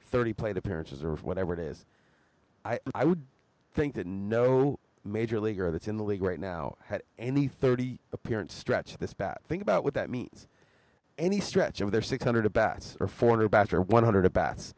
thirty 0.00 0.32
plate 0.32 0.56
appearances 0.56 1.04
or 1.04 1.16
whatever 1.16 1.52
it 1.52 1.60
is, 1.60 1.84
I 2.64 2.78
I 2.94 3.04
would 3.04 3.22
think 3.74 3.94
that 3.94 4.06
no 4.06 4.78
major 5.04 5.38
leaguer 5.38 5.70
that's 5.70 5.86
in 5.86 5.98
the 5.98 6.04
league 6.04 6.22
right 6.22 6.40
now 6.40 6.76
had 6.86 7.02
any 7.18 7.48
thirty 7.48 7.98
appearance 8.12 8.54
stretch 8.54 8.96
this 8.96 9.12
bad. 9.12 9.36
Think 9.46 9.60
about 9.60 9.84
what 9.84 9.92
that 9.94 10.08
means. 10.08 10.48
Any 11.16 11.40
stretch 11.40 11.80
of 11.80 11.92
their 11.92 12.02
600 12.02 12.44
at 12.44 12.52
bats 12.52 12.96
or 13.00 13.06
400 13.06 13.44
at 13.46 13.50
bats 13.50 13.72
or 13.72 13.80
100 13.80 14.24
at 14.24 14.32
bats. 14.32 14.74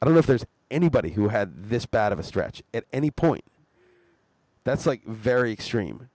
I 0.00 0.06
don't 0.06 0.14
know 0.14 0.20
if 0.20 0.26
there's 0.26 0.46
anybody 0.70 1.10
who 1.10 1.28
had 1.28 1.64
this 1.70 1.86
bad 1.86 2.12
of 2.12 2.18
a 2.18 2.22
stretch 2.22 2.62
at 2.72 2.84
any 2.92 3.10
point. 3.10 3.44
That's 4.64 4.86
like 4.86 5.04
very 5.04 5.52
extreme. 5.52 6.08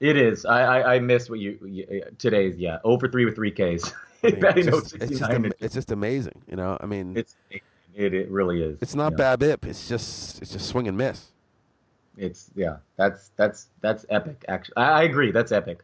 It 0.00 0.16
is. 0.16 0.44
I 0.44 0.60
I, 0.60 0.94
I 0.94 0.98
missed 0.98 1.30
what 1.30 1.38
you, 1.38 1.58
you 1.64 2.02
today's. 2.18 2.58
Yeah, 2.58 2.78
over 2.84 3.08
three 3.08 3.24
with 3.24 3.34
three 3.34 3.50
Ks. 3.50 3.92
I 4.22 4.30
mean, 4.30 4.38
it's, 4.42 4.66
just, 4.66 4.94
it's, 4.96 5.18
just 5.18 5.30
am- 5.30 5.52
it's 5.60 5.74
just 5.74 5.90
amazing, 5.90 6.42
you 6.48 6.56
know. 6.56 6.76
I 6.80 6.86
mean, 6.86 7.16
it's, 7.16 7.36
It's 7.50 7.64
it, 7.94 8.12
it 8.12 8.30
really 8.30 8.62
is. 8.62 8.78
It's 8.82 8.94
not 8.94 9.14
yeah. 9.16 9.36
BABIP. 9.36 9.66
It's 9.66 9.88
just 9.88 10.42
it's 10.42 10.52
just 10.52 10.66
swing 10.66 10.88
and 10.88 10.96
miss. 10.96 11.32
It's 12.16 12.50
yeah. 12.54 12.76
That's 12.96 13.30
that's 13.36 13.68
that's 13.80 14.04
epic. 14.10 14.44
Actually, 14.48 14.76
I, 14.76 15.00
I 15.00 15.02
agree. 15.04 15.30
That's 15.30 15.52
epic. 15.52 15.78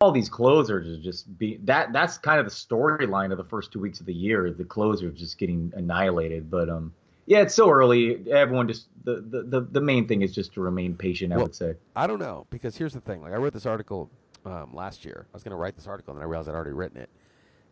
All 0.00 0.12
these 0.12 0.28
closers 0.28 0.98
are 0.98 1.02
just 1.02 1.36
be 1.38 1.58
that. 1.64 1.92
That's 1.92 2.16
kind 2.16 2.40
of 2.40 2.46
the 2.46 2.52
storyline 2.52 3.32
of 3.32 3.38
the 3.38 3.44
first 3.44 3.70
two 3.70 3.80
weeks 3.80 4.00
of 4.00 4.06
the 4.06 4.14
year. 4.14 4.50
The 4.50 4.64
closers 4.64 5.10
are 5.10 5.14
just 5.14 5.36
getting 5.36 5.72
annihilated. 5.76 6.50
But 6.50 6.70
um, 6.70 6.94
yeah, 7.26 7.42
it's 7.42 7.54
so 7.54 7.70
early. 7.70 8.30
Everyone 8.30 8.66
just 8.66 8.88
the 9.04 9.20
the 9.20 9.60
the, 9.60 9.80
main 9.80 10.08
thing 10.08 10.22
is 10.22 10.34
just 10.34 10.54
to 10.54 10.60
remain 10.60 10.94
patient. 10.96 11.32
I 11.32 11.36
Well, 11.36 11.46
would 11.46 11.54
say. 11.54 11.74
I 11.94 12.06
don't 12.06 12.18
know 12.18 12.46
because 12.50 12.76
here's 12.76 12.94
the 12.94 13.00
thing. 13.00 13.22
Like 13.22 13.32
I 13.32 13.36
wrote 13.36 13.52
this 13.52 13.66
article 13.66 14.10
um, 14.44 14.74
last 14.74 15.04
year. 15.04 15.26
I 15.32 15.36
was 15.36 15.42
going 15.42 15.52
to 15.52 15.56
write 15.56 15.76
this 15.76 15.86
article 15.86 16.12
and 16.12 16.18
then 16.18 16.26
I 16.26 16.30
realized 16.30 16.48
I'd 16.48 16.54
already 16.54 16.72
written 16.72 16.96
it. 16.96 17.10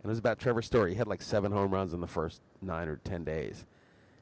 And 0.03 0.05
it 0.05 0.09
was 0.09 0.19
about 0.19 0.39
Trevor 0.39 0.63
Story. 0.63 0.93
He 0.93 0.97
had 0.97 1.09
like 1.09 1.23
seven 1.23 1.51
home 1.51 1.73
runs 1.73 1.93
in 1.93 2.01
the 2.01 2.07
first 2.07 2.41
nine 2.63 2.89
or 2.89 2.97
ten 2.97 3.25
days. 3.25 3.65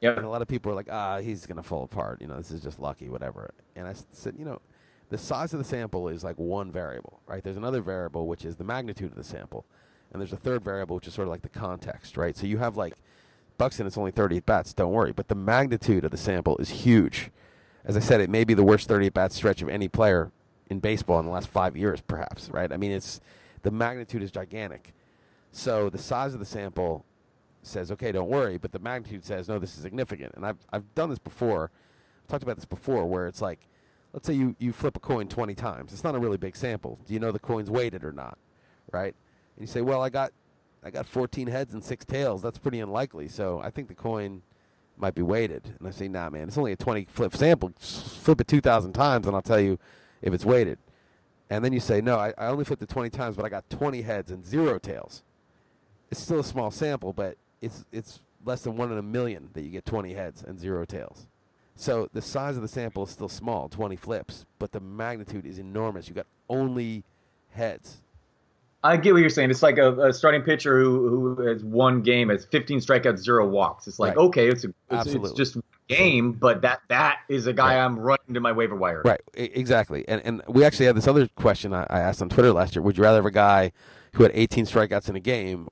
Yeah. 0.01 0.11
And 0.11 0.25
a 0.25 0.29
lot 0.29 0.41
of 0.41 0.47
people 0.47 0.71
are 0.71 0.75
like, 0.75 0.89
ah, 0.91 1.19
he's 1.19 1.45
going 1.45 1.57
to 1.57 1.63
fall 1.63 1.83
apart. 1.83 2.21
You 2.21 2.27
know, 2.27 2.37
this 2.37 2.51
is 2.51 2.61
just 2.61 2.79
lucky, 2.79 3.09
whatever. 3.09 3.53
And 3.75 3.87
i 3.87 3.95
said, 4.11 4.35
you 4.37 4.45
know, 4.45 4.61
the 5.09 5.17
size 5.17 5.53
of 5.53 5.59
the 5.59 5.65
sample 5.65 6.07
is 6.09 6.23
like 6.23 6.37
one 6.37 6.71
variable, 6.71 7.21
right? 7.27 7.43
There's 7.43 7.57
another 7.57 7.81
variable, 7.81 8.27
which 8.27 8.43
is 8.43 8.57
the 8.57 8.63
magnitude 8.63 9.11
of 9.11 9.17
the 9.17 9.23
sample. 9.23 9.65
And 10.11 10.21
there's 10.21 10.33
a 10.33 10.37
third 10.37 10.63
variable, 10.63 10.95
which 10.95 11.07
is 11.07 11.13
sort 11.13 11.27
of 11.27 11.31
like 11.31 11.41
the 11.41 11.49
context, 11.49 12.17
right? 12.17 12.35
So 12.35 12.45
you 12.45 12.57
have 12.57 12.77
like 12.77 12.95
Buxton, 13.57 13.87
it's 13.87 13.97
only 13.97 14.11
30 14.11 14.37
at 14.37 14.45
bats, 14.45 14.73
don't 14.73 14.91
worry. 14.91 15.11
But 15.11 15.27
the 15.27 15.35
magnitude 15.35 16.05
of 16.05 16.11
the 16.11 16.17
sample 16.17 16.57
is 16.57 16.69
huge. 16.69 17.31
As 17.85 17.95
I 17.95 18.01
said, 18.01 18.21
it 18.21 18.29
may 18.29 18.43
be 18.43 18.53
the 18.53 18.63
worst 18.63 18.87
30 18.87 19.07
at 19.07 19.13
bat 19.13 19.31
stretch 19.31 19.61
of 19.61 19.69
any 19.69 19.87
player 19.87 20.31
in 20.69 20.79
baseball 20.79 21.19
in 21.19 21.25
the 21.25 21.31
last 21.31 21.47
five 21.47 21.77
years, 21.77 22.01
perhaps, 22.01 22.49
right? 22.49 22.71
I 22.71 22.77
mean, 22.77 22.91
it's 22.91 23.21
the 23.63 23.71
magnitude 23.71 24.21
is 24.21 24.31
gigantic. 24.31 24.93
So 25.51 25.89
the 25.89 25.97
size 25.97 26.33
of 26.33 26.39
the 26.39 26.45
sample 26.45 27.05
says, 27.63 27.91
okay, 27.91 28.11
don't 28.11 28.29
worry, 28.29 28.57
but 28.57 28.71
the 28.71 28.79
magnitude 28.79 29.25
says, 29.25 29.47
no, 29.47 29.59
this 29.59 29.75
is 29.75 29.81
significant. 29.81 30.33
And 30.35 30.45
I've, 30.45 30.57
I've 30.71 30.93
done 30.95 31.09
this 31.09 31.19
before, 31.19 31.71
I've 32.21 32.27
talked 32.27 32.43
about 32.43 32.57
this 32.57 32.65
before, 32.65 33.05
where 33.05 33.27
it's 33.27 33.41
like, 33.41 33.67
let's 34.17 34.25
say 34.25 34.33
you, 34.33 34.55
you 34.57 34.73
flip 34.73 34.97
a 34.97 34.99
coin 34.99 35.27
20 35.27 35.53
times. 35.53 35.93
It's 35.93 36.03
not 36.03 36.15
a 36.15 36.19
really 36.19 36.37
big 36.37 36.55
sample. 36.55 36.97
Do 37.05 37.13
you 37.13 37.19
know 37.19 37.31
the 37.31 37.37
coin's 37.37 37.69
weighted 37.69 38.03
or 38.03 38.11
not? 38.11 38.39
Right? 38.91 39.13
And 39.55 39.61
you 39.61 39.67
say, 39.67 39.81
well, 39.81 40.01
I 40.01 40.09
got, 40.09 40.31
I 40.83 40.89
got 40.89 41.05
14 41.05 41.45
heads 41.45 41.75
and 41.75 41.83
six 41.83 42.03
tails. 42.03 42.41
That's 42.41 42.57
pretty 42.57 42.79
unlikely. 42.79 43.27
So 43.27 43.61
I 43.63 43.69
think 43.69 43.89
the 43.89 43.93
coin 43.93 44.41
might 44.97 45.13
be 45.13 45.21
weighted. 45.21 45.71
And 45.77 45.87
I 45.87 45.91
say, 45.91 46.07
nah, 46.07 46.31
man, 46.31 46.47
it's 46.47 46.57
only 46.57 46.71
a 46.71 46.75
20 46.75 47.05
flip 47.05 47.35
sample. 47.35 47.71
Flip 47.77 48.41
it 48.41 48.47
2,000 48.47 48.93
times 48.93 49.27
and 49.27 49.35
I'll 49.35 49.43
tell 49.43 49.59
you 49.59 49.77
if 50.23 50.33
it's 50.33 50.45
weighted. 50.45 50.79
And 51.51 51.63
then 51.63 51.71
you 51.71 51.79
say, 51.79 52.01
no, 52.01 52.17
I, 52.17 52.33
I 52.39 52.47
only 52.47 52.65
flipped 52.65 52.81
it 52.81 52.89
20 52.89 53.11
times, 53.11 53.35
but 53.35 53.45
I 53.45 53.49
got 53.49 53.69
20 53.69 54.01
heads 54.01 54.31
and 54.31 54.43
zero 54.43 54.79
tails. 54.79 55.21
It's 56.09 56.19
still 56.19 56.39
a 56.39 56.43
small 56.43 56.71
sample, 56.71 57.13
but 57.13 57.37
it's 57.61 57.85
it's 57.91 58.21
less 58.43 58.61
than 58.61 58.77
one 58.77 58.91
in 58.91 58.97
a 58.97 59.03
million 59.03 59.51
that 59.53 59.61
you 59.61 59.69
get 59.69 59.85
20 59.85 60.15
heads 60.15 60.41
and 60.41 60.57
zero 60.59 60.85
tails. 60.85 61.27
So 61.77 62.09
the 62.11 62.21
size 62.21 62.55
of 62.55 62.63
the 62.63 62.67
sample 62.67 63.03
is 63.03 63.11
still 63.11 63.29
small, 63.29 63.69
20 63.69 63.95
flips, 63.95 64.45
but 64.57 64.71
the 64.71 64.79
magnitude 64.79 65.45
is 65.45 65.59
enormous. 65.59 66.09
You 66.09 66.15
got 66.15 66.25
only 66.49 67.03
heads. 67.51 67.97
I 68.83 68.97
get 68.97 69.13
what 69.13 69.19
you're 69.19 69.29
saying. 69.29 69.51
It's 69.51 69.63
like 69.63 69.77
a, 69.77 70.07
a 70.07 70.13
starting 70.13 70.41
pitcher 70.41 70.79
who 70.79 71.35
who 71.35 71.47
has 71.47 71.63
one 71.63 72.01
game 72.01 72.29
has 72.29 72.45
15 72.45 72.79
strikeouts, 72.79 73.19
zero 73.19 73.47
walks. 73.47 73.87
It's 73.87 73.99
like 73.99 74.15
Right. 74.15 74.25
okay, 74.25 74.47
it's 74.47 74.65
a, 74.65 74.69
it's, 74.89 75.07
it's 75.07 75.31
just 75.33 75.57
game, 75.87 76.33
but 76.33 76.61
that 76.61 76.81
that 76.87 77.19
is 77.29 77.47
a 77.47 77.53
guy 77.53 77.75
Right. 77.75 77.85
I'm 77.85 77.99
running 77.99 78.33
to 78.33 78.39
my 78.39 78.51
waiver 78.51 78.75
wire. 78.75 79.01
Right, 79.03 79.21
exactly. 79.33 80.07
And 80.07 80.21
and 80.23 80.41
we 80.47 80.63
actually 80.63 80.87
had 80.87 80.95
this 80.95 81.07
other 81.07 81.27
question 81.35 81.73
I, 81.73 81.85
I 81.89 81.99
asked 81.99 82.21
on 82.21 82.29
Twitter 82.29 82.51
last 82.51 82.75
year. 82.75 82.81
Would 82.81 82.97
you 82.97 83.03
rather 83.03 83.17
have 83.17 83.25
a 83.25 83.31
guy 83.31 83.71
who 84.13 84.23
had 84.23 84.31
18 84.33 84.65
strikeouts 84.65 85.09
in 85.09 85.15
a 85.15 85.19
game 85.19 85.67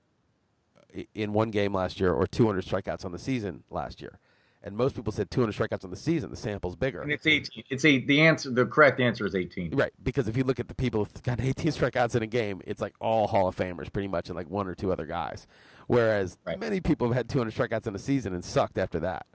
in 1.14 1.34
one 1.34 1.52
game 1.52 1.74
last 1.74 2.00
year 2.00 2.14
or 2.14 2.28
200 2.28 2.64
strikeouts 2.64 3.06
on 3.06 3.12
the 3.12 3.20
season 3.20 3.64
last 3.70 4.02
year? 4.02 4.20
And 4.66 4.76
most 4.76 4.96
people 4.96 5.14
said 5.14 5.30
200 5.30 5.54
strikeouts 5.56 5.84
on 5.86 5.92
the 5.92 5.96
season. 5.96 6.32
The 6.32 6.36
sample's 6.36 6.76
bigger. 6.76 7.02
And 7.04 7.12
it's 7.12 7.28
18. 7.28 7.64
It's 7.70 7.86
a 7.86 8.00
the 8.04 8.20
answer. 8.22 8.50
The 8.50 8.66
correct 8.66 9.00
answer 9.00 9.24
is 9.26 9.36
18. 9.36 9.76
Right, 9.76 9.92
because 10.02 10.28
if 10.28 10.36
you 10.36 10.44
look 10.44 10.60
at 10.60 10.68
the 10.68 10.74
people 10.74 11.06
who've 11.06 11.22
got 11.24 11.40
18 11.40 11.72
strikeouts 11.72 12.16
in 12.16 12.24
a 12.24 12.28
game, 12.28 12.62
it's 12.66 12.82
like 12.82 12.96
all 13.00 13.28
Hall 13.28 13.48
of 13.48 13.56
Famers, 13.56 13.94
pretty 13.94 14.08
much, 14.08 14.28
and 14.28 14.36
like 14.36 14.50
one 14.50 14.68
or 14.68 14.74
two 14.74 14.92
other 14.92 15.06
guys. 15.06 15.46
Whereas 15.86 16.40
Right. 16.48 16.60
many 16.60 16.82
people 16.82 17.06
have 17.08 17.16
had 17.16 17.30
200 17.30 17.54
strikeouts 17.54 17.86
in 17.86 17.94
a 17.94 18.00
season 18.00 18.34
and 18.34 18.44
sucked 18.44 18.80
after 18.80 19.00
that. 19.02 19.28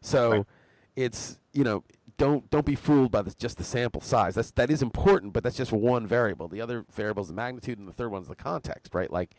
So 0.00 0.30
Right. 0.30 0.46
it's 0.94 1.38
you 1.52 1.64
know 1.64 1.82
don't 2.16 2.48
don't 2.50 2.64
be 2.66 2.76
fooled 2.76 3.10
by 3.10 3.22
this, 3.22 3.34
just 3.34 3.58
the 3.58 3.64
sample 3.64 4.00
size. 4.00 4.36
That's 4.36 4.52
that 4.52 4.70
is 4.70 4.80
important, 4.80 5.32
but 5.32 5.42
that's 5.42 5.56
just 5.56 5.72
one 5.72 6.06
variable. 6.06 6.46
The 6.46 6.60
other 6.60 6.84
variable 6.92 7.22
is 7.22 7.28
the 7.28 7.34
magnitude, 7.34 7.80
and 7.80 7.88
the 7.88 7.92
third 7.92 8.10
one's 8.12 8.28
the 8.28 8.36
context. 8.36 8.94
Right, 8.94 9.10
like. 9.10 9.34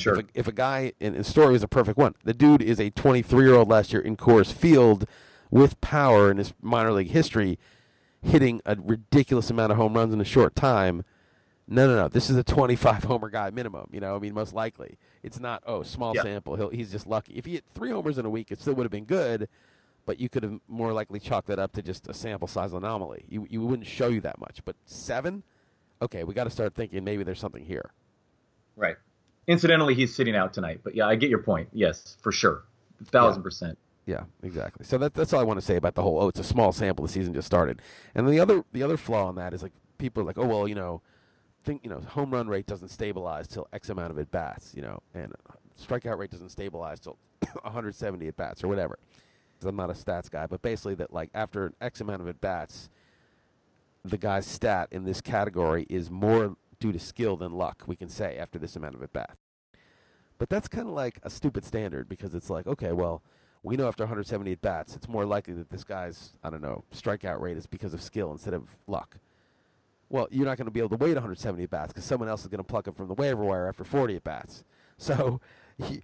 Sure. 0.00 0.14
If 0.18 0.24
a, 0.24 0.28
if 0.34 0.48
a 0.48 0.52
guy, 0.52 0.92
and, 1.00 1.14
and 1.14 1.26
Story 1.26 1.54
is 1.54 1.62
a 1.62 1.68
perfect 1.68 1.98
one. 1.98 2.14
The 2.24 2.34
dude 2.34 2.62
is 2.62 2.80
a 2.80 2.90
23 2.90 3.44
year 3.44 3.54
old 3.54 3.68
last 3.68 3.92
year 3.92 4.02
in 4.02 4.16
Coors 4.16 4.52
Field 4.52 5.06
with 5.50 5.80
power 5.80 6.30
in 6.30 6.38
his 6.38 6.52
minor 6.62 6.92
league 6.92 7.10
history, 7.10 7.58
hitting 8.22 8.60
a 8.64 8.76
ridiculous 8.80 9.50
amount 9.50 9.72
of 9.72 9.78
home 9.78 9.94
runs 9.94 10.12
in 10.14 10.20
a 10.20 10.24
short 10.24 10.54
time. 10.54 11.04
No, 11.68 11.86
no, 11.86 11.94
no. 11.94 12.08
This 12.08 12.28
is 12.30 12.36
a 12.36 12.42
25 12.42 13.04
homer 13.10 13.30
guy 13.30 13.50
minimum. 13.50 13.86
You 13.92 14.00
know, 14.00 14.16
I 14.16 14.18
mean, 14.18 14.34
most 14.34 14.54
likely 14.54 14.98
it's 15.22 15.38
not. 15.38 15.62
Oh, 15.66 15.82
small 15.82 16.14
Yeah. 16.16 16.22
sample. 16.22 16.56
He'll, 16.56 16.70
he's 16.70 16.90
just 16.90 17.06
lucky. 17.06 17.34
If 17.34 17.44
he 17.46 17.52
hit 17.52 17.64
three 17.74 17.90
homers 17.90 18.18
in 18.18 18.24
a 18.26 18.30
week, 18.30 18.50
it 18.50 18.60
still 18.60 18.74
would 18.74 18.84
have 18.84 18.90
been 18.92 19.04
good. 19.04 19.48
but 20.06 20.18
you 20.18 20.28
could 20.28 20.42
have 20.42 20.58
more 20.66 20.92
likely 20.92 21.20
chalked 21.20 21.46
that 21.48 21.58
up 21.60 21.72
to 21.72 21.82
just 21.82 22.08
a 22.08 22.14
sample 22.14 22.48
size 22.48 22.72
anomaly. 22.72 23.24
You 23.28 23.46
you 23.50 23.60
wouldn't 23.60 23.86
show 23.86 24.08
you 24.08 24.20
that 24.22 24.40
much, 24.40 24.60
but 24.64 24.74
seven, 24.86 25.44
okay, 26.02 26.24
we 26.24 26.34
got 26.34 26.44
to 26.44 26.50
start 26.50 26.74
thinking 26.74 27.04
maybe 27.04 27.22
there's 27.22 27.38
something 27.38 27.64
here. 27.64 27.90
Right. 28.76 28.96
Incidentally, 29.46 29.94
he's 29.94 30.14
sitting 30.14 30.36
out 30.36 30.52
tonight, 30.52 30.80
but 30.84 30.94
yeah, 30.94 31.06
I 31.06 31.16
get 31.16 31.30
your 31.30 31.42
point. 31.42 31.68
Yes, 31.72 32.16
for 32.22 32.30
sure, 32.32 32.64
thousand 33.06 33.40
Yeah. 33.40 33.44
percent. 33.44 33.78
Yeah, 34.06 34.24
exactly. 34.42 34.84
So 34.84 34.98
that, 34.98 35.14
that's 35.14 35.32
all 35.32 35.40
I 35.40 35.44
want 35.44 35.58
to 35.60 35.64
say 35.64 35.76
about 35.76 35.94
the 35.94 36.02
whole. 36.02 36.20
Oh, 36.20 36.28
it's 36.28 36.40
a 36.40 36.44
small 36.44 36.72
sample. 36.72 37.06
The 37.06 37.12
season 37.12 37.32
just 37.34 37.46
started, 37.46 37.80
and 38.14 38.28
the 38.28 38.40
other 38.40 38.64
the 38.72 38.82
other 38.82 38.96
flaw 38.96 39.28
in 39.30 39.36
that 39.36 39.54
is 39.54 39.62
like 39.62 39.72
people 39.98 40.22
are 40.22 40.26
like, 40.26 40.38
oh 40.38 40.46
well, 40.46 40.66
you 40.68 40.74
know, 40.74 41.00
think 41.64 41.82
you 41.84 41.90
know, 41.90 42.00
home 42.00 42.30
run 42.32 42.48
rate 42.48 42.66
doesn't 42.66 42.88
stabilize 42.88 43.46
till 43.48 43.68
X 43.72 43.88
amount 43.88 44.10
of 44.10 44.18
at 44.18 44.30
bats, 44.30 44.72
you 44.74 44.82
know, 44.82 45.00
and 45.14 45.32
strikeout 45.80 46.18
rate 46.18 46.30
doesn't 46.30 46.48
stabilize 46.50 47.00
till 47.00 47.16
170 47.62 48.26
at 48.28 48.36
bats 48.36 48.64
or 48.64 48.68
whatever. 48.68 48.98
I'm 49.62 49.76
not 49.76 49.90
a 49.90 49.94
stats 49.94 50.30
guy, 50.30 50.46
but 50.46 50.62
basically 50.62 50.94
that 50.96 51.12
like 51.12 51.28
after 51.34 51.72
X 51.82 52.00
amount 52.00 52.22
of 52.22 52.28
at 52.28 52.40
bats, 52.40 52.88
the 54.04 54.16
guy's 54.16 54.46
stat 54.46 54.88
in 54.90 55.04
this 55.04 55.20
category 55.20 55.86
is 55.90 56.10
more 56.10 56.56
due 56.80 56.92
to 56.92 56.98
skill 56.98 57.36
than 57.36 57.52
luck. 57.52 57.84
We 57.86 57.94
can 57.94 58.08
say 58.08 58.36
after 58.36 58.58
this 58.58 58.74
amount 58.74 58.96
of 58.96 59.02
at 59.02 59.12
bats. 59.12 59.36
But 60.38 60.48
that's 60.48 60.68
kind 60.68 60.88
of 60.88 60.94
like 60.94 61.20
a 61.22 61.30
stupid 61.30 61.64
standard 61.64 62.08
because 62.08 62.34
it's 62.34 62.48
like, 62.48 62.66
okay, 62.66 62.92
well, 62.92 63.22
we 63.62 63.76
know 63.76 63.86
after 63.86 64.04
170 64.04 64.52
at 64.52 64.62
bats, 64.62 64.96
it's 64.96 65.06
more 65.06 65.26
likely 65.26 65.52
that 65.54 65.68
this 65.68 65.84
guy's, 65.84 66.32
I 66.42 66.48
don't 66.48 66.62
know, 66.62 66.84
strikeout 66.94 67.40
rate 67.40 67.58
is 67.58 67.66
because 67.66 67.92
of 67.92 68.00
skill 68.00 68.32
instead 68.32 68.54
of 68.54 68.74
luck. 68.86 69.18
Well, 70.08 70.28
you're 70.30 70.46
not 70.46 70.56
going 70.56 70.66
to 70.66 70.72
be 70.72 70.80
able 70.80 70.96
to 70.96 70.96
wait 70.96 71.12
170 71.12 71.62
at 71.62 71.70
bats 71.70 71.92
because 71.92 72.04
someone 72.04 72.28
else 72.28 72.40
is 72.40 72.48
going 72.48 72.58
to 72.58 72.64
pluck 72.64 72.86
him 72.86 72.94
from 72.94 73.08
the 73.08 73.14
waiver 73.14 73.44
wire 73.44 73.68
after 73.68 73.84
40 73.84 74.16
at 74.16 74.24
bats. 74.24 74.64
So, 74.96 75.40
you, 75.88 76.02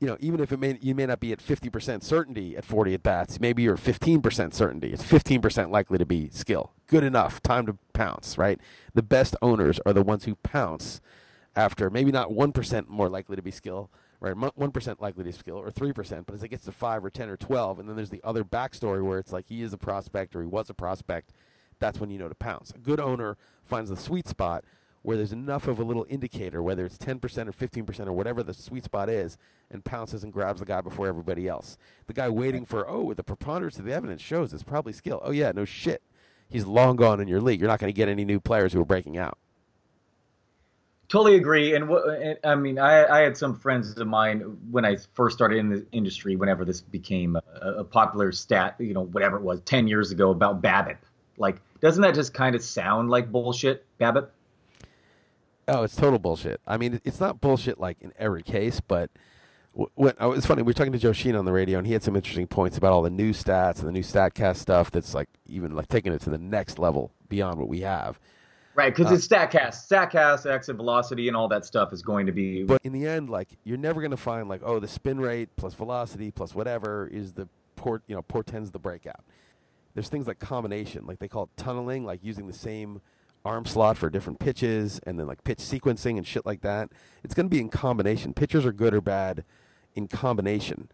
know, 0.00 0.16
even 0.20 0.40
if 0.40 0.52
it 0.52 0.58
may, 0.58 0.78
you 0.80 0.94
may 0.94 1.06
not 1.06 1.20
be 1.20 1.32
at 1.32 1.38
50% 1.38 2.02
certainty 2.02 2.56
at 2.56 2.64
40 2.64 2.94
at 2.94 3.02
bats, 3.02 3.40
maybe 3.40 3.62
you're 3.62 3.76
15% 3.76 4.54
certainty. 4.54 4.92
It's 4.92 5.02
15% 5.02 5.70
likely 5.70 5.98
to 5.98 6.06
be 6.06 6.30
skill. 6.30 6.72
Good 6.86 7.04
enough. 7.04 7.42
Time 7.42 7.66
to 7.66 7.78
pounce, 7.92 8.38
right? 8.38 8.60
The 8.94 9.02
best 9.02 9.36
owners 9.42 9.80
are 9.86 9.92
the 9.92 10.02
ones 10.02 10.24
who 10.24 10.36
pounce 10.36 11.00
after 11.54 11.90
maybe 11.90 12.12
not 12.12 12.30
1% 12.30 12.88
more 12.88 13.08
likely 13.08 13.36
to 13.36 13.42
be 13.42 13.50
skill, 13.50 13.90
right? 14.20 14.34
1% 14.34 15.00
likely 15.00 15.24
to 15.24 15.30
be 15.30 15.32
skill 15.32 15.56
or 15.56 15.70
3%, 15.70 16.26
but 16.26 16.34
as 16.34 16.42
it 16.42 16.48
gets 16.48 16.66
to 16.66 16.72
5 16.72 17.04
or 17.04 17.10
10 17.10 17.28
or 17.28 17.36
12, 17.36 17.78
and 17.78 17.88
then 17.88 17.96
there's 17.96 18.10
the 18.10 18.20
other 18.22 18.44
backstory 18.44 19.02
where 19.02 19.18
it's 19.18 19.32
like 19.32 19.46
he 19.48 19.62
is 19.62 19.72
a 19.72 19.78
prospect 19.78 20.36
or 20.36 20.42
he 20.42 20.46
was 20.46 20.68
a 20.68 20.74
prospect, 20.74 21.32
that's 21.78 22.00
when 22.00 22.10
you 22.10 22.18
know 22.18 22.28
to 22.28 22.34
pounce. 22.34 22.70
A 22.70 22.78
good 22.78 23.00
owner 23.00 23.36
finds 23.64 23.90
the 23.90 23.96
sweet 23.96 24.28
spot 24.28 24.64
where 25.06 25.16
there's 25.16 25.32
enough 25.32 25.68
of 25.68 25.78
a 25.78 25.84
little 25.84 26.04
indicator, 26.08 26.60
whether 26.60 26.84
it's 26.84 26.98
10% 26.98 27.22
or 27.46 27.52
15% 27.52 28.06
or 28.08 28.12
whatever 28.12 28.42
the 28.42 28.52
sweet 28.52 28.82
spot 28.82 29.08
is, 29.08 29.38
and 29.70 29.84
pounces 29.84 30.24
and 30.24 30.32
grabs 30.32 30.58
the 30.58 30.66
guy 30.66 30.80
before 30.80 31.06
everybody 31.06 31.46
else. 31.46 31.78
The 32.08 32.12
guy 32.12 32.28
waiting 32.28 32.64
for, 32.66 32.90
oh, 32.90 33.14
the 33.14 33.22
preponderance 33.22 33.78
of 33.78 33.84
the 33.84 33.92
evidence 33.92 34.20
shows 34.20 34.52
it's 34.52 34.64
probably 34.64 34.92
skill. 34.92 35.20
Oh, 35.22 35.30
yeah, 35.30 35.52
no 35.54 35.64
shit. 35.64 36.02
He's 36.48 36.64
long 36.64 36.96
gone 36.96 37.20
in 37.20 37.28
your 37.28 37.40
league. 37.40 37.60
You're 37.60 37.68
not 37.68 37.78
going 37.78 37.92
to 37.92 37.96
get 37.96 38.08
any 38.08 38.24
new 38.24 38.40
players 38.40 38.72
who 38.72 38.80
are 38.80 38.84
breaking 38.84 39.16
out. 39.16 39.38
Totally 41.06 41.36
agree. 41.36 41.76
And 41.76 41.88
what 41.88 42.02
I 42.42 42.56
mean, 42.56 42.80
I, 42.80 43.06
I 43.06 43.20
had 43.20 43.36
some 43.36 43.54
friends 43.54 43.96
of 43.96 44.08
mine 44.08 44.40
when 44.72 44.84
I 44.84 44.96
first 45.14 45.36
started 45.36 45.58
in 45.58 45.68
the 45.68 45.86
industry. 45.92 46.34
Whenever 46.34 46.64
this 46.64 46.80
became 46.80 47.36
a, 47.36 47.42
a 47.60 47.84
popular 47.84 48.32
stat, 48.32 48.74
you 48.80 48.92
know, 48.92 49.02
whatever 49.02 49.36
it 49.36 49.42
was, 49.44 49.60
ten 49.60 49.86
years 49.86 50.10
ago 50.10 50.32
about 50.32 50.60
BABIP. 50.60 50.96
Like, 51.38 51.60
doesn't 51.80 52.02
that 52.02 52.16
just 52.16 52.34
kind 52.34 52.56
of 52.56 52.62
sound 52.64 53.08
like 53.08 53.30
bullshit, 53.30 53.86
BABIP? 54.00 54.30
Oh, 55.68 55.82
it's 55.82 55.96
total 55.96 56.18
bullshit. 56.18 56.60
I 56.66 56.76
mean, 56.76 57.00
it's 57.04 57.20
not 57.20 57.40
bullshit 57.40 57.78
like 57.80 58.00
in 58.00 58.12
every 58.18 58.42
case, 58.42 58.80
but 58.80 59.10
wh- 59.76 59.96
when 59.96 60.14
oh, 60.20 60.32
it's 60.32 60.46
funny, 60.46 60.62
we 60.62 60.70
were 60.70 60.74
talking 60.74 60.92
to 60.92 60.98
Joe 60.98 61.12
Sheehan 61.12 61.36
on 61.36 61.44
the 61.44 61.52
radio, 61.52 61.78
and 61.78 61.86
he 61.86 61.92
had 61.92 62.02
some 62.02 62.14
interesting 62.14 62.46
points 62.46 62.78
about 62.78 62.92
all 62.92 63.02
the 63.02 63.10
new 63.10 63.32
stats 63.32 63.80
and 63.80 63.88
the 63.88 63.92
new 63.92 64.02
Statcast 64.02 64.56
stuff. 64.56 64.90
That's 64.90 65.14
like 65.14 65.28
even 65.46 65.74
like 65.74 65.88
taking 65.88 66.12
it 66.12 66.20
to 66.22 66.30
the 66.30 66.38
next 66.38 66.78
level 66.78 67.10
beyond 67.28 67.58
what 67.58 67.68
we 67.68 67.80
have. 67.80 68.20
Right, 68.76 68.94
because 68.94 69.10
Uh, 69.10 69.14
it's 69.14 69.26
Statcast, 69.26 69.88
Statcast, 69.90 70.44
exit 70.48 70.76
velocity, 70.76 71.28
and 71.28 71.36
all 71.36 71.48
that 71.48 71.64
stuff 71.64 71.92
is 71.94 72.02
going 72.02 72.26
to 72.26 72.32
be. 72.32 72.62
But 72.62 72.80
in 72.84 72.92
the 72.92 73.06
end, 73.06 73.30
like 73.30 73.48
you're 73.64 73.78
never 73.78 74.00
going 74.00 74.10
to 74.12 74.16
find 74.18 74.48
like 74.48 74.60
oh 74.64 74.78
the 74.78 74.88
spin 74.88 75.18
rate 75.18 75.48
plus 75.56 75.74
velocity 75.74 76.30
plus 76.30 76.54
whatever 76.54 77.08
is 77.10 77.32
the 77.32 77.48
port 77.74 78.02
you 78.06 78.14
know 78.14 78.22
portends 78.22 78.70
the 78.70 78.78
breakout. 78.78 79.24
There's 79.94 80.10
things 80.10 80.26
like 80.26 80.38
combination, 80.38 81.06
like 81.06 81.18
they 81.18 81.28
call 81.28 81.44
it 81.44 81.48
tunneling, 81.56 82.04
like 82.04 82.20
using 82.22 82.46
the 82.46 82.52
same 82.52 83.00
arm 83.46 83.64
slot 83.64 83.96
for 83.96 84.10
different 84.10 84.38
pitches 84.38 85.00
and 85.06 85.18
then 85.18 85.26
like 85.26 85.44
pitch 85.44 85.58
sequencing 85.58 86.16
and 86.16 86.26
shit 86.26 86.44
like 86.44 86.62
that. 86.62 86.90
It's 87.22 87.34
going 87.34 87.46
to 87.46 87.54
be 87.54 87.60
in 87.60 87.68
combination. 87.68 88.34
Pitchers 88.34 88.66
are 88.66 88.72
good 88.72 88.92
or 88.92 89.00
bad 89.00 89.44
in 89.94 90.08
combination. 90.08 90.90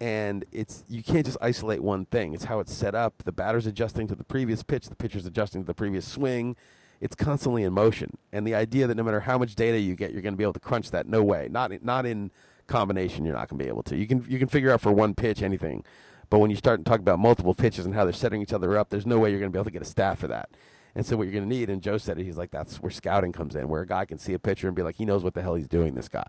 And 0.00 0.44
it's 0.52 0.84
you 0.88 1.02
can't 1.02 1.26
just 1.26 1.38
isolate 1.40 1.82
one 1.82 2.06
thing. 2.06 2.34
It's 2.34 2.44
how 2.44 2.60
it's 2.60 2.72
set 2.72 2.94
up. 2.94 3.22
The 3.24 3.32
batter's 3.32 3.66
adjusting 3.66 4.06
to 4.08 4.14
the 4.14 4.24
previous 4.24 4.62
pitch, 4.62 4.88
the 4.88 4.96
pitcher's 4.96 5.26
adjusting 5.26 5.62
to 5.62 5.66
the 5.66 5.74
previous 5.74 6.06
swing. 6.06 6.56
It's 7.00 7.14
constantly 7.14 7.64
in 7.64 7.72
motion. 7.72 8.16
And 8.32 8.46
the 8.46 8.54
idea 8.54 8.86
that 8.86 8.96
no 8.96 9.02
matter 9.02 9.20
how 9.20 9.36
much 9.38 9.54
data 9.54 9.78
you 9.78 9.94
get, 9.94 10.12
you're 10.12 10.22
going 10.22 10.32
to 10.32 10.38
be 10.38 10.44
able 10.44 10.52
to 10.54 10.60
crunch 10.60 10.90
that, 10.92 11.06
no 11.06 11.22
way. 11.22 11.48
Not 11.50 11.72
in, 11.72 11.80
not 11.82 12.06
in 12.06 12.30
combination, 12.66 13.24
you're 13.24 13.34
not 13.34 13.48
going 13.48 13.58
to 13.58 13.64
be 13.64 13.68
able 13.68 13.82
to. 13.84 13.96
You 13.96 14.06
can 14.06 14.24
you 14.28 14.38
can 14.38 14.48
figure 14.48 14.70
out 14.70 14.80
for 14.80 14.92
one 14.92 15.14
pitch 15.14 15.42
anything, 15.42 15.84
but 16.30 16.38
when 16.38 16.50
you 16.50 16.56
start 16.56 16.80
to 16.80 16.84
talk 16.84 17.00
about 17.00 17.18
multiple 17.18 17.54
pitches 17.54 17.84
and 17.84 17.94
how 17.94 18.04
they're 18.04 18.12
setting 18.12 18.42
each 18.42 18.52
other 18.52 18.76
up, 18.78 18.90
there's 18.90 19.06
no 19.06 19.18
way 19.18 19.30
you're 19.30 19.40
going 19.40 19.50
to 19.50 19.56
be 19.56 19.58
able 19.58 19.64
to 19.66 19.70
get 19.70 19.82
a 19.82 19.86
staff 19.86 20.18
for 20.18 20.28
that. 20.28 20.50
And 20.94 21.04
so 21.04 21.16
what 21.16 21.24
you're 21.24 21.32
going 21.32 21.48
to 21.48 21.54
need, 21.54 21.70
and 21.70 21.82
Joe 21.82 21.98
said 21.98 22.18
it, 22.18 22.24
he's 22.24 22.36
like, 22.36 22.50
that's 22.50 22.76
where 22.76 22.90
scouting 22.90 23.32
comes 23.32 23.56
in, 23.56 23.68
where 23.68 23.82
a 23.82 23.86
guy 23.86 24.04
can 24.04 24.18
see 24.18 24.32
a 24.32 24.38
pitcher 24.38 24.68
and 24.68 24.76
be 24.76 24.82
like, 24.82 24.96
he 24.96 25.04
knows 25.04 25.24
what 25.24 25.34
the 25.34 25.42
hell 25.42 25.56
he's 25.56 25.66
doing. 25.66 25.94
This 25.94 26.08
guy, 26.08 26.26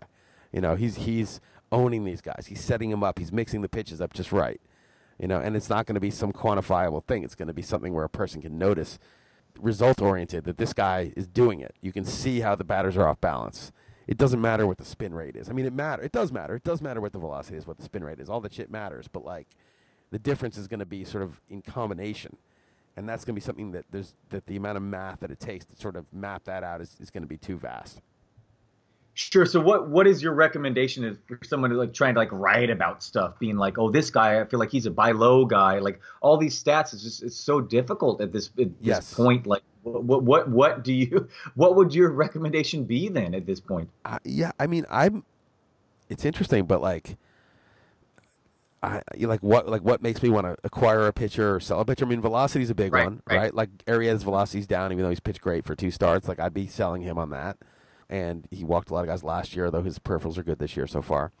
you 0.52 0.60
know, 0.60 0.74
he's 0.74 0.96
he's 0.96 1.40
owning 1.70 2.04
these 2.04 2.20
guys. 2.20 2.46
He's 2.48 2.60
setting 2.60 2.90
them 2.90 3.04
up. 3.04 3.18
He's 3.18 3.32
mixing 3.32 3.62
the 3.62 3.68
pitches 3.68 4.00
up 4.00 4.12
just 4.12 4.32
right. 4.32 4.60
You 5.18 5.28
know, 5.28 5.38
and 5.38 5.56
it's 5.56 5.70
not 5.70 5.86
going 5.86 5.94
to 5.94 6.00
be 6.00 6.10
some 6.10 6.32
quantifiable 6.32 7.04
thing. 7.04 7.22
It's 7.22 7.34
going 7.34 7.48
to 7.48 7.54
be 7.54 7.62
something 7.62 7.94
where 7.94 8.04
a 8.04 8.08
person 8.08 8.42
can 8.42 8.58
notice, 8.58 8.98
result 9.58 10.02
oriented, 10.02 10.44
that 10.44 10.58
this 10.58 10.72
guy 10.72 11.12
is 11.16 11.26
doing 11.26 11.60
it. 11.60 11.74
You 11.80 11.92
can 11.92 12.04
see 12.04 12.40
how 12.40 12.54
the 12.54 12.64
batters 12.64 12.96
are 12.96 13.08
off 13.08 13.20
balance. 13.20 13.72
It 14.06 14.18
doesn't 14.18 14.40
matter 14.40 14.66
what 14.66 14.78
the 14.78 14.84
spin 14.84 15.14
rate 15.14 15.34
is. 15.34 15.48
I 15.48 15.52
mean, 15.52 15.66
it 15.66 15.72
matter. 15.72 16.02
It 16.02 16.12
does 16.12 16.30
matter. 16.30 16.54
It 16.54 16.64
does 16.64 16.82
matter 16.82 17.00
what 17.00 17.12
the 17.12 17.18
velocity 17.18 17.56
is, 17.56 17.66
what 17.66 17.78
the 17.78 17.84
spin 17.84 18.04
rate 18.04 18.20
is. 18.20 18.28
All 18.28 18.40
that 18.42 18.52
shit 18.54 18.70
matters. 18.70 19.08
But 19.08 19.24
like, 19.24 19.48
the 20.10 20.18
difference 20.18 20.56
is 20.58 20.68
going 20.68 20.80
to 20.80 20.86
be 20.86 21.04
sort 21.04 21.24
of 21.24 21.40
in 21.48 21.62
combination, 21.62 22.36
and 22.96 23.08
that's 23.08 23.24
going 23.24 23.34
to 23.34 23.40
be 23.40 23.44
something 23.44 23.72
that 23.72 23.84
there's 23.90 24.14
that 24.30 24.46
the 24.46 24.56
amount 24.56 24.76
of 24.76 24.82
math 24.82 25.20
that 25.20 25.30
it 25.30 25.40
takes 25.40 25.64
to 25.66 25.76
sort 25.76 25.96
of 25.96 26.04
map 26.12 26.44
that 26.44 26.64
out 26.64 26.80
is, 26.80 26.96
is 27.00 27.10
going 27.10 27.22
to 27.22 27.28
be 27.28 27.36
too 27.36 27.58
vast. 27.58 28.00
Sure. 29.14 29.46
So 29.46 29.60
what 29.60 29.88
what 29.88 30.06
is 30.06 30.22
your 30.22 30.34
recommendation 30.34 31.02
is 31.02 31.16
for 31.26 31.38
someone 31.42 31.70
who's 31.70 31.78
like 31.78 31.94
trying 31.94 32.12
to 32.14 32.20
like 32.20 32.32
write 32.32 32.68
about 32.68 33.02
stuff, 33.02 33.38
being 33.38 33.56
like, 33.56 33.78
oh, 33.78 33.90
this 33.90 34.10
guy, 34.10 34.40
I 34.40 34.44
feel 34.44 34.60
like 34.60 34.70
he's 34.70 34.84
a 34.84 34.90
buy 34.90 35.12
low 35.12 35.46
guy. 35.46 35.78
Like 35.78 36.00
all 36.20 36.36
these 36.36 36.62
stats 36.62 36.92
is 36.92 37.02
just 37.02 37.22
it's 37.22 37.36
so 37.36 37.62
difficult 37.62 38.20
at 38.20 38.32
this 38.32 38.50
at 38.60 38.68
Yes. 38.82 38.98
this 39.08 39.14
point. 39.14 39.46
Like 39.46 39.62
what 39.82 40.22
what 40.22 40.50
what 40.50 40.84
do 40.84 40.92
you 40.92 41.28
what 41.54 41.76
would 41.76 41.94
your 41.94 42.10
recommendation 42.10 42.84
be 42.84 43.08
then 43.08 43.34
at 43.34 43.46
this 43.46 43.58
point? 43.58 43.88
Uh, 44.04 44.18
yeah, 44.24 44.52
I 44.60 44.66
mean, 44.66 44.84
I'm. 44.90 45.24
It's 46.10 46.24
interesting, 46.26 46.66
but 46.66 46.82
like, 46.82 47.16
I 48.86 49.02
like 49.20 49.40
what 49.42 49.68
like 49.68 49.82
what 49.82 50.02
makes 50.02 50.22
me 50.22 50.28
want 50.28 50.46
to 50.46 50.56
acquire 50.64 51.06
a 51.06 51.12
pitcher 51.12 51.56
or 51.56 51.60
sell 51.60 51.80
a 51.80 51.84
pitcher. 51.84 52.04
I 52.04 52.08
mean, 52.08 52.20
velocity's 52.20 52.70
a 52.70 52.74
big 52.74 52.92
Right, 52.92 53.04
one, 53.04 53.22
right. 53.28 53.36
right? 53.38 53.54
Like 53.54 53.70
Arrieta's 53.86 54.22
velocity's 54.22 54.66
down, 54.66 54.92
even 54.92 55.02
though 55.04 55.10
he's 55.10 55.20
pitched 55.20 55.40
great 55.40 55.64
for 55.64 55.74
two 55.74 55.90
starts. 55.90 56.28
Like 56.28 56.38
I'd 56.40 56.54
be 56.54 56.66
selling 56.66 57.02
him 57.02 57.18
on 57.18 57.30
that, 57.30 57.56
and 58.08 58.46
he 58.50 58.64
walked 58.64 58.90
a 58.90 58.94
lot 58.94 59.00
of 59.00 59.06
guys 59.06 59.24
last 59.24 59.56
year, 59.56 59.70
though 59.70 59.82
his 59.82 59.98
peripherals 59.98 60.38
are 60.38 60.42
good 60.42 60.58
this 60.58 60.76
year 60.76 60.86
so 60.86 61.02
far. 61.02 61.32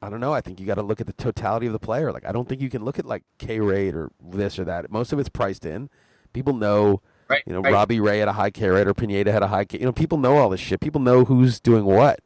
I 0.00 0.08
don't 0.10 0.20
know. 0.20 0.32
I 0.32 0.40
think 0.40 0.58
you 0.58 0.66
got 0.66 0.74
to 0.76 0.82
look 0.82 1.00
at 1.00 1.06
the 1.06 1.12
totality 1.12 1.66
of 1.66 1.72
the 1.72 1.78
player. 1.78 2.10
Like 2.12 2.24
I 2.26 2.32
don't 2.32 2.48
think 2.48 2.60
you 2.60 2.70
can 2.70 2.84
look 2.84 2.98
at 2.98 3.04
like 3.06 3.22
K 3.38 3.60
rate 3.60 3.94
or 3.94 4.10
this 4.20 4.58
or 4.58 4.64
that. 4.64 4.90
Most 4.90 5.12
of 5.12 5.18
it's 5.18 5.28
priced 5.28 5.64
in. 5.64 5.90
People 6.32 6.54
know 6.54 7.02
Right. 7.28 7.42
you 7.46 7.52
know. 7.52 7.60
Robbie 7.60 8.00
Ray 8.00 8.18
had 8.18 8.28
a 8.28 8.32
high 8.32 8.50
K 8.50 8.68
rate 8.68 8.86
or 8.88 8.94
Pineda 8.94 9.30
had 9.32 9.42
a 9.42 9.46
high 9.48 9.64
K. 9.64 9.78
You 9.78 9.84
know, 9.86 9.92
people 9.92 10.18
know 10.18 10.36
all 10.38 10.48
this 10.50 10.60
shit. 10.60 10.80
People 10.80 11.00
know 11.00 11.24
who's 11.24 11.60
doing 11.60 11.84
what. 11.84 12.20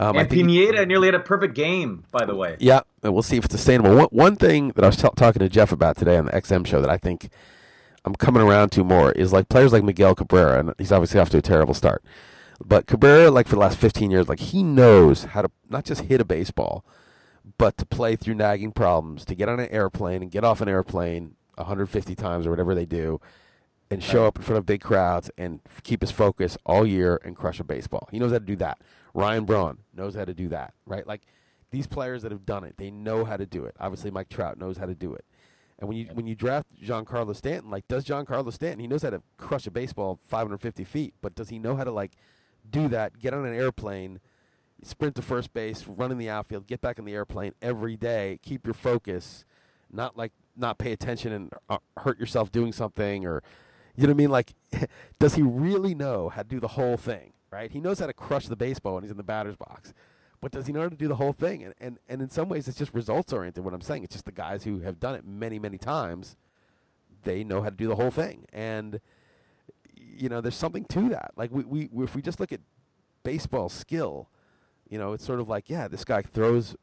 Um, 0.00 0.16
and 0.16 0.30
Pineda 0.30 0.86
nearly 0.86 1.08
had 1.08 1.14
a 1.14 1.20
perfect 1.20 1.54
game, 1.54 2.04
by 2.10 2.24
the 2.24 2.34
way. 2.34 2.56
yeah, 2.58 2.80
and 3.02 3.12
we'll 3.12 3.22
see 3.22 3.36
if 3.36 3.44
it's 3.44 3.52
sustainable. 3.52 3.94
One, 3.94 4.06
one 4.06 4.36
thing 4.36 4.68
that 4.68 4.82
I 4.82 4.86
was 4.86 4.96
t- 4.96 5.06
talking 5.14 5.40
to 5.40 5.48
Jeff 5.50 5.72
about 5.72 5.98
today 5.98 6.16
on 6.16 6.24
the 6.24 6.32
XM 6.32 6.66
show 6.66 6.80
that 6.80 6.88
I 6.88 6.96
think 6.96 7.28
I'm 8.06 8.14
coming 8.14 8.42
around 8.42 8.70
to 8.72 8.82
more 8.82 9.12
is 9.12 9.30
like 9.34 9.50
players 9.50 9.74
like 9.74 9.84
Miguel 9.84 10.14
Cabrera, 10.14 10.58
and 10.58 10.74
he's 10.78 10.90
obviously 10.90 11.20
off 11.20 11.28
to 11.30 11.38
a 11.38 11.42
terrible 11.42 11.74
start. 11.74 12.02
But 12.64 12.86
Cabrera, 12.86 13.30
like 13.30 13.46
for 13.46 13.56
the 13.56 13.60
last 13.60 13.76
15 13.76 14.10
years, 14.10 14.26
like 14.26 14.40
he 14.40 14.62
knows 14.62 15.24
how 15.24 15.42
to 15.42 15.50
not 15.68 15.84
just 15.84 16.02
hit 16.02 16.22
a 16.22 16.24
baseball, 16.24 16.82
but 17.58 17.76
to 17.76 17.84
play 17.84 18.16
through 18.16 18.36
nagging 18.36 18.72
problems, 18.72 19.26
to 19.26 19.34
get 19.34 19.50
on 19.50 19.60
an 19.60 19.68
airplane 19.68 20.22
and 20.22 20.30
get 20.30 20.44
off 20.44 20.62
an 20.62 20.68
airplane 20.68 21.36
150 21.56 22.14
times 22.14 22.46
or 22.46 22.50
whatever 22.50 22.74
they 22.74 22.86
do, 22.86 23.20
and 23.90 24.02
show 24.02 24.26
up 24.26 24.36
in 24.36 24.42
front 24.42 24.58
of 24.58 24.66
big 24.66 24.80
crowds 24.80 25.30
and 25.36 25.60
keep 25.82 26.00
his 26.00 26.10
focus 26.10 26.56
all 26.64 26.86
year 26.86 27.20
and 27.24 27.36
crush 27.36 27.58
a 27.58 27.64
baseball. 27.64 28.08
He 28.12 28.18
knows 28.18 28.30
how 28.30 28.38
to 28.38 28.44
do 28.44 28.56
that. 28.56 28.80
Ryan 29.14 29.44
Braun 29.44 29.78
knows 29.92 30.14
how 30.14 30.24
to 30.24 30.34
do 30.34 30.48
that, 30.48 30.74
right? 30.86 31.06
Like 31.06 31.22
these 31.70 31.86
players 31.86 32.22
that 32.22 32.30
have 32.30 32.46
done 32.46 32.64
it, 32.64 32.76
they 32.76 32.90
know 32.90 33.24
how 33.24 33.36
to 33.36 33.46
do 33.46 33.64
it. 33.64 33.74
Obviously, 33.80 34.10
Mike 34.10 34.28
Trout 34.28 34.58
knows 34.58 34.76
how 34.76 34.86
to 34.86 34.94
do 34.94 35.12
it. 35.14 35.24
And 35.78 35.88
when 35.88 35.96
you 35.96 36.06
when 36.12 36.26
you 36.26 36.34
draft 36.34 36.66
Giancarlo 36.82 37.34
Stanton, 37.34 37.70
like 37.70 37.88
does 37.88 38.04
Giancarlo 38.04 38.52
Stanton, 38.52 38.80
he 38.80 38.86
knows 38.86 39.02
how 39.02 39.10
to 39.10 39.22
crush 39.38 39.66
a 39.66 39.70
baseball 39.70 40.20
550 40.26 40.84
feet, 40.84 41.14
but 41.22 41.34
does 41.34 41.48
he 41.48 41.58
know 41.58 41.74
how 41.74 41.84
to 41.84 41.90
like 41.90 42.12
do 42.70 42.86
that? 42.88 43.18
Get 43.18 43.32
on 43.32 43.46
an 43.46 43.54
airplane, 43.54 44.20
sprint 44.82 45.16
to 45.16 45.22
first 45.22 45.54
base, 45.54 45.86
run 45.88 46.12
in 46.12 46.18
the 46.18 46.28
outfield, 46.28 46.66
get 46.66 46.82
back 46.82 46.98
in 46.98 47.06
the 47.06 47.14
airplane 47.14 47.54
every 47.62 47.96
day, 47.96 48.38
keep 48.42 48.66
your 48.66 48.74
focus, 48.74 49.46
not 49.90 50.18
like 50.18 50.32
not 50.54 50.76
pay 50.76 50.92
attention 50.92 51.32
and 51.32 51.52
uh, 51.70 51.78
hurt 51.96 52.20
yourself 52.20 52.52
doing 52.52 52.72
something 52.72 53.24
or 53.24 53.42
you 53.96 54.02
know 54.04 54.08
what 54.08 54.14
I 54.14 54.16
mean? 54.16 54.30
Like, 54.30 54.54
does 55.18 55.34
he 55.34 55.42
really 55.42 55.94
know 55.94 56.28
how 56.28 56.42
to 56.42 56.48
do 56.48 56.60
the 56.60 56.68
whole 56.68 56.96
thing? 56.96 57.32
Right? 57.50 57.70
He 57.70 57.80
knows 57.80 57.98
how 57.98 58.06
to 58.06 58.12
crush 58.12 58.46
the 58.46 58.56
baseball 58.56 58.94
when 58.94 59.02
he's 59.02 59.10
in 59.10 59.16
the 59.16 59.24
batter's 59.24 59.56
box, 59.56 59.92
but 60.40 60.52
does 60.52 60.66
he 60.66 60.72
know 60.72 60.82
how 60.82 60.88
to 60.88 60.96
do 60.96 61.08
the 61.08 61.16
whole 61.16 61.32
thing? 61.32 61.64
And 61.64 61.74
and, 61.80 61.98
and 62.08 62.22
in 62.22 62.30
some 62.30 62.48
ways, 62.48 62.68
it's 62.68 62.78
just 62.78 62.94
results 62.94 63.32
oriented. 63.32 63.64
What 63.64 63.74
I'm 63.74 63.80
saying, 63.80 64.04
it's 64.04 64.14
just 64.14 64.24
the 64.24 64.32
guys 64.32 64.64
who 64.64 64.80
have 64.80 65.00
done 65.00 65.14
it 65.14 65.26
many 65.26 65.58
many 65.58 65.78
times. 65.78 66.36
They 67.22 67.44
know 67.44 67.60
how 67.60 67.68
to 67.68 67.76
do 67.76 67.88
the 67.88 67.96
whole 67.96 68.10
thing, 68.10 68.46
and 68.52 69.00
you 69.94 70.28
know, 70.28 70.40
there's 70.40 70.56
something 70.56 70.84
to 70.86 71.08
that. 71.10 71.32
Like 71.36 71.50
we, 71.50 71.88
we 71.88 72.04
if 72.04 72.14
we 72.14 72.22
just 72.22 72.40
look 72.40 72.52
at 72.52 72.60
baseball 73.22 73.68
skill, 73.68 74.28
you 74.88 74.98
know, 74.98 75.12
it's 75.12 75.24
sort 75.24 75.40
of 75.40 75.48
like, 75.48 75.68
yeah, 75.68 75.88
this 75.88 76.04
guy 76.04 76.22
throws, 76.22 76.76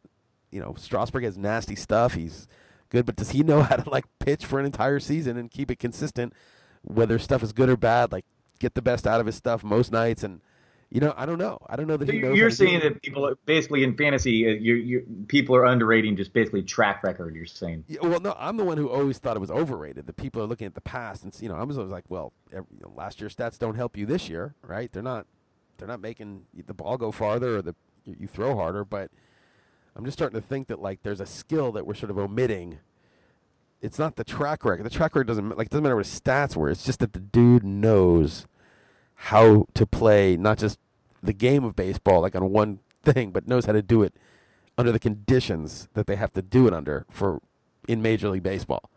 you 0.51 0.59
know, 0.59 0.75
Strasburg 0.77 1.23
has 1.23 1.37
nasty 1.37 1.75
stuff. 1.75 2.13
He's 2.13 2.47
good, 2.89 3.05
but 3.05 3.15
does 3.15 3.31
he 3.31 3.43
know 3.43 3.61
how 3.63 3.75
to 3.77 3.89
like 3.89 4.05
pitch 4.19 4.45
for 4.45 4.59
an 4.59 4.65
entire 4.65 4.99
season 4.99 5.37
and 5.37 5.51
keep 5.51 5.69
it 5.71 5.79
consistent, 5.79 6.33
whether 6.81 7.19
stuff 7.19 7.43
is 7.43 7.53
good 7.53 7.69
or 7.69 7.77
bad? 7.77 8.11
Like 8.11 8.25
get 8.59 8.73
the 8.73 8.81
best 8.81 9.05
out 9.07 9.19
of 9.19 9.25
his 9.25 9.35
stuff 9.35 9.63
most 9.63 9.91
nights, 9.91 10.23
and 10.23 10.41
you 10.89 11.01
know, 11.01 11.13
I 11.17 11.25
don't 11.25 11.37
know. 11.37 11.59
I 11.67 11.75
don't 11.75 11.87
know 11.87 11.97
that 11.97 12.07
so 12.07 12.11
he 12.13 12.19
knows. 12.19 12.37
You're 12.37 12.49
saying 12.49 12.79
that 12.79 13.01
people 13.01 13.27
are 13.27 13.35
basically 13.45 13.83
in 13.83 13.97
fantasy, 13.97 14.47
uh, 14.47 14.51
you 14.51 14.75
you 14.75 15.25
people 15.27 15.55
are 15.55 15.65
underrating 15.65 16.15
just 16.15 16.31
basically 16.31 16.63
track 16.63 17.03
record. 17.03 17.35
You're 17.35 17.45
saying. 17.45 17.83
Yeah, 17.87 17.99
well, 18.03 18.21
no, 18.21 18.35
I'm 18.39 18.55
the 18.55 18.63
one 18.63 18.77
who 18.77 18.89
always 18.89 19.17
thought 19.17 19.35
it 19.35 19.41
was 19.41 19.51
overrated. 19.51 20.07
The 20.07 20.13
people 20.13 20.41
are 20.41 20.45
looking 20.45 20.65
at 20.65 20.75
the 20.75 20.81
past, 20.81 21.23
and 21.23 21.35
you 21.41 21.49
know, 21.49 21.55
I 21.55 21.63
was 21.63 21.77
always 21.77 21.91
like, 21.91 22.05
well, 22.07 22.31
every, 22.53 22.67
you 22.73 22.79
know, 22.81 22.93
last 22.95 23.19
year's 23.19 23.35
stats 23.35 23.59
don't 23.59 23.75
help 23.75 23.97
you 23.97 24.05
this 24.05 24.29
year, 24.29 24.55
right? 24.61 24.91
They're 24.91 25.03
not, 25.03 25.27
they're 25.77 25.87
not 25.89 25.99
making 25.99 26.45
the 26.65 26.73
ball 26.73 26.97
go 26.97 27.11
farther 27.11 27.57
or 27.57 27.61
the 27.61 27.75
you, 28.05 28.15
you 28.21 28.27
throw 28.27 28.55
harder. 28.55 28.85
But 28.85 29.11
I'm 29.95 30.05
just 30.05 30.17
starting 30.17 30.39
to 30.39 30.45
think 30.45 30.67
that 30.67 30.81
like 30.81 31.03
there's 31.03 31.19
a 31.19 31.25
skill 31.25 31.73
that 31.73 31.85
we're 31.85 31.95
sort 31.95 32.11
of 32.11 32.17
omitting. 32.17 32.79
It's 33.81 33.99
not 33.99 34.15
the 34.15 34.23
track 34.23 34.65
record. 34.65 34.85
The 34.85 34.89
track 34.89 35.15
record 35.15 35.27
doesn't 35.27 35.57
like 35.57 35.69
doesn't 35.69 35.83
matter 35.83 35.95
what 35.95 36.05
his 36.05 36.19
stats 36.19 36.55
were. 36.55 36.69
It's 36.69 36.83
just 36.83 36.99
that 36.99 37.13
the 37.13 37.19
dude 37.19 37.63
knows 37.63 38.47
how 39.15 39.67
to 39.73 39.85
play 39.85 40.37
not 40.37 40.57
just 40.57 40.79
the 41.21 41.33
game 41.33 41.63
of 41.63 41.75
baseball 41.75 42.21
like 42.21 42.35
on 42.35 42.51
one 42.51 42.79
thing, 43.03 43.31
but 43.31 43.47
knows 43.47 43.65
how 43.65 43.73
to 43.73 43.81
do 43.81 44.03
it 44.03 44.13
under 44.77 44.91
the 44.91 44.99
conditions 44.99 45.89
that 45.93 46.07
they 46.07 46.15
have 46.15 46.33
to 46.33 46.41
do 46.41 46.67
it 46.67 46.73
under 46.73 47.05
for 47.09 47.41
in 47.87 48.01
Major 48.01 48.29
League 48.29 48.43
Baseball. 48.43 48.89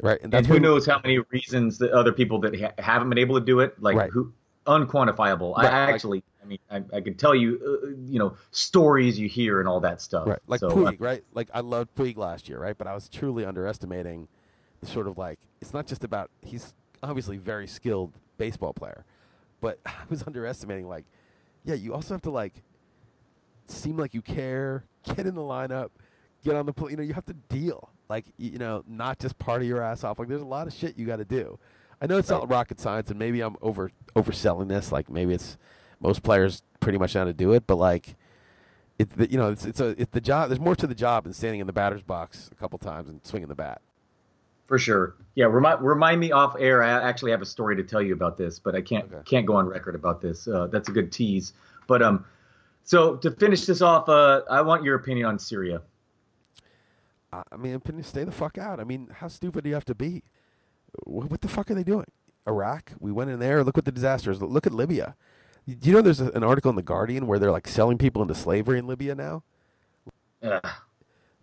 Right, 0.00 0.20
and, 0.22 0.32
and 0.32 0.46
who 0.46 0.60
knows 0.60 0.86
how 0.86 1.00
many 1.02 1.18
reasons 1.30 1.78
that 1.78 1.90
other 1.90 2.12
people 2.12 2.38
that 2.42 2.58
ha- 2.58 2.72
haven't 2.78 3.08
been 3.08 3.18
able 3.18 3.38
to 3.38 3.44
do 3.44 3.58
it, 3.58 3.82
like 3.82 3.96
right. 3.96 4.10
who 4.10 4.32
unquantifiable. 4.68 5.56
Right. 5.56 5.72
I 5.72 5.90
actually, 5.90 6.22
I 6.42 6.46
mean, 6.46 6.58
I, 6.70 6.82
I 6.92 7.00
could 7.00 7.18
tell 7.18 7.34
you, 7.34 7.58
uh, 7.64 7.88
you 8.06 8.18
know, 8.18 8.36
stories 8.50 9.18
you 9.18 9.28
hear 9.28 9.58
and 9.58 9.68
all 9.68 9.80
that 9.80 10.00
stuff. 10.00 10.28
Right, 10.28 10.38
like 10.46 10.60
so, 10.60 10.70
Puig, 10.70 10.94
uh, 10.94 10.96
right? 10.98 11.24
Like 11.34 11.48
I 11.52 11.60
loved 11.60 11.94
Puig 11.96 12.16
last 12.16 12.48
year, 12.48 12.58
right? 12.60 12.76
But 12.76 12.86
I 12.86 12.94
was 12.94 13.08
truly 13.08 13.44
underestimating 13.44 14.28
the 14.80 14.86
sort 14.86 15.08
of 15.08 15.18
like 15.18 15.40
it's 15.60 15.72
not 15.72 15.86
just 15.86 16.04
about 16.04 16.30
he's 16.42 16.74
obviously 17.02 17.38
very 17.38 17.66
skilled 17.66 18.12
baseball 18.36 18.72
player, 18.72 19.04
but 19.60 19.80
I 19.86 19.92
was 20.08 20.22
underestimating 20.22 20.86
like, 20.86 21.06
yeah, 21.64 21.74
you 21.74 21.94
also 21.94 22.14
have 22.14 22.22
to 22.22 22.30
like 22.30 22.62
seem 23.66 23.96
like 23.96 24.14
you 24.14 24.22
care, 24.22 24.84
get 25.16 25.26
in 25.26 25.34
the 25.34 25.40
lineup, 25.40 25.88
get 26.44 26.54
on 26.54 26.66
the 26.66 26.72
play. 26.72 26.90
You 26.90 26.98
know, 26.98 27.02
you 27.02 27.14
have 27.14 27.26
to 27.26 27.34
deal. 27.34 27.90
Like 28.08 28.26
you 28.36 28.58
know, 28.58 28.84
not 28.86 29.18
just 29.18 29.38
party 29.38 29.66
your 29.66 29.82
ass 29.82 30.04
off. 30.04 30.18
Like 30.18 30.28
there's 30.28 30.42
a 30.42 30.46
lot 30.46 30.66
of 30.66 30.74
shit 30.74 30.98
you 30.98 31.06
got 31.06 31.16
to 31.16 31.24
do. 31.24 31.58
I 32.00 32.06
know 32.06 32.18
it's 32.18 32.30
right. 32.30 32.38
not 32.38 32.50
rocket 32.50 32.80
science, 32.80 33.10
and 33.10 33.18
maybe 33.18 33.40
I'm 33.40 33.56
over 33.60 33.90
overselling 34.14 34.68
this. 34.68 34.92
Like 34.92 35.10
maybe 35.10 35.34
it's 35.34 35.56
most 36.00 36.22
players 36.22 36.62
pretty 36.80 36.98
much 36.98 37.14
know 37.14 37.22
how 37.22 37.24
to 37.26 37.32
do 37.32 37.52
it, 37.52 37.66
but 37.66 37.76
like 37.76 38.16
it, 38.98 39.10
the, 39.10 39.30
you 39.30 39.38
know, 39.38 39.50
it's 39.50 39.64
it's 39.64 39.80
a 39.80 39.88
it's 40.00 40.10
the 40.12 40.20
job. 40.20 40.48
There's 40.48 40.60
more 40.60 40.76
to 40.76 40.86
the 40.86 40.94
job 40.94 41.24
than 41.24 41.32
standing 41.32 41.60
in 41.60 41.66
the 41.66 41.72
batter's 41.72 42.02
box 42.02 42.48
a 42.52 42.54
couple 42.54 42.78
times 42.78 43.08
and 43.08 43.24
swinging 43.24 43.48
the 43.48 43.54
bat. 43.54 43.80
For 44.66 44.78
sure. 44.78 45.14
Yeah. 45.34 45.46
Remind 45.46 45.80
remind 45.80 46.20
me 46.20 46.30
off 46.30 46.54
air. 46.58 46.82
I 46.82 46.90
actually 46.90 47.30
have 47.30 47.42
a 47.42 47.46
story 47.46 47.74
to 47.76 47.82
tell 47.82 48.02
you 48.02 48.12
about 48.12 48.36
this, 48.36 48.58
but 48.58 48.74
I 48.74 48.82
can't 48.82 49.12
okay. 49.12 49.22
can't 49.24 49.46
go 49.46 49.56
on 49.56 49.66
record 49.66 49.94
about 49.94 50.20
this. 50.20 50.46
Uh, 50.46 50.66
that's 50.66 50.88
a 50.88 50.92
good 50.92 51.10
tease. 51.10 51.52
But 51.86 52.02
um, 52.02 52.24
so 52.84 53.16
to 53.16 53.30
finish 53.30 53.64
this 53.64 53.82
off, 53.82 54.08
uh, 54.08 54.42
I 54.50 54.60
want 54.62 54.84
your 54.84 54.96
opinion 54.96 55.26
on 55.26 55.38
Syria. 55.38 55.80
I 57.32 57.56
mean, 57.56 57.80
stay 58.02 58.24
the 58.24 58.32
fuck 58.32 58.56
out. 58.56 58.80
I 58.80 58.84
mean, 58.84 59.08
how 59.12 59.28
stupid 59.28 59.64
do 59.64 59.68
you 59.68 59.74
have 59.74 59.84
to 59.86 59.94
be? 59.94 60.22
What 61.04 61.40
the 61.40 61.48
fuck 61.48 61.70
are 61.70 61.74
they 61.74 61.84
doing? 61.84 62.06
Iraq? 62.46 62.92
We 62.98 63.12
went 63.12 63.30
in 63.30 63.38
there. 63.38 63.62
Look 63.62 63.76
what 63.76 63.84
the 63.84 63.92
disasters. 63.92 64.40
Look 64.40 64.66
at 64.66 64.72
Libya. 64.72 65.16
Do 65.66 65.88
you 65.88 65.94
know 65.94 66.00
there's 66.00 66.20
a, 66.20 66.30
an 66.30 66.42
article 66.42 66.70
in 66.70 66.76
the 66.76 66.82
Guardian 66.82 67.26
where 67.26 67.38
they're 67.38 67.52
like 67.52 67.68
selling 67.68 67.98
people 67.98 68.22
into 68.22 68.34
slavery 68.34 68.78
in 68.78 68.86
Libya 68.86 69.14
now? 69.14 69.42
Yeah. 70.42 70.60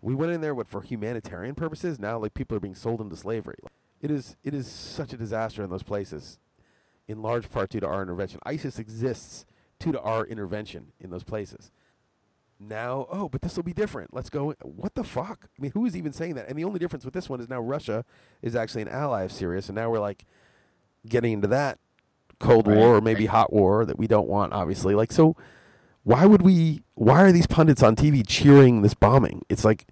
We 0.02 0.14
went 0.14 0.32
in 0.32 0.40
there 0.40 0.54
what 0.54 0.68
for 0.68 0.82
humanitarian 0.82 1.54
purposes. 1.54 1.98
Now 1.98 2.18
like 2.18 2.34
people 2.34 2.56
are 2.56 2.60
being 2.60 2.74
sold 2.74 3.00
into 3.00 3.16
slavery. 3.16 3.56
It 4.00 4.10
is 4.10 4.36
it 4.42 4.52
is 4.52 4.66
such 4.66 5.12
a 5.12 5.16
disaster 5.16 5.62
in 5.62 5.70
those 5.70 5.82
places, 5.82 6.38
in 7.08 7.22
large 7.22 7.50
part 7.50 7.70
due 7.70 7.80
to 7.80 7.86
our 7.86 8.02
intervention. 8.02 8.40
ISIS 8.44 8.78
exists 8.78 9.46
due 9.78 9.92
to 9.92 10.00
our 10.00 10.26
intervention 10.26 10.92
in 11.00 11.10
those 11.10 11.24
places 11.24 11.70
now, 12.58 13.06
oh, 13.10 13.28
but 13.28 13.42
this 13.42 13.56
will 13.56 13.62
be 13.62 13.72
different. 13.72 14.14
Let's 14.14 14.30
go. 14.30 14.54
What 14.62 14.94
the 14.94 15.04
fuck? 15.04 15.48
I 15.58 15.62
mean, 15.62 15.72
who 15.72 15.84
is 15.84 15.96
even 15.96 16.12
saying 16.12 16.34
that? 16.34 16.48
And 16.48 16.58
the 16.58 16.64
only 16.64 16.78
difference 16.78 17.04
with 17.04 17.14
this 17.14 17.28
one 17.28 17.40
is 17.40 17.48
now 17.48 17.60
Russia 17.60 18.04
is 18.42 18.56
actually 18.56 18.82
an 18.82 18.88
ally 18.88 19.22
of 19.22 19.32
Syria. 19.32 19.60
So 19.62 19.72
now 19.72 19.90
we're 19.90 20.00
like 20.00 20.24
getting 21.06 21.32
into 21.32 21.48
that 21.48 21.78
Cold 22.38 22.66
right. 22.66 22.76
War 22.76 22.96
or 22.96 23.00
maybe 23.00 23.26
hot 23.26 23.52
war 23.52 23.84
that 23.84 23.98
we 23.98 24.06
don't 24.06 24.28
want, 24.28 24.52
obviously. 24.52 24.94
Like, 24.94 25.10
so 25.10 25.36
why 26.04 26.26
would 26.26 26.42
we, 26.42 26.82
why 26.94 27.22
are 27.22 27.32
these 27.32 27.46
pundits 27.46 27.82
on 27.82 27.96
TV 27.96 28.24
cheering 28.26 28.82
this 28.82 28.94
bombing? 28.94 29.42
It's 29.48 29.64
like, 29.64 29.86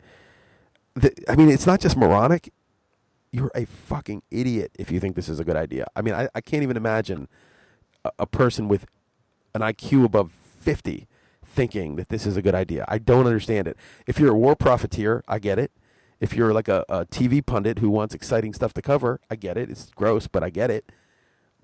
the, 0.94 1.12
I 1.28 1.36
mean, 1.36 1.48
it's 1.48 1.66
not 1.66 1.80
just 1.80 1.96
moronic. 1.96 2.52
You're 3.30 3.50
a 3.54 3.64
fucking 3.64 4.22
idiot 4.30 4.72
if 4.78 4.90
you 4.90 5.00
think 5.00 5.16
this 5.16 5.28
is 5.28 5.40
a 5.40 5.44
good 5.44 5.56
idea. 5.56 5.86
I 5.96 6.02
mean, 6.02 6.14
I, 6.14 6.28
I 6.34 6.40
can't 6.40 6.62
even 6.62 6.76
imagine 6.76 7.28
a, 8.04 8.10
a 8.20 8.26
person 8.26 8.68
with 8.68 8.86
an 9.54 9.62
IQ 9.62 10.04
above 10.04 10.32
50 10.60 11.08
thinking 11.55 11.96
that 11.96 12.09
this 12.09 12.26
is 12.26 12.36
a 12.36 12.42
good 12.42 12.55
idea. 12.55 12.84
I 12.88 12.98
don't 12.98 13.26
understand 13.26 13.68
it. 13.68 13.76
If 14.07 14.18
you're 14.18 14.32
a 14.32 14.38
war 14.38 14.57
profiteer, 14.57 15.22
I 15.28 15.38
get 15.38 15.59
it. 15.59 15.70
If 16.20 16.34
you're 16.34 16.52
like 16.52 16.68
a, 16.68 16.84
a 16.88 17.07
TV 17.07 17.44
pundit 17.44 17.78
who 17.78 17.90
wants 17.90 18.14
exciting 18.14 18.52
stuff 18.55 18.72
to 18.74 18.82
cover, 18.82 19.20
I 19.30 19.36
get 19.36 19.57
it. 19.57 19.70
It's 19.70 19.90
gross, 19.94 20.26
but 20.26 20.42
I 20.42 20.50
get 20.50 20.70
it. 20.70 20.90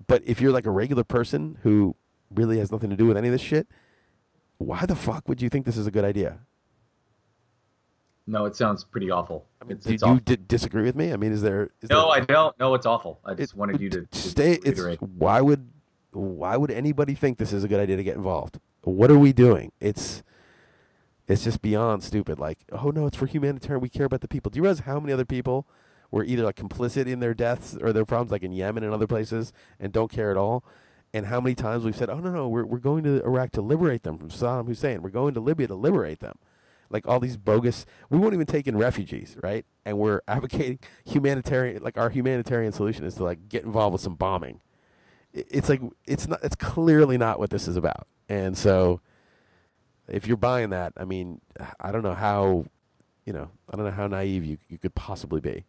But 0.07 0.23
if 0.25 0.41
you're 0.41 0.51
like 0.51 0.65
a 0.65 0.71
regular 0.71 1.03
person 1.03 1.57
who 1.63 1.95
really 2.33 2.59
has 2.59 2.71
nothing 2.71 2.89
to 2.89 2.95
do 2.95 3.07
with 3.07 3.17
any 3.17 3.27
of 3.27 3.31
this 3.31 3.41
shit, 3.41 3.67
why 4.57 4.85
the 4.85 4.95
fuck 4.95 5.27
would 5.27 5.41
you 5.41 5.49
think 5.49 5.65
this 5.65 5.77
is 5.77 5.87
a 5.87 5.91
good 5.91 6.05
idea? 6.05 6.39
No, 8.27 8.45
it 8.45 8.55
sounds 8.55 8.83
pretty 8.83 9.09
awful. 9.09 9.45
I 9.61 9.65
mean, 9.65 9.77
it's, 9.77 9.85
do 9.85 9.93
it's 9.93 10.03
you 10.03 10.19
d- 10.19 10.37
disagree 10.47 10.83
with 10.83 10.95
me? 10.95 11.11
I 11.11 11.17
mean, 11.17 11.31
is 11.31 11.41
there? 11.41 11.71
Is 11.81 11.89
no, 11.89 12.11
there, 12.11 12.21
I 12.21 12.25
don't. 12.25 12.57
No, 12.59 12.75
it's 12.75 12.85
awful. 12.85 13.19
I 13.25 13.33
just 13.33 13.53
it, 13.53 13.57
wanted 13.57 13.81
you 13.81 13.89
to, 13.89 14.05
to 14.05 14.17
stay. 14.17 14.59
It's 14.63 14.79
why 14.99 15.41
would 15.41 15.67
why 16.11 16.55
would 16.55 16.71
anybody 16.71 17.15
think 17.15 17.37
this 17.37 17.51
is 17.51 17.63
a 17.63 17.67
good 17.67 17.79
idea 17.79 17.97
to 17.97 18.03
get 18.03 18.15
involved? 18.15 18.59
What 18.83 19.11
are 19.11 19.17
we 19.17 19.33
doing? 19.33 19.71
It's 19.79 20.23
it's 21.27 21.43
just 21.43 21.61
beyond 21.61 22.03
stupid. 22.03 22.39
Like, 22.39 22.59
oh 22.71 22.89
no, 22.89 23.05
it's 23.05 23.17
for 23.17 23.25
humanitarian. 23.25 23.81
We 23.81 23.89
care 23.89 24.05
about 24.05 24.21
the 24.21 24.27
people. 24.27 24.49
Do 24.49 24.57
you 24.57 24.63
realize 24.63 24.81
how 24.81 24.99
many 24.99 25.13
other 25.13 25.25
people 25.25 25.67
were 26.09 26.23
either 26.23 26.43
like 26.43 26.55
complicit 26.57 27.07
in 27.07 27.19
their 27.19 27.33
deaths 27.33 27.77
or 27.79 27.93
their 27.93 28.05
problems, 28.05 28.31
like 28.31 28.43
in 28.43 28.51
Yemen 28.51 28.83
and 28.83 28.93
other 28.93 29.07
places, 29.07 29.53
and 29.79 29.93
don't 29.93 30.11
care 30.11 30.31
at 30.31 30.37
all? 30.37 30.63
And 31.13 31.27
how 31.27 31.41
many 31.41 31.55
times 31.55 31.83
we've 31.83 31.95
said, 31.95 32.09
oh 32.09 32.19
no, 32.19 32.31
no, 32.31 32.47
we're 32.47 32.65
we're 32.65 32.79
going 32.79 33.03
to 33.03 33.23
Iraq 33.23 33.51
to 33.51 33.61
liberate 33.61 34.03
them 34.03 34.17
from 34.17 34.29
Saddam 34.29 34.67
Hussein. 34.67 35.01
We're 35.01 35.09
going 35.09 35.33
to 35.35 35.39
Libya 35.39 35.67
to 35.67 35.75
liberate 35.75 36.19
them. 36.19 36.37
Like 36.89 37.07
all 37.07 37.19
these 37.19 37.37
bogus, 37.37 37.85
we 38.09 38.17
won't 38.17 38.33
even 38.33 38.45
take 38.45 38.67
in 38.67 38.77
refugees, 38.77 39.37
right? 39.41 39.65
And 39.85 39.97
we're 39.97 40.21
advocating 40.27 40.79
humanitarian, 41.05 41.83
like 41.83 41.97
our 41.97 42.09
humanitarian 42.09 42.73
solution 42.73 43.05
is 43.05 43.15
to 43.15 43.23
like 43.23 43.47
get 43.47 43.63
involved 43.63 43.93
with 43.93 44.01
some 44.01 44.15
bombing. 44.15 44.59
It's 45.33 45.69
like 45.69 45.81
it's 46.05 46.27
not. 46.27 46.43
It's 46.43 46.55
clearly 46.55 47.17
not 47.17 47.39
what 47.39 47.49
this 47.49 47.67
is 47.67 47.77
about. 47.77 48.07
And 48.27 48.57
so, 48.57 48.99
if 50.07 50.27
you're 50.27 50.37
buying 50.37 50.71
that, 50.71 50.93
I 50.97 51.05
mean, 51.05 51.39
I 51.79 51.91
don't 51.91 52.03
know 52.03 52.13
how, 52.13 52.65
you 53.25 53.33
know, 53.33 53.49
I 53.69 53.75
don't 53.75 53.85
know 53.85 53.91
how 53.91 54.07
naive 54.07 54.45
you 54.45 54.57
you 54.69 54.77
could 54.77 54.93
possibly 54.95 55.39
be. 55.39 55.65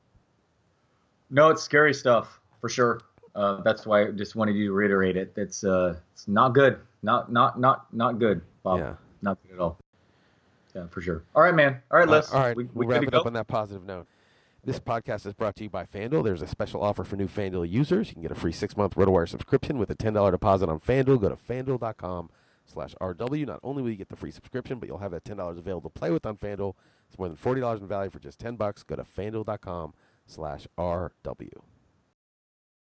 No, 1.31 1.49
it's 1.49 1.63
scary 1.63 1.95
stuff 1.95 2.41
for 2.61 2.69
sure. 2.69 3.01
Uh, 3.35 3.63
that's 3.63 3.87
why 3.87 4.03
I 4.03 4.11
just 4.11 4.37
wanted 4.37 4.57
you 4.57 4.67
to 4.67 4.73
reiterate 4.73 5.17
it. 5.17 5.33
It's 5.37 5.65
uh, 5.65 5.97
it's 6.13 6.29
not 6.29 6.55
good. 6.55 6.79
Not 7.03 7.33
not 7.33 7.59
not 7.59 7.93
not 7.95 8.19
good, 8.19 8.43
Bob. 8.63 8.81
Yeah. 8.81 8.95
Not 9.23 9.39
good 9.43 9.55
at 9.55 9.61
all. 9.61 9.79
Yeah, 10.75 10.87
for 10.89 11.01
sure. 11.01 11.23
All 11.35 11.43
right, 11.43 11.55
man. 11.55 11.81
All 11.91 11.99
right, 11.99 12.09
uh, 12.09 12.23
all 12.33 12.41
right, 12.41 12.57
we, 12.57 12.65
we 12.65 12.71
we'll 12.87 12.89
wrap 12.89 13.03
it 13.03 13.15
up 13.15 13.27
on 13.27 13.35
that 13.35 13.47
positive 13.47 13.85
note. 13.85 14.07
This 14.65 14.79
podcast 14.79 15.27
is 15.27 15.35
brought 15.35 15.57
to 15.57 15.65
you 15.65 15.71
by 15.71 15.87
FanDuel. 15.87 16.23
There's 16.23 16.41
a 16.41 16.47
special 16.47 16.85
offer 16.85 17.03
for 17.03 17.17
new 17.17 17.27
FanDuel 17.27 17.69
users. 17.69 18.07
You 18.07 18.15
can 18.15 18.23
get 18.23 18.31
a 18.31 18.37
free 18.37 18.53
six-month 18.53 18.95
RotoWire 18.95 19.29
subscription 19.29 19.77
with 19.77 19.91
a 19.91 19.97
$10 19.97 20.31
deposit 20.31 20.69
on 20.69 20.79
FanDuel. 20.79 21.21
Go 21.21 21.31
to 21.31 21.35
FanDuel.com 21.35 22.31
slash 22.65 22.95
RW. 23.01 23.45
Not 23.45 23.59
only 23.65 23.83
will 23.83 23.91
you 23.91 23.97
get 23.97 24.09
the 24.09 24.15
free 24.15 24.31
subscription, 24.31 24.79
but 24.79 24.89
you'll 24.89 24.99
have 24.99 25.11
that 25.11 25.25
$10 25.25 25.59
available 25.59 25.91
to 25.91 25.99
play 25.99 26.13
with 26.13 26.25
on 26.25 26.37
FanDuel. 26.37 26.75
It's 27.09 27.19
more 27.19 27.29
than 27.29 27.37
$40 27.37 27.81
in 27.81 27.89
value 27.89 28.09
for 28.09 28.21
just 28.21 28.39
10 28.39 28.55
bucks. 28.55 28.85
Go 28.85 28.95
to 28.95 29.03
FanDuel.com 29.03 29.95
slash 30.29 30.69
RW. 30.79 31.51